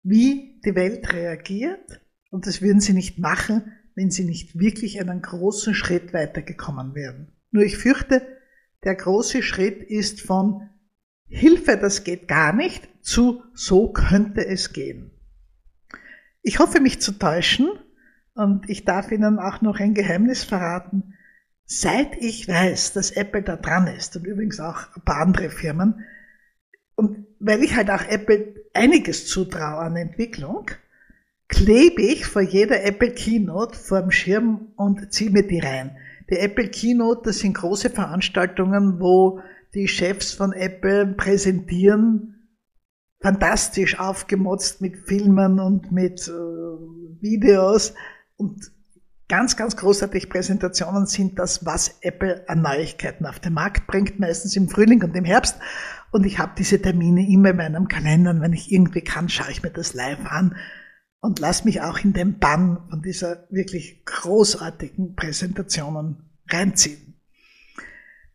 wie 0.03 0.61
die 0.63 0.75
Welt 0.75 1.11
reagiert 1.13 2.01
und 2.29 2.47
das 2.47 2.61
würden 2.61 2.79
sie 2.79 2.93
nicht 2.93 3.19
machen, 3.19 3.73
wenn 3.95 4.11
sie 4.11 4.23
nicht 4.23 4.57
wirklich 4.59 4.99
einen 4.99 5.21
großen 5.21 5.73
Schritt 5.73 6.13
weitergekommen 6.13 6.95
wären. 6.95 7.31
Nur 7.51 7.63
ich 7.63 7.77
fürchte, 7.77 8.25
der 8.83 8.95
große 8.95 9.43
Schritt 9.43 9.83
ist 9.83 10.21
von 10.21 10.69
Hilfe, 11.27 11.77
das 11.77 12.03
geht 12.03 12.27
gar 12.27 12.53
nicht, 12.53 12.89
zu 13.01 13.43
so 13.53 13.91
könnte 13.91 14.45
es 14.45 14.73
gehen. 14.73 15.11
Ich 16.41 16.59
hoffe, 16.59 16.79
mich 16.79 17.01
zu 17.01 17.13
täuschen 17.13 17.69
und 18.33 18.69
ich 18.69 18.85
darf 18.85 19.11
Ihnen 19.11 19.39
auch 19.39 19.61
noch 19.61 19.79
ein 19.79 19.93
Geheimnis 19.93 20.43
verraten. 20.43 21.13
Seit 21.65 22.17
ich 22.17 22.47
weiß, 22.47 22.93
dass 22.93 23.11
Apple 23.11 23.43
da 23.43 23.55
dran 23.55 23.87
ist 23.87 24.15
und 24.15 24.25
übrigens 24.25 24.59
auch 24.59 24.95
ein 24.95 25.03
paar 25.03 25.21
andere 25.21 25.49
Firmen, 25.49 26.05
und 26.95 27.25
weil 27.39 27.63
ich 27.63 27.75
halt 27.75 27.89
auch 27.89 28.03
Apple 28.03 28.53
einiges 28.73 29.27
zutraue 29.27 29.79
an 29.79 29.95
Entwicklung, 29.95 30.69
klebe 31.51 32.01
ich 32.01 32.25
vor 32.25 32.41
jeder 32.41 32.83
Apple 32.83 33.11
Keynote 33.11 33.77
vor 33.77 34.01
dem 34.01 34.09
Schirm 34.09 34.71
und 34.77 35.13
ziehe 35.13 35.29
mir 35.29 35.45
die 35.45 35.59
rein. 35.59 35.97
Die 36.29 36.37
Apple 36.37 36.69
Keynote, 36.69 37.21
das 37.25 37.39
sind 37.39 37.53
große 37.53 37.89
Veranstaltungen, 37.89 38.99
wo 38.99 39.41
die 39.73 39.87
Chefs 39.87 40.31
von 40.31 40.53
Apple 40.53 41.13
präsentieren, 41.17 42.47
fantastisch 43.19 43.99
aufgemotzt 43.99 44.81
mit 44.81 44.97
Filmen 45.05 45.59
und 45.59 45.91
mit 45.91 46.27
äh, 46.27 46.31
Videos 47.21 47.93
und 48.37 48.71
ganz, 49.27 49.55
ganz 49.55 49.75
großartig 49.77 50.29
Präsentationen 50.29 51.05
sind 51.05 51.37
das, 51.37 51.65
was 51.65 51.99
Apple 52.01 52.43
an 52.47 52.61
Neuigkeiten 52.61 53.25
auf 53.25 53.39
den 53.39 53.53
Markt 53.53 53.87
bringt, 53.87 54.19
meistens 54.19 54.55
im 54.55 54.67
Frühling 54.67 55.03
und 55.03 55.15
im 55.15 55.25
Herbst. 55.25 55.57
Und 56.11 56.25
ich 56.25 56.39
habe 56.39 56.53
diese 56.57 56.81
Termine 56.81 57.29
immer 57.29 57.51
in 57.51 57.57
meinem 57.57 57.87
Kalender 57.87 58.31
und 58.31 58.41
wenn 58.41 58.53
ich 58.53 58.71
irgendwie 58.71 59.01
kann, 59.01 59.29
schaue 59.29 59.51
ich 59.51 59.63
mir 59.63 59.69
das 59.69 59.93
live 59.93 60.25
an 60.25 60.55
und 61.21 61.39
lass 61.39 61.63
mich 61.63 61.81
auch 61.81 61.99
in 61.99 62.13
den 62.13 62.39
Bann 62.39 62.85
von 62.89 63.01
dieser 63.01 63.47
wirklich 63.49 64.03
großartigen 64.05 65.15
Präsentationen 65.15 66.17
reinziehen. 66.49 67.13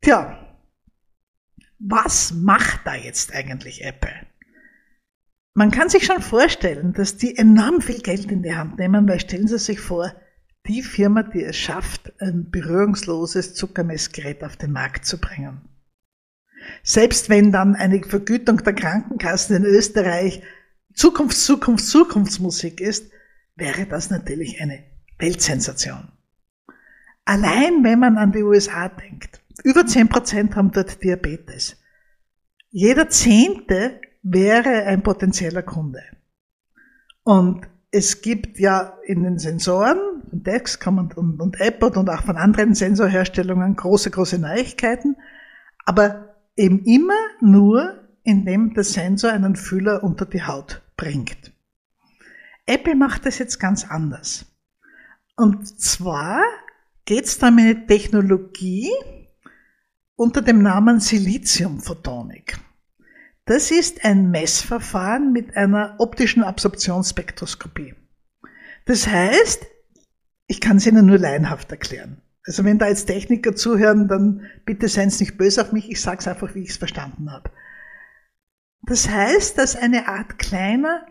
Tja, 0.01 0.39
was 1.79 2.33
macht 2.33 2.81
da 2.85 2.95
jetzt 2.95 3.35
eigentlich 3.35 3.85
Apple? 3.85 4.15
Man 5.55 5.71
kann 5.71 5.89
sich 5.89 6.07
schon 6.07 6.23
vorstellen, 6.23 6.93
dass 6.93 7.17
die 7.17 7.37
enorm 7.37 7.81
viel 7.81 8.01
Geld 8.01 8.31
in 8.31 8.43
die 8.43 8.55
Hand 8.55 8.79
nehmen, 8.79 9.09
weil 9.09 9.21
stellen 9.21 9.49
Sie 9.49 9.59
sich 9.59 9.81
vor, 9.81 10.15
die 10.69 10.83
Firma, 10.83 11.23
die 11.23 11.43
es 11.43 11.57
schafft, 11.57 12.13
ein 12.21 12.51
berührungsloses 12.51 13.55
Zuckermessgerät 13.55 14.45
auf 14.45 14.57
den 14.57 14.73
Markt 14.73 15.07
zu 15.07 15.19
bringen. 15.19 15.63
Selbst 16.83 17.29
wenn 17.29 17.53
dann 17.53 17.75
eine 17.75 18.03
Vergütung 18.03 18.59
der 18.59 18.75
Krankenkassen 18.75 19.57
in 19.57 19.65
Österreich 19.65 20.43
Zukunfts-, 20.97 21.45
Zukunfts-, 21.45 21.91
Zukunftsmusik 21.91 22.81
ist, 22.81 23.11
wäre 23.55 23.87
das 23.87 24.11
natürlich 24.11 24.61
eine 24.61 24.83
Weltsensation. 25.19 26.09
Allein 27.25 27.85
wenn 27.85 27.99
man 27.99 28.17
an 28.17 28.33
die 28.33 28.43
USA 28.43 28.89
denkt, 28.89 29.43
über 29.63 29.83
10% 29.83 30.55
haben 30.55 30.71
dort 30.71 31.03
Diabetes. 31.03 31.77
Jeder 32.71 33.09
Zehnte 33.09 34.01
wäre 34.23 34.85
ein 34.85 35.03
potenzieller 35.03 35.63
Kunde. 35.63 36.03
Und 37.25 37.67
es 37.91 38.23
gibt 38.23 38.59
ja 38.59 38.99
in 39.05 39.23
den 39.23 39.39
Sensoren, 39.39 39.99
von 40.29 40.43
Dexcom 40.43 40.99
und, 40.99 41.17
und, 41.17 41.41
und 41.41 41.61
Apple 41.61 41.91
und 41.91 42.09
auch 42.11 42.23
von 42.23 42.37
anderen 42.37 42.75
Sensorherstellungen 42.75 43.77
große, 43.77 44.11
große 44.11 44.39
Neuigkeiten, 44.39 45.17
aber 45.85 46.37
eben 46.57 46.85
immer 46.85 47.19
nur, 47.41 48.09
indem 48.23 48.75
der 48.75 48.85
Sensor 48.85 49.31
einen 49.31 49.57
Fühler 49.57 50.03
unter 50.03 50.27
die 50.27 50.43
Haut 50.43 50.83
bringt. 50.97 51.53
Apple 52.67 52.97
macht 52.97 53.27
das 53.27 53.39
jetzt 53.39 53.59
ganz 53.59 53.85
anders. 53.85 54.47
Und 55.37 55.81
zwar 55.81 56.43
geht 57.05 57.27
es 57.27 57.39
da 57.39 57.49
um 57.49 57.59
eine 57.59 57.87
Technologie 57.87 58.91
unter 60.17 60.43
dem 60.43 60.63
Namen 60.63 60.99
Siliziumphotonik. 61.01 62.59
Das 63.45 63.71
ist 63.71 64.05
ein 64.05 64.31
Messverfahren 64.31 65.33
mit 65.33 65.57
einer 65.57 65.95
optischen 65.99 66.43
Absorptionsspektroskopie. 66.43 67.95
Das 68.87 69.07
heißt, 69.07 69.67
ich 70.49 70.61
kann 70.61 70.79
es 70.79 70.87
Ihnen 70.87 71.07
nur 71.07 71.19
laienhaft 71.19 71.71
erklären. 71.71 72.23
Also 72.45 72.65
wenn 72.65 72.79
da 72.79 72.89
jetzt 72.89 73.07
Techniker 73.07 73.55
zuhören, 73.55 74.09
dann 74.09 74.47
bitte 74.65 74.89
seien 74.89 75.11
Sie 75.11 75.25
nicht 75.25 75.37
böse 75.37 75.63
auf 75.63 75.73
mich, 75.73 75.91
ich 75.91 76.01
sage 76.01 76.19
es 76.19 76.29
einfach, 76.29 76.55
wie 76.55 76.63
ich 76.63 76.71
es 76.71 76.77
verstanden 76.77 77.31
habe. 77.31 77.51
Das 78.87 79.09
heißt, 79.09 79.59
dass 79.59 79.77
eine 79.77 80.09
Art 80.09 80.39
kleiner 80.39 81.05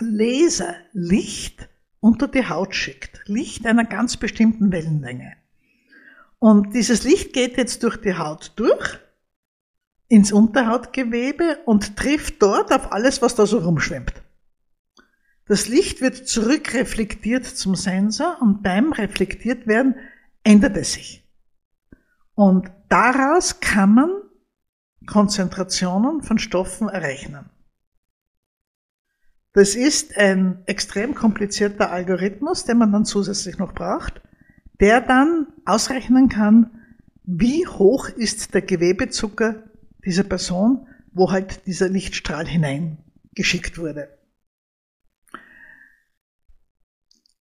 Laser 0.00 0.74
Licht 0.92 1.68
unter 2.00 2.28
die 2.28 2.48
Haut 2.48 2.74
schickt. 2.74 3.20
Licht 3.26 3.66
einer 3.66 3.84
ganz 3.84 4.16
bestimmten 4.16 4.72
Wellenlänge. 4.72 5.34
Und 6.38 6.74
dieses 6.74 7.04
Licht 7.04 7.32
geht 7.32 7.56
jetzt 7.56 7.82
durch 7.82 7.98
die 7.98 8.16
Haut 8.16 8.52
durch 8.56 8.98
ins 10.08 10.32
Unterhautgewebe 10.32 11.58
und 11.66 11.96
trifft 11.96 12.40
dort 12.40 12.72
auf 12.72 12.92
alles, 12.92 13.20
was 13.20 13.34
da 13.34 13.46
so 13.46 13.58
rumschwimmt. 13.58 14.14
Das 15.46 15.68
Licht 15.68 16.00
wird 16.00 16.28
zurückreflektiert 16.28 17.44
zum 17.44 17.74
Sensor 17.74 18.38
und 18.40 18.62
beim 18.62 18.92
reflektiert 18.92 19.66
werden 19.66 19.96
ändert 20.44 20.76
es 20.76 20.94
sich. 20.94 21.24
Und 22.34 22.70
daraus 22.88 23.60
kann 23.60 23.94
man 23.94 24.10
Konzentrationen 25.08 26.22
von 26.22 26.38
Stoffen 26.38 26.88
errechnen. 26.88 27.50
Das 29.54 29.74
ist 29.74 30.16
ein 30.16 30.62
extrem 30.66 31.14
komplizierter 31.14 31.90
Algorithmus, 31.90 32.64
den 32.64 32.78
man 32.78 32.92
dann 32.92 33.04
zusätzlich 33.04 33.58
noch 33.58 33.72
braucht, 33.74 34.20
der 34.80 35.00
dann 35.00 35.48
ausrechnen 35.64 36.28
kann, 36.28 36.70
wie 37.24 37.66
hoch 37.66 38.08
ist 38.08 38.54
der 38.54 38.62
Gewebezucker 38.62 39.64
dieser 40.04 40.22
Person, 40.22 40.86
wo 41.12 41.32
halt 41.32 41.66
dieser 41.66 41.88
Lichtstrahl 41.88 42.46
hineingeschickt 42.46 43.78
wurde. 43.78 44.08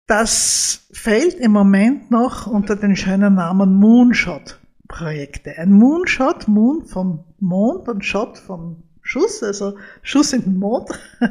Das 0.07 0.87
fällt 0.93 1.35
im 1.35 1.53
Moment 1.53 2.11
noch 2.11 2.47
unter 2.47 2.77
den 2.77 2.95
schönen 2.95 3.35
Namen 3.35 3.75
Moonshot-Projekte. 3.75 5.59
Ein 5.59 5.73
Moonshot, 5.73 6.47
Moon 6.47 6.85
vom 6.85 7.25
Mond 7.45 7.88
und 7.88 8.05
Shot 8.05 8.38
vom 8.38 8.82
Schuss, 9.03 9.42
also 9.42 9.78
Schuss 10.03 10.32
in 10.32 10.42
den 10.42 10.59
Mond. 10.59 10.88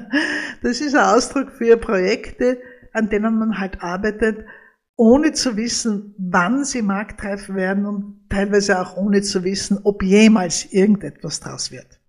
Das 0.62 0.80
ist 0.80 0.96
ein 0.96 1.04
Ausdruck 1.04 1.52
für 1.52 1.76
Projekte, 1.76 2.62
an 2.94 3.10
denen 3.10 3.38
man 3.38 3.60
halt 3.60 3.82
arbeitet, 3.82 4.46
ohne 4.96 5.34
zu 5.34 5.58
wissen, 5.58 6.16
wann 6.18 6.64
sie 6.64 6.82
marktreif 6.82 7.50
werden 7.50 7.86
und 7.86 8.30
teilweise 8.30 8.80
auch 8.80 8.96
ohne 8.96 9.22
zu 9.22 9.44
wissen, 9.44 9.80
ob 9.84 10.04
jemals 10.04 10.72
irgendetwas 10.72 11.40
draus 11.40 11.72
wird. 11.72 12.00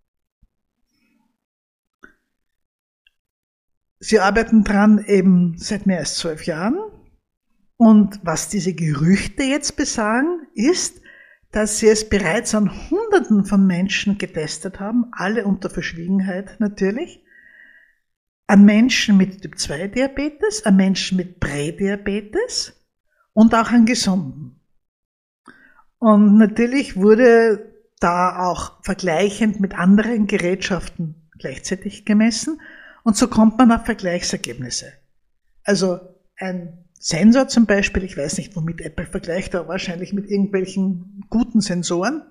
Sie 3.99 4.21
arbeiten 4.21 4.65
dran 4.65 5.03
eben 5.07 5.57
seit 5.57 5.87
mehr 5.87 6.01
als 6.01 6.17
zwölf 6.17 6.45
Jahren. 6.45 6.79
Und 7.77 8.21
was 8.23 8.51
diese 8.51 8.75
Gerüchte 8.75 9.43
jetzt 9.45 9.77
besagen, 9.77 10.47
ist, 10.55 11.01
dass 11.55 11.79
sie 11.79 11.87
es 11.87 12.09
bereits 12.09 12.53
an 12.57 12.91
Hunderten 12.91 13.45
von 13.45 13.65
Menschen 13.65 14.19
getestet 14.19 14.81
haben, 14.81 15.07
alle 15.13 15.45
unter 15.45 15.71
Verschwiegenheit 15.71 16.57
natürlich, 16.59 17.23
an 18.49 18.65
Menschen 18.65 19.17
mit 19.17 19.41
Typ-2-Diabetes, 19.41 20.67
an 20.67 20.75
Menschen 20.75 21.17
mit 21.17 21.39
Prädiabetes 21.39 22.73
und 23.33 23.55
auch 23.55 23.71
an 23.71 23.87
Gesunden. 23.87 24.61
Und 25.99 26.39
natürlich 26.39 26.97
wurde 26.97 27.73
da 28.01 28.49
auch 28.49 28.83
vergleichend 28.83 29.61
mit 29.61 29.79
anderen 29.79 30.27
Gerätschaften 30.27 31.31
gleichzeitig 31.39 32.05
gemessen 32.05 32.61
und 33.05 33.17
so 33.17 33.29
kommt 33.29 33.59
man 33.59 33.71
auf 33.71 33.85
Vergleichsergebnisse. 33.85 34.93
Also 35.63 36.01
ein 36.37 36.84
Sensor 37.07 37.49
zum 37.49 37.67
Beispiel, 37.67 38.03
ich 38.03 38.17
weiß 38.17 38.39
nicht, 38.39 38.57
womit 38.57 38.81
Apple 38.81 39.05
vergleicht, 39.05 39.55
aber 39.55 39.69
wahrscheinlich 39.69 40.15
mit 40.15 40.31
irgendwelchen 40.31 41.23
guten 41.29 41.61
Sensoren. 41.61 42.23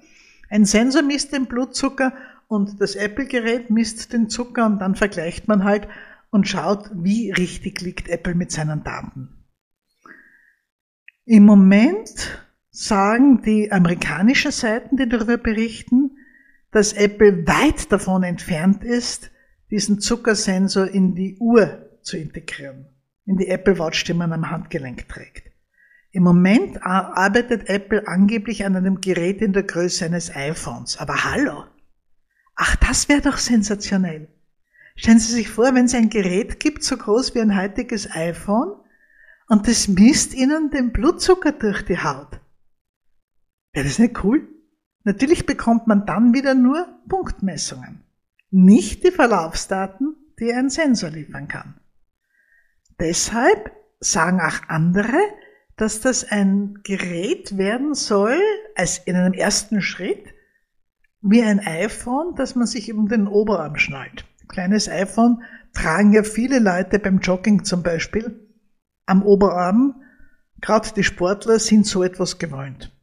Ein 0.50 0.66
Sensor 0.66 1.04
misst 1.04 1.32
den 1.32 1.46
Blutzucker 1.46 2.12
und 2.48 2.82
das 2.82 2.96
Apple-Gerät 2.96 3.70
misst 3.70 4.14
den 4.14 4.30
Zucker 4.30 4.66
und 4.66 4.80
dann 4.80 4.96
vergleicht 4.96 5.48
man 5.48 5.64
halt 5.64 5.88
und 6.32 6.48
schaut, 6.48 6.90
wie 6.96 7.30
richtig 7.30 7.82
liegt 7.82 8.10
Apple 8.10 8.34
mit 8.34 8.52
seinen 8.52 8.84
Daten. 8.84 9.46
Im 11.26 11.46
Moment 11.46 12.42
sagen 12.72 13.44
die 13.44 13.72
amerikanischen 13.72 14.52
Seiten, 14.52 14.98
die 14.98 15.08
darüber 15.08 15.38
berichten, 15.38 16.18
dass 16.72 16.94
Apple 16.94 17.46
weit 17.46 17.92
davon 17.92 18.24
entfernt 18.24 18.84
ist, 18.84 19.30
diesen 19.70 20.00
Zuckersensor 20.00 20.88
in 20.88 21.14
die 21.14 21.38
Uhr 21.38 21.92
zu 22.02 22.18
integrieren, 22.18 22.88
in 23.26 23.38
die 23.38 23.48
Apple 23.48 23.80
Watch, 23.80 24.04
die 24.04 24.14
man 24.14 24.34
am 24.34 24.50
Handgelenk 24.50 25.08
trägt. 25.08 25.52
Im 26.12 26.24
Moment 26.24 26.84
arbeitet 26.84 27.70
Apple 27.70 28.08
angeblich 28.08 28.66
an 28.66 28.76
einem 28.76 29.02
Gerät 29.02 29.42
in 29.42 29.54
der 29.54 29.64
Größe 29.64 30.06
eines 30.06 30.36
iPhones. 30.36 30.98
Aber 30.98 31.24
hallo, 31.24 31.66
Ach, 32.56 32.76
das 32.76 33.10
wäre 33.10 33.22
doch 33.22 33.38
sensationell. 33.38 34.28
Stellen 34.96 35.20
Sie 35.20 35.34
sich 35.34 35.50
vor, 35.50 35.74
wenn 35.74 35.86
es 35.86 35.96
ein 35.96 36.10
Gerät 36.10 36.60
gibt, 36.60 36.84
so 36.84 36.98
groß 36.98 37.34
wie 37.34 37.42
ein 37.42 37.58
heutiges 37.58 38.12
iPhone, 38.12 38.74
und 39.48 39.68
das 39.68 39.88
misst 39.88 40.34
Ihnen 40.34 40.70
den 40.70 40.94
Blutzucker 40.94 41.52
durch 41.52 41.84
die 41.84 42.00
Haut. 42.00 42.40
Wäre 43.74 43.86
das 43.86 44.00
nicht 44.00 44.24
cool? 44.24 44.48
Natürlich 45.04 45.46
bekommt 45.46 45.88
man 45.88 46.06
dann 46.06 46.34
wieder 46.34 46.54
nur 46.54 46.88
Punktmessungen, 47.10 48.04
nicht 48.52 49.04
die 49.04 49.12
Verlaufsdaten, 49.12 50.16
die 50.40 50.54
ein 50.54 50.70
Sensor 50.70 51.10
liefern 51.10 51.48
kann. 51.48 51.80
Deshalb 53.04 53.70
sagen 54.00 54.40
auch 54.40 54.70
andere, 54.70 55.20
dass 55.76 56.00
das 56.00 56.24
ein 56.24 56.80
Gerät 56.84 57.58
werden 57.58 57.96
soll, 57.96 58.40
als 58.76 58.98
in 59.00 59.18
einem 59.18 59.34
ersten 59.34 59.82
Schritt, 59.82 60.34
wie 61.22 61.44
ein 61.44 61.60
iPhone, 61.60 62.34
das 62.38 62.56
man 62.56 62.66
sich 62.66 62.94
um 62.94 63.10
den 63.10 63.28
Oberarm 63.28 63.76
schnallt. 63.76 64.24
Kleines 64.48 64.88
iPhone 64.88 65.44
tragen 65.74 66.14
ja 66.14 66.24
viele 66.24 66.60
Leute 66.60 66.98
beim 66.98 67.20
Jogging 67.20 67.66
zum 67.66 67.84
Beispiel 67.84 68.40
am 69.06 69.22
Oberarm. 69.22 70.02
Gerade 70.62 70.94
die 70.96 71.04
Sportler 71.04 71.60
sind 71.60 71.86
so 71.86 72.04
etwas 72.04 72.40
gewöhnt. 72.40 72.96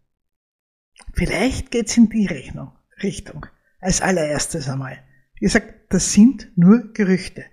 Vielleicht 1.12 1.70
geht's 1.70 1.98
in 1.98 2.08
die 2.08 2.24
Rechnung, 2.24 2.72
Richtung. 3.02 3.44
Als 3.80 4.00
allererstes 4.00 4.66
einmal. 4.66 4.96
Wie 5.34 5.44
gesagt, 5.44 5.92
das 5.92 6.14
sind 6.14 6.56
nur 6.56 6.94
Gerüchte. 6.94 7.44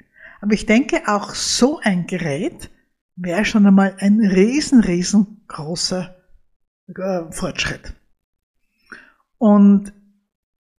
Aber 0.42 0.54
ich 0.54 0.66
denke, 0.66 1.04
auch 1.08 1.34
so 1.34 1.80
ein 1.80 2.08
Gerät 2.08 2.70
wäre 3.16 3.46
schon 3.46 3.66
einmal 3.66 3.96
ein 4.00 4.20
riesen, 4.20 4.82
riesengroßer 4.82 6.16
äh, 6.88 7.32
Fortschritt. 7.32 7.94
Und 9.38 9.94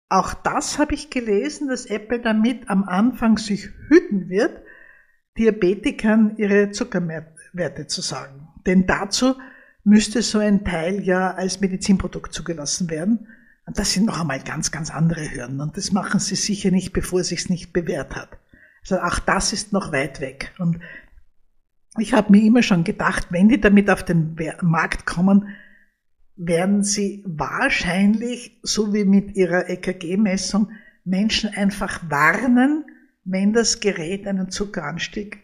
auch 0.09 0.35
das 0.35 0.79
habe 0.79 0.95
ich 0.95 1.11
gelesen, 1.11 1.69
dass 1.69 1.87
Apple 1.87 2.21
damit 2.21 2.71
am 2.71 2.85
Anfang 2.85 3.37
sich 3.37 3.69
hüten 3.89 4.29
wird, 4.29 4.63
Diabetikern 5.37 6.37
ihre 6.37 6.71
Zuckerwerte 6.71 7.87
zu 7.87 8.01
sagen. 8.01 8.49
Denn 8.67 8.87
dazu 8.87 9.37
müsste 9.85 10.23
so 10.23 10.39
ein 10.39 10.65
Teil 10.65 11.03
ja 11.03 11.33
als 11.33 11.61
Medizinprodukt 11.61 12.33
zugelassen 12.33 12.91
werden. 12.91 13.29
Und 13.67 13.79
das 13.79 13.93
sind 13.93 14.07
noch 14.07 14.21
einmal 14.21 14.41
ganz, 14.41 14.71
ganz 14.71 14.91
andere 14.91 15.31
Hürden. 15.31 15.61
Und 15.61 15.77
das 15.77 15.93
machen 15.93 16.21
sie 16.21 16.37
sicher 16.37 16.71
nicht, 16.71 16.93
bevor 16.93 17.21
es 17.21 17.29
sich 17.29 17.49
nicht 17.51 17.73
bewährt 17.73 18.17
hat. 18.17 18.39
Also 18.81 19.01
auch 19.01 19.19
das 19.19 19.53
ist 19.53 19.73
noch 19.73 19.93
weit 19.93 20.21
weg. 20.21 20.55
Und 20.59 20.81
ich 21.99 22.13
habe 22.13 22.33
mir 22.33 22.43
immer 22.43 22.63
schon 22.63 22.85
gedacht, 22.85 23.29
wenn 23.31 23.49
die 23.49 23.61
damit 23.61 23.91
auf 23.91 24.05
den 24.05 24.37
Markt 24.63 25.07
kommen, 25.07 25.49
werden 26.37 26.85
sie 26.85 27.25
wahrscheinlich, 27.27 28.61
so 28.63 28.95
wie 28.95 29.05
mit 29.05 29.35
ihrer 29.35 29.69
EKG-Messung, 29.69 30.71
Menschen 31.05 31.51
einfach 31.51 32.09
warnen, 32.09 32.85
wenn 33.25 33.53
das 33.53 33.81
Gerät 33.81 34.27
einen 34.27 34.51
Zuckeranstieg 34.51 35.43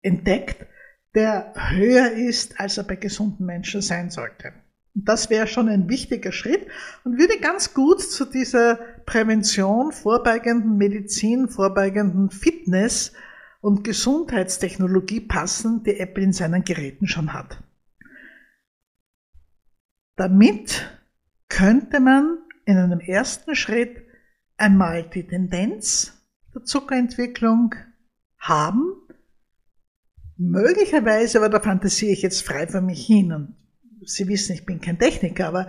entdeckt, 0.00 0.66
der 1.14 1.52
höher 1.56 2.12
ist, 2.12 2.58
als 2.58 2.78
er 2.78 2.84
bei 2.84 2.96
gesunden 2.96 3.44
Menschen 3.46 3.82
sein 3.82 4.10
sollte. 4.10 4.52
Das 4.94 5.28
wäre 5.28 5.48
schon 5.48 5.68
ein 5.68 5.88
wichtiger 5.88 6.30
Schritt 6.30 6.68
und 7.02 7.18
würde 7.18 7.40
ganz 7.40 7.74
gut 7.74 8.00
zu 8.00 8.24
dieser 8.24 8.76
Prävention, 9.06 9.90
vorbeugenden 9.90 10.76
Medizin, 10.76 11.48
vorbeugenden 11.48 12.30
Fitness 12.30 13.12
und 13.60 13.82
Gesundheitstechnologie 13.82 15.20
passen, 15.20 15.82
die 15.82 15.98
Apple 15.98 16.22
in 16.22 16.32
seinen 16.32 16.64
Geräten 16.64 17.08
schon 17.08 17.32
hat. 17.32 17.58
Damit 20.16 20.88
könnte 21.48 21.98
man 21.98 22.38
in 22.64 22.76
einem 22.76 23.00
ersten 23.00 23.56
Schritt 23.56 24.04
einmal 24.56 25.02
die 25.10 25.26
Tendenz 25.26 26.24
der 26.54 26.62
Zuckerentwicklung 26.62 27.74
haben. 28.38 28.94
Möglicherweise, 30.36 31.38
aber 31.38 31.48
da 31.48 31.58
fantasiere 31.58 32.12
ich 32.12 32.22
jetzt 32.22 32.42
frei 32.42 32.68
von 32.68 32.86
mich 32.86 33.04
hin 33.04 33.32
und 33.32 33.56
Sie 34.06 34.28
wissen, 34.28 34.54
ich 34.54 34.66
bin 34.66 34.80
kein 34.80 34.98
Techniker, 34.98 35.48
aber 35.48 35.68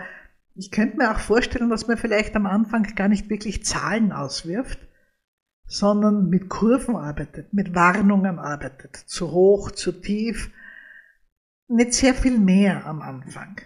ich 0.55 0.71
könnte 0.71 0.97
mir 0.97 1.11
auch 1.11 1.19
vorstellen, 1.19 1.69
dass 1.69 1.87
man 1.87 1.97
vielleicht 1.97 2.35
am 2.35 2.45
Anfang 2.45 2.83
gar 2.95 3.07
nicht 3.07 3.29
wirklich 3.29 3.65
Zahlen 3.65 4.11
auswirft, 4.11 4.79
sondern 5.67 6.29
mit 6.29 6.49
Kurven 6.49 6.95
arbeitet, 6.95 7.53
mit 7.53 7.75
Warnungen 7.75 8.39
arbeitet, 8.39 8.95
zu 8.95 9.31
hoch, 9.31 9.71
zu 9.71 9.91
tief, 9.91 10.51
nicht 11.67 11.93
sehr 11.93 12.13
viel 12.13 12.37
mehr 12.37 12.85
am 12.85 13.01
Anfang. 13.01 13.59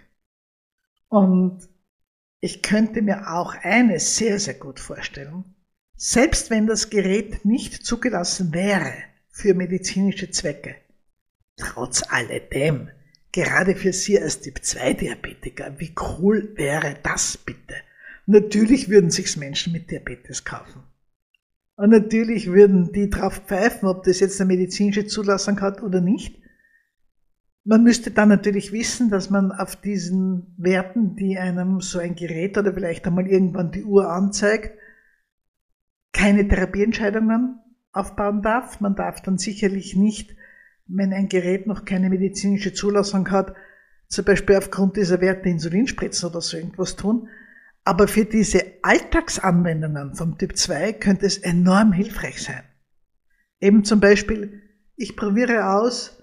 Und 1.10 1.68
ich 2.40 2.62
könnte 2.62 3.02
mir 3.02 3.34
auch 3.34 3.54
eines 3.62 4.16
sehr, 4.16 4.40
sehr 4.40 4.54
gut 4.54 4.80
vorstellen. 4.80 5.56
Selbst 5.96 6.50
wenn 6.50 6.66
das 6.66 6.90
Gerät 6.90 7.44
nicht 7.44 7.86
zugelassen 7.86 8.54
wäre 8.54 8.94
für 9.30 9.54
medizinische 9.54 10.32
Zwecke, 10.32 10.76
trotz 11.58 12.04
alledem, 12.10 12.90
gerade 13.32 13.76
für 13.76 13.94
Sie 13.94 14.20
als 14.20 14.42
Typ-2-Diabetiker, 14.42 15.80
wie 15.80 15.94
cool 16.20 16.52
wäre 16.56 16.96
das 17.04 17.38
bitte? 17.38 17.76
Natürlich 18.26 18.90
würden 18.90 19.10
sich's 19.10 19.38
Menschen 19.38 19.74
mit 19.74 19.90
Diabetes 19.90 20.46
kaufen. 20.46 20.84
Und 21.76 21.92
natürlich 21.92 22.48
würden 22.48 22.92
die 22.92 23.10
drauf 23.10 23.42
pfeifen, 23.46 23.88
ob 23.88 24.04
das 24.04 24.20
jetzt 24.20 24.40
eine 24.42 24.50
medizinische 24.50 25.06
Zulassung 25.06 25.62
hat 25.62 25.82
oder 25.82 26.02
nicht. 26.02 26.40
Man 27.64 27.84
müsste 27.84 28.12
dann 28.12 28.30
natürlich 28.30 28.72
wissen, 28.72 29.10
dass 29.10 29.30
man 29.30 29.52
auf 29.52 29.76
diesen 29.76 30.54
Werten, 30.58 31.16
die 31.16 31.38
einem 31.38 31.82
so 31.82 32.00
ein 32.00 32.16
Gerät 32.16 32.58
oder 32.58 32.74
vielleicht 32.74 33.08
einmal 33.08 33.28
irgendwann 33.28 33.72
die 33.72 33.84
Uhr 33.84 34.10
anzeigt, 34.10 34.78
keine 36.12 36.48
Therapieentscheidungen 36.48 37.60
aufbauen 37.92 38.42
darf. 38.42 38.82
Man 38.82 38.96
darf 38.96 39.22
dann 39.22 39.38
sicherlich 39.38 39.96
nicht, 39.96 40.36
wenn 40.90 41.14
ein 41.14 41.30
Gerät 41.30 41.68
noch 41.68 41.86
keine 41.86 42.10
medizinische 42.10 42.74
Zulassung 42.74 43.30
hat, 43.32 43.56
zum 44.08 44.26
Beispiel 44.26 44.56
aufgrund 44.56 44.98
dieser 44.98 45.22
Werte 45.22 45.50
Insulinspritzen 45.50 46.30
oder 46.30 46.42
so 46.42 46.58
irgendwas 46.58 46.96
tun. 46.96 47.30
Aber 47.86 48.08
für 48.08 48.26
diese 48.26 48.64
Alltagsanwendungen 48.82 50.16
vom 50.16 50.38
Typ 50.38 50.58
2 50.58 50.94
könnte 50.94 51.26
es 51.26 51.38
enorm 51.38 51.94
hilfreich 51.94 52.42
sein. 52.42 52.64
Eben 53.62 53.84
zum 53.84 54.00
Beispiel, 54.00 54.62
ich 54.96 55.16
probiere 55.16 55.74
aus, 55.74 56.18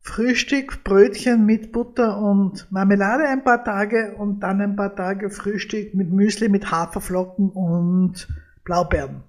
Frühstück, 0.00 0.84
Brötchen 0.84 1.44
mit 1.44 1.70
Butter 1.72 2.18
und 2.18 2.70
Marmelade 2.70 3.24
ein 3.28 3.44
paar 3.44 3.62
Tage 3.62 4.14
und 4.16 4.40
dann 4.40 4.60
ein 4.60 4.76
paar 4.76 4.96
Tage 4.96 5.30
Frühstück 5.30 5.94
mit 5.94 6.10
Müsli, 6.10 6.48
mit 6.48 6.70
Haferflocken 6.70 7.50
und 7.50 8.26
Blaubeeren. 8.64 9.22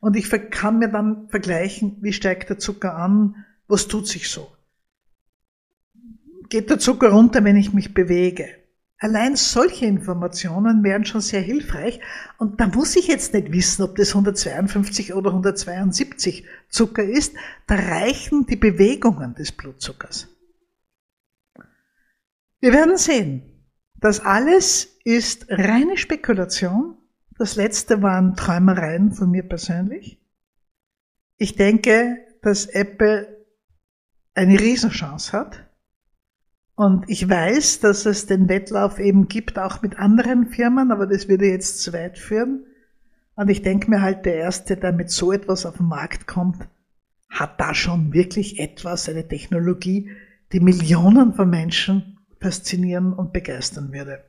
Und 0.00 0.16
ich 0.16 0.30
kann 0.50 0.78
mir 0.78 0.88
dann 0.88 1.28
vergleichen, 1.28 1.96
wie 2.00 2.12
steigt 2.12 2.50
der 2.50 2.58
Zucker 2.58 2.94
an, 2.94 3.44
was 3.68 3.86
tut 3.86 4.08
sich 4.08 4.28
so. 4.28 4.50
Geht 6.48 6.70
der 6.70 6.78
Zucker 6.78 7.10
runter, 7.10 7.44
wenn 7.44 7.56
ich 7.56 7.72
mich 7.72 7.94
bewege? 7.94 8.48
Allein 9.00 9.36
solche 9.36 9.86
Informationen 9.86 10.82
wären 10.82 11.04
schon 11.04 11.20
sehr 11.20 11.40
hilfreich. 11.40 12.00
Und 12.36 12.60
da 12.60 12.66
muss 12.66 12.96
ich 12.96 13.06
jetzt 13.06 13.32
nicht 13.32 13.52
wissen, 13.52 13.82
ob 13.82 13.94
das 13.94 14.08
152 14.10 15.14
oder 15.14 15.30
172 15.30 16.44
Zucker 16.68 17.04
ist. 17.04 17.34
Da 17.68 17.76
reichen 17.76 18.46
die 18.46 18.56
Bewegungen 18.56 19.34
des 19.34 19.52
Blutzuckers. 19.52 20.28
Wir 22.60 22.72
werden 22.72 22.96
sehen. 22.96 23.42
Das 23.94 24.18
alles 24.20 24.98
ist 25.04 25.46
reine 25.48 25.96
Spekulation. 25.96 26.96
Das 27.38 27.54
letzte 27.54 28.02
waren 28.02 28.34
Träumereien 28.34 29.12
von 29.12 29.30
mir 29.30 29.44
persönlich. 29.44 30.20
Ich 31.36 31.54
denke, 31.54 32.18
dass 32.42 32.66
Apple 32.66 33.37
eine 34.38 34.60
Riesenchance 34.60 35.32
hat 35.32 35.68
und 36.76 37.10
ich 37.10 37.28
weiß, 37.28 37.80
dass 37.80 38.06
es 38.06 38.26
den 38.26 38.48
Wettlauf 38.48 39.00
eben 39.00 39.26
gibt, 39.26 39.58
auch 39.58 39.82
mit 39.82 39.98
anderen 39.98 40.46
Firmen, 40.46 40.92
aber 40.92 41.08
das 41.08 41.28
würde 41.28 41.46
jetzt 41.46 41.82
zu 41.82 41.92
weit 41.92 42.18
führen. 42.18 42.64
Und 43.34 43.50
ich 43.50 43.62
denke 43.62 43.90
mir 43.90 44.00
halt, 44.00 44.24
der 44.24 44.36
Erste, 44.36 44.76
der 44.76 44.92
mit 44.92 45.10
so 45.10 45.32
etwas 45.32 45.66
auf 45.66 45.78
den 45.78 45.86
Markt 45.86 46.28
kommt, 46.28 46.68
hat 47.28 47.60
da 47.60 47.74
schon 47.74 48.12
wirklich 48.12 48.60
etwas, 48.60 49.08
eine 49.08 49.26
Technologie, 49.26 50.12
die 50.52 50.60
Millionen 50.60 51.34
von 51.34 51.50
Menschen 51.50 52.20
faszinieren 52.40 53.12
und 53.12 53.32
begeistern 53.32 53.92
würde. 53.92 54.22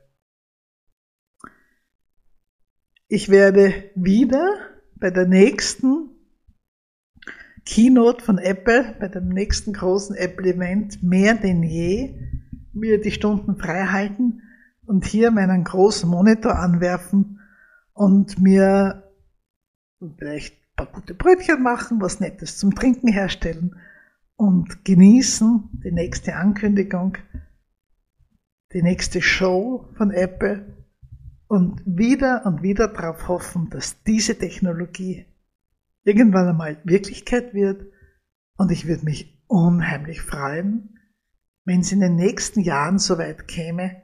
Ich 3.07 3.29
werde 3.29 3.91
wieder 3.93 4.57
bei 4.95 5.11
der 5.11 5.27
nächsten 5.27 6.09
Keynote 7.65 8.23
von 8.23 8.37
Apple, 8.37 8.95
bei 8.99 9.07
dem 9.07 9.29
nächsten 9.29 9.73
großen 9.73 10.15
Apple-Event 10.15 11.03
mehr 11.03 11.35
denn 11.35 11.63
je 11.63 12.15
mir 12.73 13.01
die 13.01 13.11
Stunden 13.11 13.57
frei 13.57 13.85
halten 13.85 14.41
und 14.85 15.05
hier 15.05 15.31
meinen 15.31 15.63
großen 15.63 16.09
Monitor 16.09 16.55
anwerfen 16.57 17.39
und 17.93 18.39
mir 18.39 19.03
vielleicht 20.17 20.55
ein 20.55 20.75
paar 20.75 20.85
gute 20.87 21.13
Brötchen 21.13 21.61
machen, 21.61 22.01
was 22.01 22.19
Nettes 22.19 22.57
zum 22.57 22.73
Trinken 22.73 23.09
herstellen 23.09 23.75
und 24.35 24.85
genießen 24.85 25.69
die 25.83 25.91
nächste 25.91 26.35
Ankündigung, 26.35 27.17
die 28.73 28.81
nächste 28.81 29.21
Show 29.21 29.89
von 29.95 30.11
Apple 30.11 30.77
und 31.47 31.81
wieder 31.85 32.45
und 32.45 32.61
wieder 32.61 32.87
darauf 32.87 33.27
hoffen, 33.27 33.69
dass 33.69 34.01
diese 34.03 34.37
Technologie 34.37 35.25
irgendwann 36.03 36.47
einmal 36.47 36.81
Wirklichkeit 36.83 37.53
wird 37.53 37.85
und 38.57 38.71
ich 38.71 38.87
würde 38.87 39.05
mich 39.05 39.43
unheimlich 39.47 40.21
freuen, 40.21 40.99
wenn 41.65 41.81
es 41.81 41.91
in 41.91 41.99
den 41.99 42.15
nächsten 42.15 42.61
Jahren 42.61 42.99
so 42.99 43.17
weit 43.17 43.47
käme, 43.47 44.01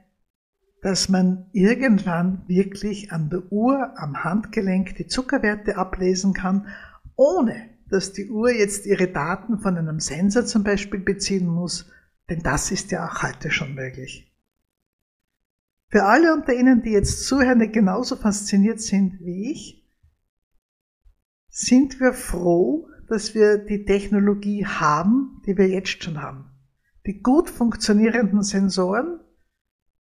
dass 0.82 1.08
man 1.08 1.48
irgendwann 1.52 2.44
wirklich 2.46 3.12
an 3.12 3.30
der 3.30 3.50
Uhr, 3.50 3.98
am 3.98 4.22
Handgelenk 4.22 4.94
die 4.96 5.06
Zuckerwerte 5.06 5.76
ablesen 5.76 6.32
kann, 6.32 6.68
ohne 7.16 7.70
dass 7.88 8.12
die 8.12 8.28
Uhr 8.30 8.50
jetzt 8.50 8.86
ihre 8.86 9.08
Daten 9.08 9.58
von 9.58 9.76
einem 9.76 10.00
Sensor 10.00 10.44
zum 10.44 10.64
Beispiel 10.64 11.00
beziehen 11.00 11.46
muss, 11.46 11.90
denn 12.28 12.40
das 12.42 12.70
ist 12.70 12.90
ja 12.90 13.06
auch 13.06 13.22
heute 13.22 13.50
schon 13.50 13.74
möglich. 13.74 14.32
Für 15.88 16.04
alle 16.04 16.34
unter 16.34 16.52
Ihnen, 16.52 16.82
die 16.82 16.90
jetzt 16.90 17.26
zuhören, 17.26 17.70
genauso 17.70 18.16
fasziniert 18.16 18.80
sind 18.80 19.20
wie 19.20 19.52
ich, 19.52 19.85
sind 21.58 22.00
wir 22.00 22.12
froh, 22.12 22.86
dass 23.08 23.34
wir 23.34 23.56
die 23.56 23.86
Technologie 23.86 24.66
haben, 24.66 25.40
die 25.46 25.56
wir 25.56 25.66
jetzt 25.66 26.04
schon 26.04 26.20
haben. 26.20 26.50
Die 27.06 27.22
gut 27.22 27.48
funktionierenden 27.48 28.42
Sensoren, 28.42 29.20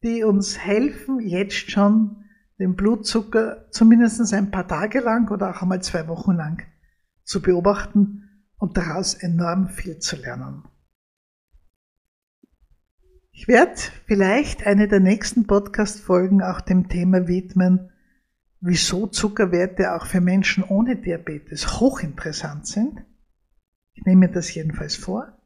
die 0.03 0.25
uns 0.25 0.59
helfen, 0.59 1.21
jetzt 1.21 1.71
schon 1.71 2.25
den 2.59 2.75
Blutzucker 2.75 3.71
zumindest 3.71 4.33
ein 4.33 4.51
paar 4.51 4.67
Tage 4.67 4.99
lang 4.99 5.31
oder 5.31 5.51
auch 5.51 5.63
einmal 5.63 5.81
zwei 5.81 6.09
Wochen 6.09 6.33
lang 6.33 6.61
zu 7.23 7.41
beobachten 7.41 8.29
und 8.59 8.77
daraus 8.77 9.15
enorm 9.15 9.69
viel 9.69 9.99
zu 10.01 10.17
lernen. 10.17 10.65
Ich 13.31 13.47
werde 13.47 13.81
vielleicht 14.07 14.67
eine 14.67 14.89
der 14.89 15.01
nächsten 15.01 15.47
Podcast-Folgen 15.47 16.43
auch 16.43 16.61
dem 16.61 16.89
Thema 16.89 17.29
widmen, 17.29 17.93
wieso 18.67 19.07
Zuckerwerte 19.07 19.95
auch 19.95 20.07
für 20.07 20.23
Menschen 20.23 20.65
ohne 20.65 20.97
Diabetes 20.97 21.81
hochinteressant 21.81 22.67
sind. 22.67 23.05
Ich 23.93 24.07
nehme 24.07 24.27
mir 24.27 24.33
das 24.33 24.55
jedenfalls 24.55 24.97
vor. 24.97 25.39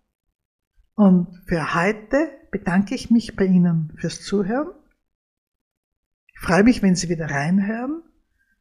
Und 0.95 1.27
für 1.47 1.75
heute 1.75 2.31
bedanke 2.53 2.95
ich 2.95 3.11
mich 3.11 3.35
bei 3.35 3.45
Ihnen 3.45 3.93
fürs 3.97 4.23
Zuhören. 4.23 4.69
Ich 6.33 6.39
freue 6.39 6.63
mich, 6.63 6.81
wenn 6.81 6.95
Sie 6.95 7.09
wieder 7.09 7.29
reinhören. 7.29 8.03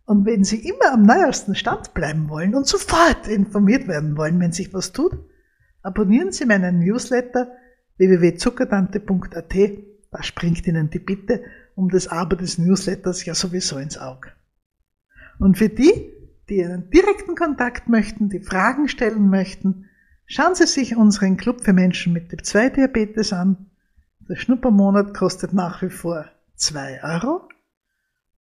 Und 0.06 0.26
wenn 0.26 0.44
Sie 0.44 0.68
immer 0.68 0.92
am 0.92 1.04
neuesten 1.04 1.54
Stand 1.54 1.94
bleiben 1.94 2.28
wollen 2.28 2.56
und 2.56 2.66
sofort 2.66 3.28
informiert 3.28 3.88
werden 3.88 4.18
wollen, 4.18 4.40
wenn 4.40 4.54
sich 4.54 4.74
was 4.74 4.92
tut, 4.92 5.14
abonnieren 5.84 6.32
Sie 6.32 6.46
meinen 6.46 6.80
Newsletter 6.80 7.52
www.zuckertante.at, 7.98 9.56
da 10.10 10.24
springt 10.24 10.66
Ihnen 10.66 10.90
die 10.90 11.00
Bitte 11.00 11.44
um 11.76 11.90
das 11.90 12.08
Aber 12.08 12.36
des 12.36 12.58
Newsletters 12.58 13.24
ja 13.24 13.36
sowieso 13.36 13.78
ins 13.78 14.00
Auge. 14.00 14.32
Und 15.40 15.58
für 15.58 15.70
die, 15.70 16.12
die 16.50 16.64
einen 16.64 16.90
direkten 16.90 17.36
Kontakt 17.36 17.90
möchten, 17.90 18.30
die 18.30 18.40
Fragen 18.40 18.88
stellen 18.88 19.30
möchten, 19.30 19.86
schauen 20.26 20.56
Sie 20.56 20.68
sich 20.68 20.96
unseren 20.96 21.38
Club 21.38 21.62
für 21.62 21.74
Menschen 21.74 22.14
mit 22.14 22.30
Typ 22.30 22.46
2 22.46 22.70
Diabetes 22.70 23.34
an. 23.34 23.68
Der 24.28 24.36
Schnuppermonat 24.36 25.14
kostet 25.14 25.54
nach 25.54 25.82
wie 25.82 25.90
vor 25.90 26.26
2 26.56 27.04
Euro. 27.04 27.48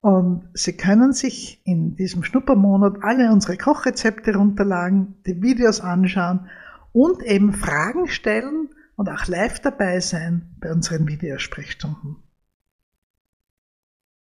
Und 0.01 0.49
Sie 0.53 0.73
können 0.73 1.13
sich 1.13 1.61
in 1.65 1.95
diesem 1.95 2.23
Schnuppermonat 2.23 3.03
alle 3.03 3.31
unsere 3.31 3.57
Kochrezepte 3.57 4.35
runterladen, 4.35 5.15
die 5.25 5.41
Videos 5.41 5.81
anschauen 5.81 6.49
und 6.93 7.23
eben 7.23 7.53
Fragen 7.53 8.07
stellen 8.07 8.69
und 8.95 9.09
auch 9.09 9.27
live 9.27 9.59
dabei 9.59 9.99
sein 9.99 10.55
bei 10.59 10.71
unseren 10.71 11.07
Videosprechstunden. 11.07 12.17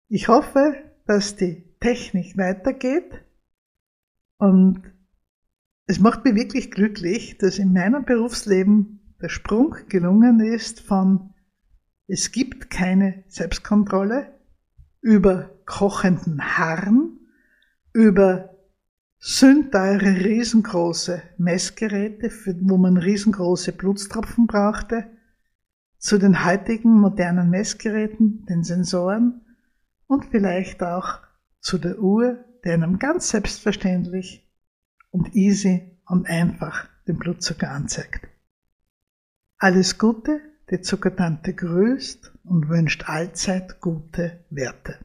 Ich 0.09 0.29
hoffe, 0.29 0.75
dass 1.07 1.37
die 1.37 1.64
Technik 1.85 2.39
weitergeht. 2.39 3.23
Und 4.39 4.81
es 5.87 6.01
macht 6.01 6.25
mich 6.25 6.35
wirklich 6.35 6.71
glücklich, 6.71 7.37
dass 7.37 7.59
in 7.59 7.75
meinem 7.75 8.07
Berufsleben 8.07 9.15
der 9.21 9.29
Sprung 9.29 9.77
gelungen 9.91 10.41
ist 10.41 10.81
von 10.81 11.35
es 12.07 12.33
gibt 12.33 12.71
keine 12.71 13.25
Selbstkontrolle 13.29 14.33
über 15.03 15.51
kochenden 15.67 16.57
Haaren, 16.57 17.21
über 17.93 18.57
sündteure, 19.19 20.25
riesengroße 20.25 21.23
Messgeräte, 21.37 22.31
wo 22.63 22.79
man 22.79 22.97
riesengroße 22.97 23.73
Blutstropfen 23.73 24.47
brauchte, 24.47 25.07
zu 25.99 26.17
den 26.17 26.47
heutigen 26.47 26.99
modernen 26.99 27.51
Messgeräten, 27.51 28.47
den 28.47 28.65
Sensoren 28.65 29.43
und 30.07 30.25
vielleicht 30.27 30.83
auch 30.83 31.24
zu 31.65 31.79
der 31.79 31.99
Uhr, 31.99 32.45
die 32.65 32.71
einem 32.71 32.99
ganz 32.99 33.31
selbstverständlich 33.31 34.47
und 35.11 35.35
easy 35.35 35.99
und 36.07 36.29
einfach 36.29 36.87
den 37.09 37.19
Blutzucker 37.19 37.71
anzeigt. 37.71 38.29
Alles 39.59 39.99
Gute, 39.99 40.41
die 40.71 40.83
Zuckertante 40.83 41.55
grüßt 41.55 42.33
und 42.45 42.69
wünscht 42.69 43.09
allzeit 43.09 43.81
gute 43.81 44.45
Werte. 44.51 44.99